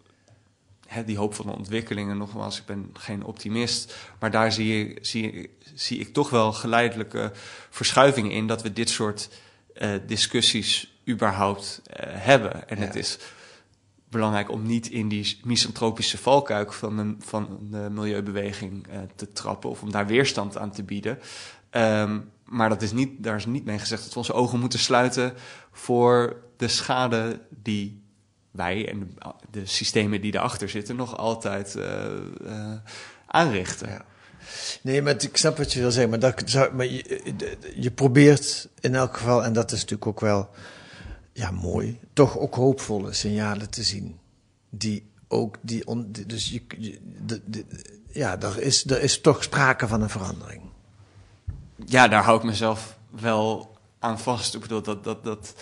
die 1.06 1.17
hoopvolle 1.17 1.56
ontwikkelingen. 1.56 2.17
Nogmaals, 2.17 2.60
ik 2.60 2.65
ben 2.65 2.89
geen 2.93 3.23
optimist. 3.23 3.95
Maar 4.19 4.32
daar 4.32 4.52
zie, 4.52 4.78
je, 4.78 4.97
zie, 5.02 5.49
zie 5.74 6.00
ik 6.00 6.14
toch 6.14 6.30
wel 6.30 6.54
geleidelijke 6.54 7.32
verschuivingen 7.70 8.32
in... 8.32 8.48
dat 8.48 8.62
we 8.62 8.74
dit 8.74 8.90
soort 8.90 9.30
eh, 9.74 9.90
discussies 10.08 10.98
überhaupt 11.10 11.82
eh, 11.86 12.08
hebben. 12.12 12.68
En 12.70 12.78
Ja. 12.78 12.84
het 12.84 12.96
is 12.96 13.18
belangrijk 14.10 14.52
om 14.52 14.66
niet 14.66 14.90
in 14.90 15.08
die 15.08 15.40
misantropische 15.44 16.18
valkuik 16.18 16.74
van 16.74 16.98
de, 16.98 17.16
van 17.26 17.60
de 17.72 17.88
milieubeweging 17.92 18.88
eh, 18.88 19.00
te 19.16 19.32
trappen... 19.32 19.70
of 19.70 19.82
om 19.82 19.92
daar 19.92 20.08
weerstand 20.08 20.58
aan 20.58 20.72
te 20.72 20.84
bieden... 20.84 21.20
Ehm, 21.70 22.20
maar 22.44 22.70
dat 22.70 22.82
is 22.82 22.92
niet, 22.92 23.24
daar 23.24 23.36
is 23.36 23.46
niet 23.46 23.66
mee 23.66 23.80
gezegd 23.80 24.04
dat 24.04 24.14
we 24.14 24.18
onze 24.18 24.34
ogen 24.34 24.60
moeten 24.60 24.80
sluiten 24.80 25.34
voor 25.72 26.42
de 26.58 26.68
schade 26.68 27.40
die 27.50 28.02
wij 28.52 28.90
en 28.90 29.00
de, 29.00 29.34
de 29.52 29.66
systemen 29.66 30.22
die 30.22 30.36
erachter 30.36 30.70
zitten 30.70 30.96
nog 30.96 31.18
altijd 31.18 31.78
aanrichten. 33.26 33.90
Ja. 33.90 34.06
Nee, 34.82 35.02
maar 35.02 35.24
ik 35.24 35.38
snap 35.38 35.58
wat 35.58 35.74
je 35.74 35.80
wil 35.80 35.92
zeggen. 35.92 36.10
Maar, 36.10 36.20
dat 36.20 36.42
zou, 36.46 36.74
maar 36.74 36.86
je, 36.86 37.22
je 37.76 37.92
probeert 37.92 38.70
in 38.80 38.96
elk 38.96 39.18
geval, 39.18 39.44
en 39.44 39.54
dat 39.54 39.72
is 39.72 39.80
natuurlijk 39.82 40.08
ook 40.08 40.20
wel 40.20 40.50
ja, 41.34 41.52
mooi, 41.52 42.00
toch 42.14 42.38
ook 42.38 42.56
hoopvolle 42.56 43.14
signalen 43.14 43.70
te 43.70 43.84
zien. 43.84 44.20
Die 44.70 45.12
ook, 45.28 45.58
die 45.62 45.88
on, 45.88 46.12
dus 46.28 46.50
je, 46.50 46.62
je- 46.78 47.00
de, 47.26 47.42
de- 47.46 47.66
ja, 48.12 48.42
er 48.42 48.62
is, 48.62 48.86
er 48.90 49.02
is 49.02 49.22
toch 49.22 49.44
sprake 49.44 49.88
van 49.88 50.02
een 50.02 50.10
verandering. 50.10 50.62
Ja, 51.86 52.08
daar 52.08 52.24
hou 52.24 52.38
ik 52.38 52.44
mezelf 52.44 52.98
wel 53.10 53.78
aan 54.00 54.20
vast. 54.20 54.54
Ik 54.56 54.62
bedoel, 54.62 54.82
dat, 54.82 55.04
dat, 55.04 55.24
dat, 55.24 55.54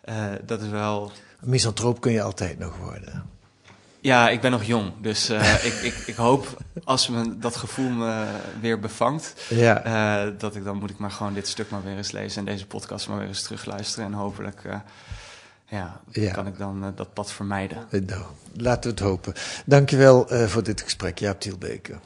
eh, 0.00 0.32
dat 0.46 0.62
is 0.62 0.68
wel... 0.68 1.12
Misantroop 1.40 2.00
kun 2.00 2.12
je 2.12 2.22
altijd 2.22 2.58
nog 2.58 2.76
worden. 2.76 3.30
Ja, 4.00 4.28
ik 4.28 4.40
ben 4.40 4.50
nog 4.50 4.64
jong, 4.64 4.92
dus 5.00 5.28
eh, 5.28 5.64
ik, 5.68 5.72
ik, 5.72 5.94
ik 6.06 6.14
hoop 6.14 6.62
als 6.84 7.08
me 7.08 7.38
dat 7.38 7.56
gevoel 7.56 7.88
me 7.90 8.26
weer 8.60 8.80
bevangt, 8.80 9.34
Ja. 9.48 9.82
eh, 9.84 10.32
dat 10.38 10.56
ik 10.56 10.64
dan 10.64 10.76
moet 10.76 10.90
ik 10.90 10.98
maar 10.98 11.10
gewoon 11.10 11.34
dit 11.34 11.48
stuk 11.48 11.70
maar 11.70 11.84
weer 11.84 11.96
eens 11.96 12.10
lezen 12.12 12.38
en 12.38 12.52
deze 12.52 12.66
podcast 12.66 13.08
maar 13.08 13.18
weer 13.18 13.26
eens 13.28 13.42
terugluisteren 13.42 14.06
en 14.06 14.12
hopelijk 14.12 14.60
eh, 14.64 14.76
ja, 15.66 16.00
Ja. 16.10 16.32
kan 16.32 16.46
ik 16.46 16.58
dan 16.58 16.92
dat 16.96 17.12
pad 17.12 17.32
vermijden. 17.32 17.86
Nou, 17.90 18.22
laten 18.56 18.82
we 18.82 18.88
het 18.96 18.98
hopen. 19.06 19.32
Dankjewel 19.66 20.26
voor 20.46 20.62
dit 20.62 20.80
gesprek, 20.82 21.18
Jaap 21.18 21.40
Tielbeke. 21.40 21.98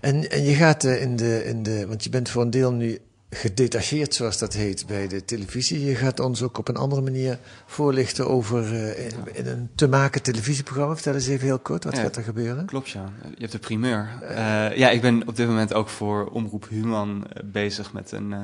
En, 0.00 0.30
en 0.30 0.42
je 0.42 0.54
gaat 0.54 0.84
in, 0.84 1.16
de, 1.16 1.44
in 1.44 1.62
de, 1.62 1.86
want 1.86 2.04
je 2.04 2.10
bent 2.10 2.28
voor 2.28 2.42
een 2.42 2.50
deel 2.50 2.72
nu 2.72 2.98
gedetacheerd, 3.34 4.14
zoals 4.14 4.38
dat 4.38 4.52
heet, 4.54 4.86
bij 4.86 5.08
de 5.08 5.24
televisie. 5.24 5.84
Je 5.84 5.94
gaat 5.94 6.20
ons 6.20 6.42
ook 6.42 6.58
op 6.58 6.68
een 6.68 6.76
andere 6.76 7.02
manier 7.02 7.38
voorlichten 7.66 8.28
over 8.28 8.64
eh, 8.74 9.04
in, 9.06 9.12
in 9.32 9.46
een 9.46 9.70
te 9.74 9.88
maken 9.88 10.22
televisieprogramma. 10.22 10.94
Vertel 10.94 11.14
eens 11.14 11.26
even 11.26 11.46
heel 11.46 11.58
kort, 11.58 11.84
wat 11.84 11.96
Ja. 11.96 12.02
gaat 12.02 12.16
er 12.16 12.22
gebeuren? 12.22 12.66
Klopt, 12.66 12.90
ja. 12.90 13.12
Je 13.34 13.40
hebt 13.40 13.52
de 13.52 13.58
primeur. 13.58 14.08
Eh, 14.22 14.36
ja, 14.76 14.90
ik 14.90 15.00
ben 15.00 15.28
op 15.28 15.36
dit 15.36 15.46
moment 15.46 15.74
ook 15.74 15.88
voor 15.88 16.26
Omroep 16.26 16.66
Human 16.68 17.26
eh, 17.26 17.42
bezig 17.44 17.92
met 17.92 18.12
een 18.12 18.32
eh, 18.32 18.38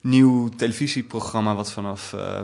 nieuw 0.00 0.48
televisieprogramma 0.48 1.54
wat 1.54 1.72
vanaf 1.72 2.12
eh, 2.12 2.42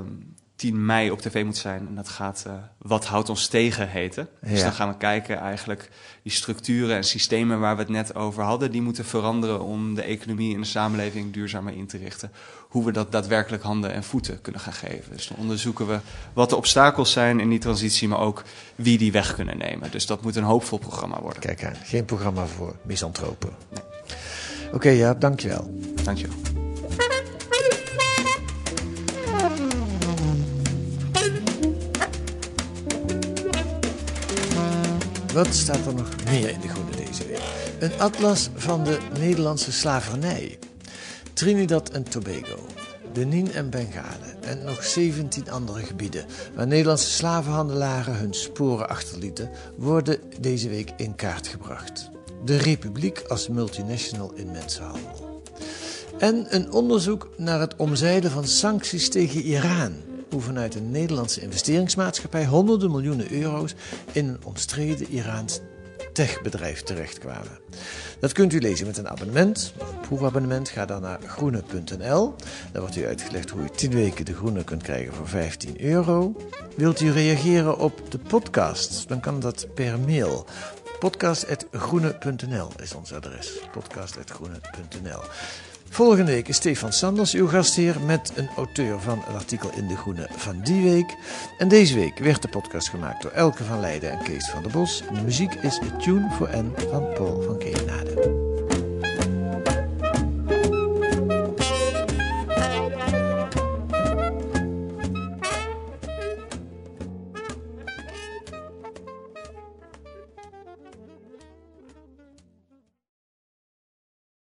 10 0.61 0.85
mei 0.87 1.11
op 1.11 1.21
tv 1.21 1.45
moet 1.45 1.57
zijn. 1.57 1.87
En 1.89 1.95
dat 1.95 2.09
gaat 2.09 2.45
eh, 2.47 2.53
Wat 2.79 3.05
houdt 3.05 3.29
ons 3.29 3.47
tegen 3.49 3.89
heten. 3.89 4.29
Dus 4.41 4.59
Ja. 4.59 4.63
dan 4.65 4.73
gaan 4.73 4.89
we 4.89 4.97
kijken 4.97 5.39
eigenlijk 5.39 5.91
die 6.23 6.33
structuren 6.33 6.97
en 6.97 7.05
systemen 7.05 7.61
waar 7.61 7.75
we 7.75 7.83
het 7.83 7.91
net 7.91 8.15
over 8.15 8.43
hadden. 8.43 8.71
Die 8.71 8.83
moeten 8.83 9.05
veranderen 9.05 9.63
om 9.63 9.95
de 9.95 10.03
economie 10.03 10.55
en 10.55 10.61
de 10.61 10.67
samenleving 10.67 11.33
duurzamer 11.33 11.73
in 11.73 11.87
te 11.87 11.97
richten. 11.99 12.31
Hoe 12.69 12.85
we 12.85 12.93
dat 12.93 13.13
daadwerkelijk 13.13 13.63
handen 13.63 13.93
en 13.93 14.05
voeten 14.05 14.41
kunnen 14.41 14.61
gaan 14.61 14.73
geven. 14.73 15.13
Dus 15.17 15.29
dan 15.29 15.39
onderzoeken 15.39 15.87
we 15.87 15.99
wat 16.33 16.51
de 16.51 16.57
obstakels 16.57 17.13
zijn 17.13 17.41
in 17.41 17.49
die 17.49 17.59
transitie, 17.59 18.09
maar 18.09 18.21
ook 18.21 18.43
wie 18.75 18.99
die 18.99 19.13
weg 19.13 19.35
kunnen 19.35 19.59
nemen. 19.59 19.91
Dus 19.91 20.07
dat 20.07 20.23
moet 20.23 20.37
een 20.37 20.43
hoopvol 20.43 20.79
programma 20.79 21.21
worden. 21.21 21.41
Kijk 21.41 21.65
aan, 21.65 21.75
geen 21.85 22.05
programma 22.05 22.47
voor 22.47 22.77
misantropen. 22.83 23.51
Oké, 24.73 24.89
Jaap, 24.89 25.21
dankjewel. 25.21 25.81
Dankjewel. 26.05 26.60
Wat 35.35 35.55
staat 35.55 35.87
er 35.87 35.95
nog 35.95 36.09
meer 36.25 36.49
in 36.49 36.61
de 36.61 36.69
Groene 36.69 36.97
deze 36.97 37.27
week? 37.27 37.41
Een 37.79 38.01
atlas 38.01 38.49
van 38.55 38.85
de 38.85 38.99
Nederlandse 39.19 39.73
slavernij. 39.73 40.59
Trinidad 41.33 41.91
en 41.91 42.03
Tobago, 42.03 42.67
Benin 43.13 43.53
en 43.53 43.71
Bengalen 43.71 44.43
en 44.43 44.65
nog 44.65 44.85
17 44.85 45.51
andere 45.51 45.83
gebieden 45.83 46.25
waar 46.55 46.67
Nederlandse 46.67 47.11
slavenhandelaren 47.11 48.17
hun 48.17 48.35
sporen 48.35 48.89
achterlieten, 48.89 49.51
worden 49.77 50.19
deze 50.41 50.69
week 50.69 50.93
in 50.97 51.15
kaart 51.15 51.47
gebracht. 51.47 52.11
De 52.45 52.57
Republiek 52.57 53.23
als 53.29 53.49
multinational 53.49 54.33
in 54.35 54.51
mensenhandel. 54.51 55.43
En 56.19 56.47
een 56.49 56.73
onderzoek 56.73 57.29
naar 57.37 57.61
het 57.61 57.77
omzeilen 57.77 58.31
van 58.31 58.47
sancties 58.47 59.09
tegen 59.09 59.41
Iran. 59.41 60.10
Hoe 60.31 60.41
vanuit 60.41 60.75
een 60.75 60.91
Nederlandse 60.91 61.41
investeringsmaatschappij 61.41 62.47
honderden 62.47 62.91
miljoenen 62.91 63.33
euro's 63.33 63.75
in 64.13 64.29
een 64.29 64.45
omstreden 64.45 65.11
Iraans 65.11 65.61
techbedrijf 66.13 66.83
terechtkwamen. 66.83 67.59
Dat 68.21 68.33
kunt 68.33 68.53
u 68.53 68.61
lezen 68.61 68.87
met 68.87 68.99
een 68.99 69.09
abonnement, 69.09 69.75
proefabonnement. 70.01 70.69
Ga 70.69 70.87
dan 70.87 71.03
naar 71.03 71.21
groene.nl. 71.27 72.35
Dan 72.73 72.81
wordt 72.81 72.97
u 72.97 73.07
uitgelegd 73.07 73.51
hoe 73.51 73.63
u 73.63 73.69
10 73.69 73.91
weken 73.91 74.25
de 74.25 74.35
groene 74.35 74.65
kunt 74.65 74.83
krijgen 74.83 75.15
voor 75.15 75.29
15 75.29 75.85
euro. 75.85 76.37
Wilt 76.77 77.01
u 77.01 77.11
reageren 77.11 77.79
op 77.79 78.11
de 78.11 78.19
podcast? 78.19 79.09
Dan 79.09 79.21
kan 79.21 79.41
dat 79.41 79.67
per 79.75 79.99
mail. 79.99 80.47
Podcast.groene.nl 80.99 82.69
is 82.83 82.95
ons 82.95 83.13
adres. 83.13 83.59
Podcast.groene.nl. 83.73 85.21
Volgende 85.93 86.33
week 86.33 86.49
is 86.49 86.57
Stefan 86.57 86.93
Sanders 86.93 87.35
uw 87.35 87.47
gastheer 87.47 88.01
met 88.01 88.33
een 88.35 88.49
auteur 88.57 89.01
van 89.01 89.25
een 89.29 89.35
artikel 89.35 89.71
in 89.77 89.87
De 89.87 89.97
Groene 89.97 90.29
van 90.31 90.61
die 90.61 90.83
week. 90.83 91.17
En 91.59 91.69
deze 91.69 91.95
week 91.95 92.19
werd 92.19 92.43
de 92.43 92.49
podcast 92.49 92.89
gemaakt 92.89 93.23
door 93.23 93.31
Elke 93.31 93.65
van 93.65 93.81
Leiden 93.81 94.11
en 94.11 94.23
Kees 94.23 94.49
van 94.49 94.63
der 94.63 94.73
Bos. 94.73 95.03
De 95.13 95.23
muziek 95.23 95.55
is 95.55 95.81
A 95.83 95.97
Tune 95.97 96.31
for 96.31 96.49
N 96.57 96.73
van 96.91 97.13
Paul 97.15 97.43
van 97.43 97.59
Keenade. 97.59 98.60